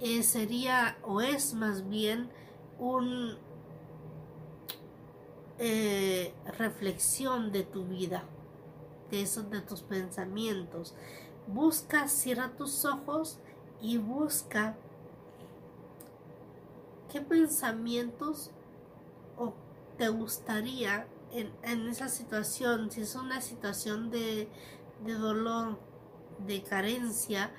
eh, 0.00 0.22
sería 0.22 0.98
o 1.02 1.22
es 1.22 1.54
más 1.54 1.88
bien 1.88 2.28
un 2.78 3.38
eh, 5.58 6.34
reflexión 6.58 7.52
de 7.52 7.62
tu 7.62 7.86
vida, 7.86 8.24
de 9.10 9.22
esos 9.22 9.48
de 9.50 9.62
tus 9.62 9.80
pensamientos. 9.80 10.94
Busca, 11.46 12.06
cierra 12.08 12.50
tus 12.56 12.84
ojos 12.84 13.38
y 13.80 13.96
busca 13.96 14.76
qué 17.12 17.20
pensamientos 17.20 18.50
te 19.98 20.08
gustaría 20.08 21.06
en, 21.30 21.88
esa 21.88 22.08
situación, 22.08 22.90
si 22.90 23.02
es 23.02 23.14
una 23.14 23.40
situación 23.40 24.10
de, 24.10 24.48
de 25.04 25.12
dolor, 25.14 25.78
de 26.46 26.62
carencia, 26.62 27.52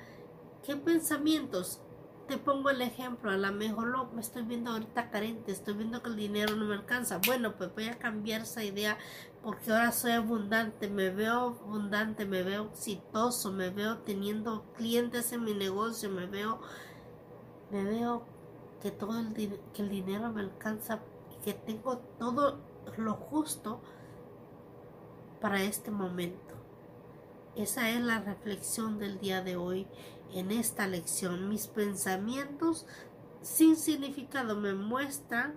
¿Qué 0.64 0.76
pensamientos? 0.76 1.78
Te 2.26 2.38
pongo 2.38 2.70
el 2.70 2.80
ejemplo, 2.80 3.30
a 3.30 3.36
lo 3.36 3.52
mejor 3.52 3.88
lo, 3.88 4.06
me 4.06 4.22
estoy 4.22 4.44
viendo 4.44 4.70
ahorita 4.70 5.10
carente, 5.10 5.52
estoy 5.52 5.74
viendo 5.74 6.02
que 6.02 6.08
el 6.08 6.16
dinero 6.16 6.56
no 6.56 6.64
me 6.64 6.74
alcanza. 6.74 7.20
Bueno, 7.26 7.54
pues 7.58 7.74
voy 7.74 7.88
a 7.88 7.98
cambiar 7.98 8.40
esa 8.40 8.64
idea 8.64 8.96
porque 9.42 9.70
ahora 9.70 9.92
soy 9.92 10.12
abundante, 10.12 10.88
me 10.88 11.10
veo 11.10 11.58
abundante, 11.62 12.24
me 12.24 12.42
veo 12.42 12.70
exitoso, 12.70 13.52
me 13.52 13.68
veo 13.68 13.98
teniendo 13.98 14.64
clientes 14.72 15.34
en 15.34 15.44
mi 15.44 15.52
negocio, 15.52 16.08
me 16.08 16.24
veo, 16.24 16.62
me 17.70 17.84
veo 17.84 18.24
que 18.84 18.90
todo 18.90 19.18
el, 19.18 19.32
que 19.72 19.80
el 19.80 19.88
dinero 19.88 20.30
me 20.30 20.42
alcanza 20.42 21.00
y 21.32 21.42
que 21.42 21.54
tengo 21.54 22.00
todo 22.18 22.60
lo 22.98 23.14
justo 23.14 23.80
para 25.40 25.62
este 25.62 25.90
momento. 25.90 26.52
Esa 27.56 27.88
es 27.88 28.02
la 28.02 28.20
reflexión 28.20 28.98
del 28.98 29.18
día 29.20 29.40
de 29.40 29.56
hoy 29.56 29.86
en 30.34 30.50
esta 30.50 30.86
lección. 30.86 31.48
Mis 31.48 31.66
pensamientos 31.66 32.84
sin 33.40 33.76
significado 33.76 34.54
me 34.54 34.74
muestran 34.74 35.54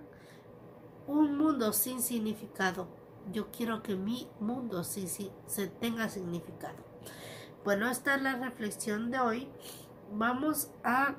un 1.06 1.36
mundo 1.36 1.74
sin 1.74 2.00
significado. 2.00 2.88
Yo 3.30 3.50
quiero 3.50 3.82
que 3.82 3.94
mi 3.94 4.26
mundo 4.40 4.84
sí, 4.84 5.06
sí, 5.06 5.30
se 5.46 5.66
tenga 5.66 6.08
significado. 6.08 6.78
Bueno, 7.62 7.90
esta 7.90 8.14
es 8.14 8.22
la 8.22 8.36
reflexión 8.36 9.10
de 9.10 9.20
hoy. 9.20 9.48
Vamos 10.14 10.70
a 10.82 11.16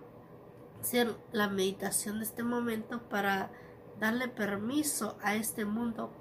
hacer 0.82 1.16
la 1.32 1.48
meditación 1.50 2.20
de 2.20 2.26
este 2.26 2.44
momento 2.44 3.02
para 3.10 3.52
darle 4.00 4.28
permiso 4.28 5.18
a 5.22 5.36
este 5.36 5.66
mundo 5.66 6.12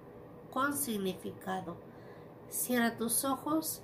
con 0.50 0.76
significado. 0.76 1.76
Cierra 2.50 2.96
tus 2.96 3.24
ojos 3.24 3.82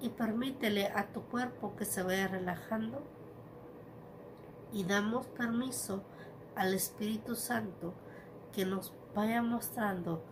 y 0.00 0.10
permítele 0.10 0.86
a 0.86 1.12
tu 1.12 1.22
cuerpo 1.22 1.74
que 1.76 1.84
se 1.84 2.02
vaya 2.02 2.28
relajando 2.28 3.02
y 4.72 4.84
damos 4.84 5.26
permiso 5.26 6.02
al 6.54 6.74
Espíritu 6.74 7.34
Santo 7.34 7.94
que 8.52 8.64
nos 8.64 8.92
vaya 9.14 9.42
mostrando 9.42 10.22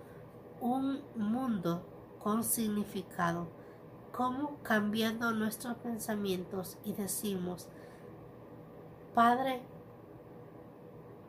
un 0.61 1.03
mundo 1.15 1.87
con 2.23 2.45
significado, 2.45 3.49
como 4.13 4.57
cambiando 4.63 5.33
nuestros 5.33 5.77
pensamientos 5.79 6.79
y 6.85 6.93
decimos, 6.93 7.69
Padre, 9.17 9.63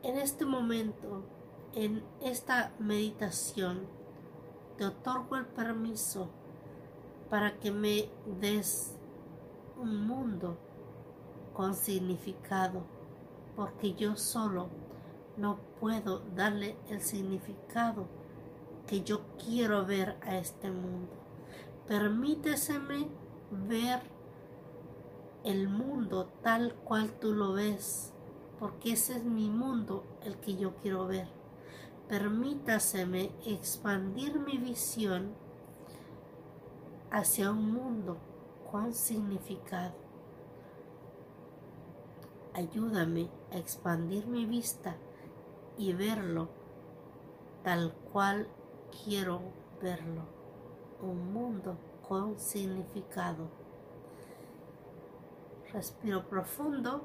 en 0.02 0.18
este 0.18 0.44
momento, 0.44 1.24
en 1.72 2.04
esta 2.20 2.74
meditación, 2.78 3.86
te 4.76 4.84
otorgo 4.84 5.36
el 5.36 5.46
permiso 5.46 6.28
para 7.30 7.58
que 7.58 7.70
me 7.70 8.10
des 8.26 8.94
un 9.80 10.06
mundo 10.06 10.58
con 11.54 11.74
significado, 11.74 12.82
porque 13.56 13.94
yo 13.94 14.16
solo 14.16 14.68
no 15.38 15.56
puedo 15.80 16.18
darle 16.36 16.76
el 16.90 17.00
significado 17.00 18.04
que 18.86 19.00
yo 19.00 19.22
quiero 19.42 19.86
ver 19.86 20.18
a 20.20 20.36
este 20.36 20.70
mundo. 20.70 21.14
Permíteseme 21.86 23.08
ver 23.50 24.02
el 25.44 25.68
mundo 25.68 26.28
tal 26.42 26.74
cual 26.74 27.12
tú 27.20 27.32
lo 27.32 27.52
ves, 27.52 28.12
porque 28.58 28.92
ese 28.92 29.16
es 29.16 29.24
mi 29.24 29.48
mundo 29.48 30.04
el 30.22 30.36
que 30.38 30.56
yo 30.56 30.74
quiero 30.76 31.06
ver. 31.06 31.28
Permítaseme 32.08 33.30
expandir 33.44 34.38
mi 34.40 34.58
visión 34.58 35.34
hacia 37.10 37.50
un 37.50 37.72
mundo 37.72 38.18
con 38.70 38.92
significado. 38.92 39.94
Ayúdame 42.54 43.30
a 43.52 43.58
expandir 43.58 44.26
mi 44.26 44.44
vista 44.44 44.96
y 45.76 45.92
verlo 45.92 46.48
tal 47.62 47.92
cual 48.12 48.48
quiero 49.04 49.40
verlo. 49.80 50.22
Un 51.00 51.32
mundo 51.32 51.76
con 52.08 52.38
significado. 52.40 53.57
Respiro 55.72 56.26
profundo 56.28 57.02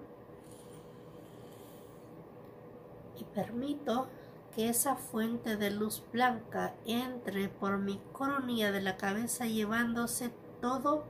y 3.20 3.24
permito 3.26 4.08
que 4.56 4.70
esa 4.70 4.96
fuente 4.96 5.58
de 5.58 5.72
luz 5.72 6.04
blanca 6.12 6.74
entre 6.86 7.50
por 7.50 7.78
mi 7.78 8.00
coronilla 8.12 8.72
de 8.72 8.82
la 8.82 8.98
cabeza 8.98 9.46
llevándose 9.46 10.32
todo 10.62 11.04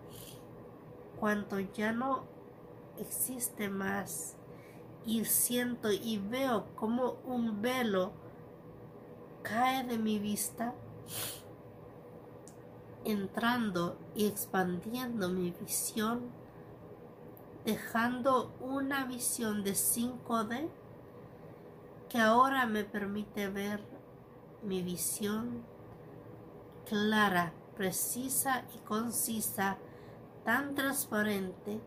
cuanto 1.19 1.59
ya 1.59 1.91
no 1.91 2.23
existe 2.97 3.69
más. 3.69 4.35
Y 5.05 5.25
siento 5.25 5.91
y 5.91 6.17
veo 6.17 6.65
como 6.75 7.17
un 7.25 7.61
velo 7.61 8.13
cae 9.43 9.83
de 9.83 9.97
mi 9.97 10.17
vista 10.17 10.73
entrando 13.03 13.97
y 14.15 14.25
expandiendo 14.27 15.27
mi 15.27 15.51
visión 15.51 16.31
dejando 17.65 18.53
una 18.59 19.05
visión 19.05 19.63
de 19.63 19.71
5D 19.71 20.69
que 22.09 22.19
ahora 22.19 22.65
me 22.65 22.83
permite 22.83 23.49
ver 23.49 23.81
mi 24.61 24.81
visión 24.81 25.63
clara, 26.87 27.53
precisa 27.75 28.65
y 28.75 28.79
concisa, 28.79 29.77
tan 30.43 30.75
transparente 30.75 31.79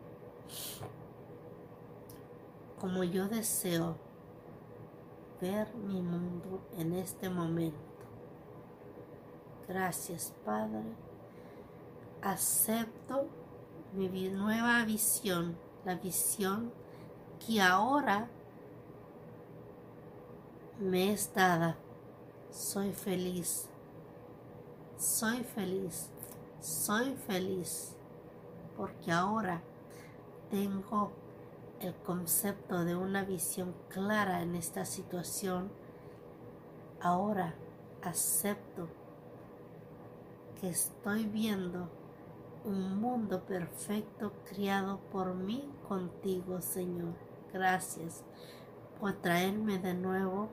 como 2.79 3.03
yo 3.03 3.27
deseo 3.27 3.97
ver 5.39 5.73
mi 5.75 6.01
mundo 6.01 6.67
en 6.77 6.93
este 6.93 7.29
momento. 7.29 7.77
Gracias 9.67 10.33
Padre. 10.45 10.83
Acepto 12.21 13.27
mi 13.93 14.09
nueva 14.29 14.83
visión, 14.85 15.57
la 15.87 15.95
visión 15.95 16.73
que 17.39 17.61
ahora 17.61 18.27
me 20.81 21.13
es 21.13 21.33
dada. 21.33 21.77
Soy 22.51 22.91
feliz. 22.91 23.69
Soy 24.97 25.45
feliz. 25.45 26.09
Soy 26.59 27.15
feliz. 27.15 27.95
Porque 28.75 29.13
ahora 29.13 29.61
tengo 30.51 31.13
el 31.79 31.95
concepto 31.95 32.83
de 32.83 32.97
una 32.97 33.23
visión 33.23 33.73
clara 33.87 34.41
en 34.41 34.55
esta 34.55 34.83
situación. 34.83 35.71
Ahora 36.99 37.55
acepto 38.01 38.89
que 40.59 40.67
estoy 40.67 41.23
viendo 41.27 41.89
un 42.67 42.99
mundo 42.99 43.45
perfecto 43.45 44.33
criado 44.43 44.99
por 45.11 45.33
mí 45.33 45.71
contigo, 45.87 46.61
Señor. 46.61 47.13
Gracias 47.53 48.25
por 48.99 49.13
traerme 49.13 49.79
de 49.79 49.93
nuevo 49.93 50.49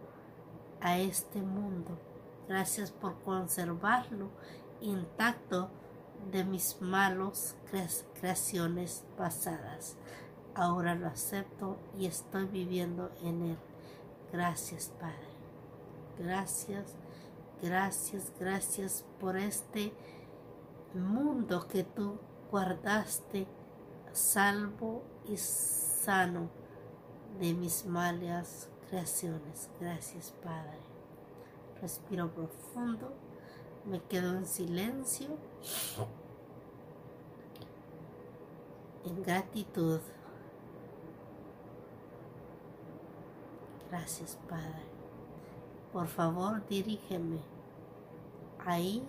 a 0.80 0.98
este 0.98 1.42
mundo. 1.42 1.98
Gracias 2.46 2.92
por 2.92 3.20
conservarlo 3.22 4.30
intacto 4.80 5.70
de 6.30 6.44
mis 6.44 6.80
malos 6.80 7.56
creaciones 8.20 9.04
pasadas. 9.18 9.96
Ahora 10.54 10.94
lo 10.94 11.08
acepto 11.08 11.78
y 11.98 12.06
estoy 12.06 12.46
viviendo 12.46 13.10
en 13.24 13.42
él. 13.42 13.58
Gracias, 14.32 14.92
Padre. 15.00 15.34
Gracias, 16.16 16.94
gracias, 17.60 18.32
gracias 18.38 19.04
por 19.18 19.36
este 19.36 19.92
mundo 20.94 21.66
que 21.68 21.84
tú 21.84 22.18
guardaste 22.50 23.46
salvo 24.12 25.02
y 25.26 25.36
sano 25.36 26.48
de 27.40 27.52
mis 27.52 27.84
malas 27.84 28.68
creaciones. 28.88 29.68
Gracias, 29.80 30.32
Padre. 30.42 30.78
Respiro 31.80 32.32
profundo, 32.32 33.12
me 33.84 34.00
quedo 34.02 34.36
en 34.36 34.46
silencio, 34.46 35.28
en 39.04 39.22
gratitud. 39.22 40.00
Gracias, 43.90 44.38
Padre. 44.48 44.84
Por 45.92 46.06
favor, 46.06 46.66
dirígeme 46.68 47.40
ahí 48.64 49.06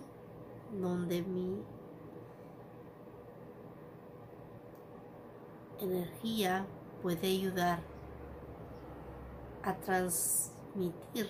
donde 0.80 1.22
mi 1.22 1.62
energía 5.80 6.66
puede 7.02 7.28
ayudar 7.28 7.80
a 9.62 9.74
transmitir 9.76 11.28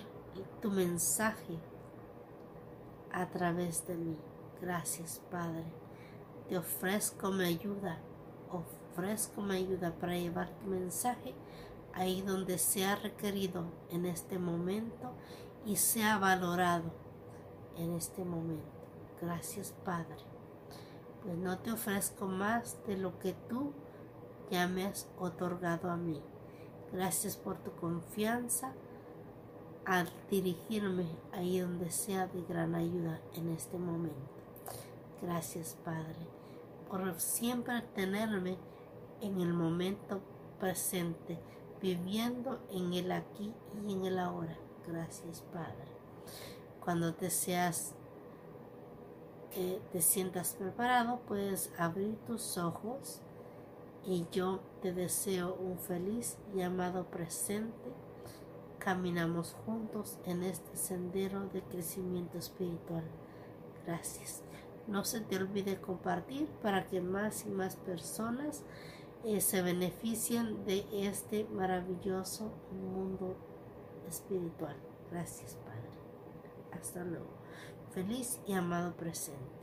tu 0.61 0.69
mensaje 0.69 1.57
a 3.11 3.27
través 3.29 3.85
de 3.87 3.95
mí. 3.95 4.17
Gracias, 4.61 5.21
Padre. 5.31 5.65
Te 6.47 6.57
ofrezco 6.57 7.31
mi 7.31 7.45
ayuda, 7.45 7.99
ofrezco 8.51 9.41
mi 9.41 9.55
ayuda 9.55 9.93
para 9.99 10.15
llevar 10.15 10.49
tu 10.59 10.67
mensaje 10.67 11.33
ahí 11.93 12.21
donde 12.21 12.57
sea 12.57 12.95
requerido 12.95 13.65
en 13.89 14.05
este 14.05 14.37
momento 14.37 15.13
y 15.65 15.75
sea 15.75 16.17
valorado 16.17 16.91
en 17.75 17.93
este 17.95 18.23
momento. 18.23 18.65
Gracias, 19.21 19.73
Padre. 19.83 20.15
Pues 21.23 21.37
no 21.37 21.57
te 21.59 21.71
ofrezco 21.71 22.27
más 22.27 22.77
de 22.85 22.97
lo 22.97 23.17
que 23.19 23.33
tú 23.49 23.73
ya 24.49 24.67
me 24.67 24.85
has 24.85 25.07
otorgado 25.19 25.89
a 25.89 25.97
mí. 25.97 26.21
Gracias 26.91 27.35
por 27.35 27.57
tu 27.57 27.71
confianza 27.71 28.73
al 29.85 30.09
dirigirme 30.29 31.07
ahí 31.33 31.59
donde 31.59 31.91
sea 31.91 32.27
de 32.27 32.41
gran 32.43 32.75
ayuda 32.75 33.21
en 33.33 33.49
este 33.49 33.77
momento. 33.77 34.31
Gracias 35.21 35.77
Padre. 35.83 36.27
por 36.89 37.19
siempre 37.19 37.81
tenerme 37.95 38.57
en 39.21 39.41
el 39.41 39.53
momento 39.53 40.21
presente, 40.59 41.39
viviendo 41.81 42.59
en 42.71 42.93
el 42.93 43.11
aquí 43.11 43.53
y 43.85 43.93
en 43.93 44.05
el 44.05 44.19
ahora. 44.19 44.57
Gracias, 44.87 45.41
Padre. 45.53 45.87
Cuando 46.83 47.13
te 47.13 47.29
seas 47.29 47.93
que 49.51 49.81
te 49.91 50.01
sientas 50.01 50.53
preparado, 50.53 51.19
puedes 51.27 51.71
abrir 51.77 52.15
tus 52.25 52.57
ojos 52.57 53.21
y 54.07 54.25
yo 54.31 54.61
te 54.81 54.93
deseo 54.93 55.53
un 55.55 55.77
feliz 55.77 56.37
y 56.55 56.61
amado 56.61 57.11
presente. 57.11 57.91
Caminamos 58.79 59.53
juntos 59.65 60.17
en 60.25 60.43
este 60.43 60.77
sendero 60.77 61.49
de 61.49 61.61
crecimiento 61.61 62.37
espiritual. 62.37 63.03
Gracias. 63.85 64.43
No 64.87 65.03
se 65.03 65.19
te 65.19 65.35
olvide 65.35 65.81
compartir 65.81 66.47
para 66.61 66.87
que 66.87 67.01
más 67.01 67.45
y 67.45 67.49
más 67.49 67.75
personas 67.75 68.63
eh, 69.25 69.41
se 69.41 69.61
beneficien 69.61 70.63
de 70.65 70.85
este 70.93 71.43
maravilloso 71.43 72.53
mundo 72.71 73.35
espiritual. 74.07 74.77
Gracias, 75.11 75.55
Padre. 75.55 76.79
Hasta 76.79 77.03
luego. 77.03 77.27
Feliz 77.91 78.39
y 78.47 78.53
amado 78.53 78.95
presente. 78.95 79.56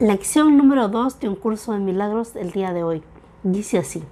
Lección 0.00 0.56
número 0.56 0.88
2 0.88 1.20
de 1.20 1.28
un 1.28 1.36
curso 1.36 1.72
de 1.72 1.78
milagros 1.78 2.34
el 2.34 2.52
día 2.52 2.72
de 2.72 2.82
hoy. 2.82 3.02
Dice 3.42 3.76
así. 3.76 4.02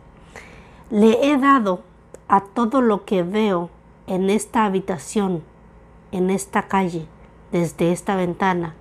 Le 0.91 1.27
he 1.27 1.39
dado 1.39 1.81
a 2.29 2.43
todo 2.43 2.83
lo 2.83 3.07
que 3.07 3.23
veo 3.23 3.71
en 4.07 4.29
esta 4.29 4.67
habitación 4.67 5.43
en 6.13 6.29
esta 6.29 6.69
calle, 6.69 7.07
desde 7.53 7.93
esta 7.93 8.17
ventana, 8.17 8.75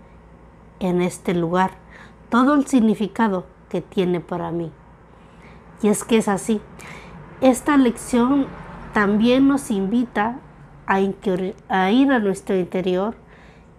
en 0.81 1.01
este 1.01 1.34
lugar, 1.34 1.71
todo 2.29 2.55
el 2.55 2.67
significado 2.67 3.45
que 3.69 3.81
tiene 3.81 4.19
para 4.19 4.51
mí. 4.51 4.71
Y 5.81 5.88
es 5.88 6.03
que 6.03 6.17
es 6.17 6.27
así. 6.27 6.59
Esta 7.39 7.77
lección 7.77 8.47
también 8.93 9.47
nos 9.47 9.71
invita 9.71 10.39
a, 10.85 10.99
ir 10.99 12.11
a 12.11 12.19
nuestro 12.19 12.57
interior 12.57 13.15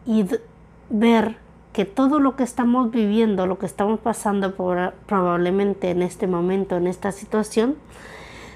y 0.07 0.27
ver 0.89 1.39
que 1.79 1.85
todo 1.85 2.19
lo 2.19 2.35
que 2.35 2.43
estamos 2.43 2.91
viviendo, 2.91 3.47
lo 3.47 3.61
que 3.61 3.67
estamos 3.67 4.01
pasando 4.01 4.57
probablemente 5.07 5.91
en 5.91 6.03
este 6.03 6.27
momento, 6.27 6.77
en 6.77 6.89
esta 6.89 7.13
situación, 7.13 7.77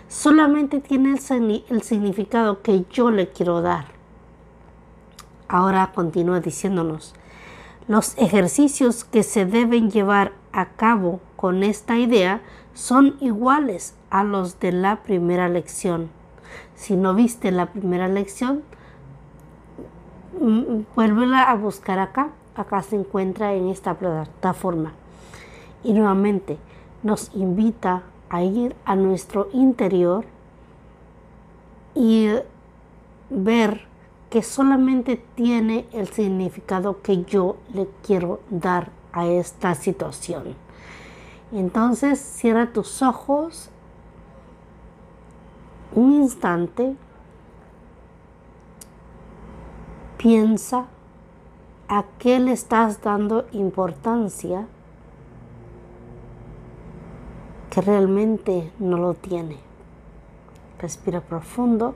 solamente 0.09 0.81
tiene 0.81 1.12
el 1.12 1.82
significado 1.82 2.62
que 2.62 2.85
yo 2.90 3.12
le 3.12 3.28
quiero 3.28 3.62
dar 3.62 3.85
Ahora 5.47 5.93
continúa 5.94 6.40
diciéndonos, 6.40 7.15
los 7.86 8.19
ejercicios 8.19 9.05
que 9.05 9.23
se 9.23 9.47
deben 9.47 9.93
llevar 9.93 10.32
a 10.51 10.70
cabo 10.70 11.20
con 11.36 11.62
esta 11.62 11.99
idea 11.99 12.40
son 12.74 13.16
iguales 13.20 13.94
a 14.11 14.24
los 14.24 14.59
de 14.59 14.73
la 14.73 15.05
primera 15.05 15.49
lección. 15.49 16.11
Si 16.74 16.97
no 16.97 17.15
viste 17.15 17.53
la 17.53 17.66
primera 17.66 18.09
lección, 18.09 18.65
mm, 20.40 20.86
vuélvela 20.97 21.43
a 21.43 21.55
buscar 21.55 22.01
acá. 22.01 22.31
Acá 22.55 22.83
se 22.83 22.97
encuentra 22.97 23.55
en 23.55 23.69
esta 23.69 23.95
plataforma. 23.95 24.93
Y 25.83 25.93
nuevamente 25.93 26.59
nos 27.03 27.35
invita 27.35 28.03
a 28.29 28.43
ir 28.43 28.74
a 28.85 28.95
nuestro 28.97 29.49
interior 29.53 30.24
y 31.95 32.29
ver 33.31 33.83
que 34.31 34.43
solamente 34.43 35.23
tiene 35.35 35.87
el 35.93 36.09
significado 36.09 37.03
que 37.03 37.24
yo 37.24 37.57
le 37.74 37.89
quiero 38.07 38.41
dar 38.49 38.91
a 39.12 39.27
esta 39.27 39.74
situación. 39.74 40.55
Entonces 41.53 42.19
cierra 42.19 42.73
tus 42.73 43.03
ojos 43.03 43.69
un 45.95 46.15
instante, 46.15 46.97
piensa 50.16 50.87
a 51.93 52.06
qué 52.19 52.40
le 52.40 52.52
estás 52.52 53.02
dando 53.02 53.47
importancia 53.52 54.66
que 57.69 57.82
realmente 57.82 58.73
no 58.78 58.97
lo 58.97 59.12
tiene. 59.12 59.59
Respira 60.78 61.20
profundo. 61.20 61.94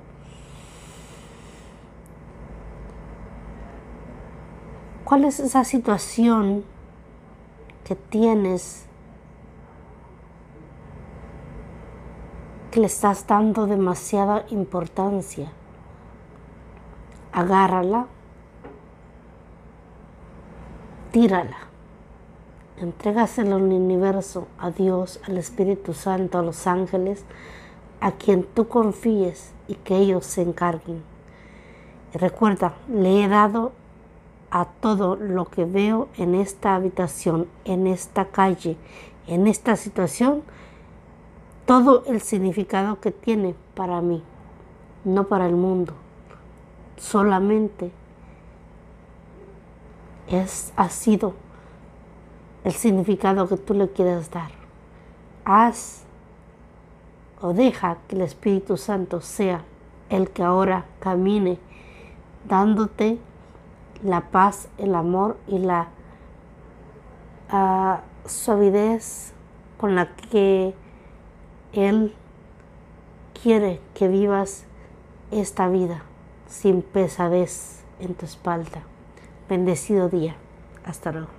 ¿Cuál 5.06 5.24
es 5.24 5.40
esa 5.40 5.64
situación 5.64 6.62
que 7.82 7.96
tienes 7.96 8.84
que 12.70 12.80
le 12.80 12.86
estás 12.86 13.26
dando 13.26 13.66
demasiada 13.66 14.44
importancia? 14.50 15.50
Agárrala, 17.32 18.08
tírala, 21.16 21.56
entrégasela 22.76 23.56
al 23.56 23.62
universo, 23.62 24.48
a 24.58 24.70
Dios, 24.70 25.18
al 25.26 25.38
Espíritu 25.38 25.94
Santo, 25.94 26.36
a 26.36 26.42
los 26.42 26.66
ángeles, 26.66 27.24
a 28.02 28.12
quien 28.12 28.42
tú 28.42 28.68
confíes 28.68 29.54
y 29.66 29.76
que 29.76 29.96
ellos 29.96 30.26
se 30.26 30.42
encarguen. 30.42 31.02
Recuerda, 32.12 32.74
le 32.92 33.24
he 33.24 33.28
dado 33.28 33.72
a 34.50 34.66
todo 34.66 35.16
lo 35.16 35.46
que 35.46 35.64
veo 35.64 36.08
en 36.18 36.34
esta 36.34 36.74
habitación, 36.74 37.46
en 37.64 37.86
esta 37.86 38.26
calle, 38.26 38.76
en 39.26 39.46
esta 39.46 39.76
situación, 39.76 40.42
todo 41.64 42.04
el 42.04 42.20
significado 42.20 43.00
que 43.00 43.10
tiene 43.10 43.54
para 43.74 44.02
mí, 44.02 44.22
no 45.06 45.28
para 45.28 45.46
el 45.46 45.56
mundo. 45.56 45.94
Solamente 46.98 47.90
es, 50.28 50.72
ha 50.76 50.88
sido 50.88 51.34
el 52.64 52.72
significado 52.72 53.48
que 53.48 53.56
tú 53.56 53.74
le 53.74 53.88
quieras 53.90 54.30
dar. 54.30 54.50
Haz 55.44 56.02
o 57.40 57.52
deja 57.52 57.98
que 58.08 58.16
el 58.16 58.22
Espíritu 58.22 58.76
Santo 58.76 59.20
sea 59.20 59.62
el 60.08 60.30
que 60.30 60.42
ahora 60.42 60.86
camine 61.00 61.58
dándote 62.48 63.18
la 64.02 64.30
paz, 64.30 64.68
el 64.78 64.94
amor 64.94 65.36
y 65.46 65.58
la 65.58 65.88
uh, 67.52 68.28
suavidez 68.28 69.32
con 69.78 69.94
la 69.94 70.14
que 70.16 70.74
Él 71.72 72.14
quiere 73.42 73.80
que 73.94 74.08
vivas 74.08 74.64
esta 75.30 75.68
vida 75.68 76.02
sin 76.48 76.82
pesadez 76.82 77.82
en 78.00 78.14
tu 78.14 78.24
espalda. 78.24 78.82
Bendecido 79.48 80.08
día. 80.08 80.36
Hasta 80.84 81.12
luego. 81.12 81.35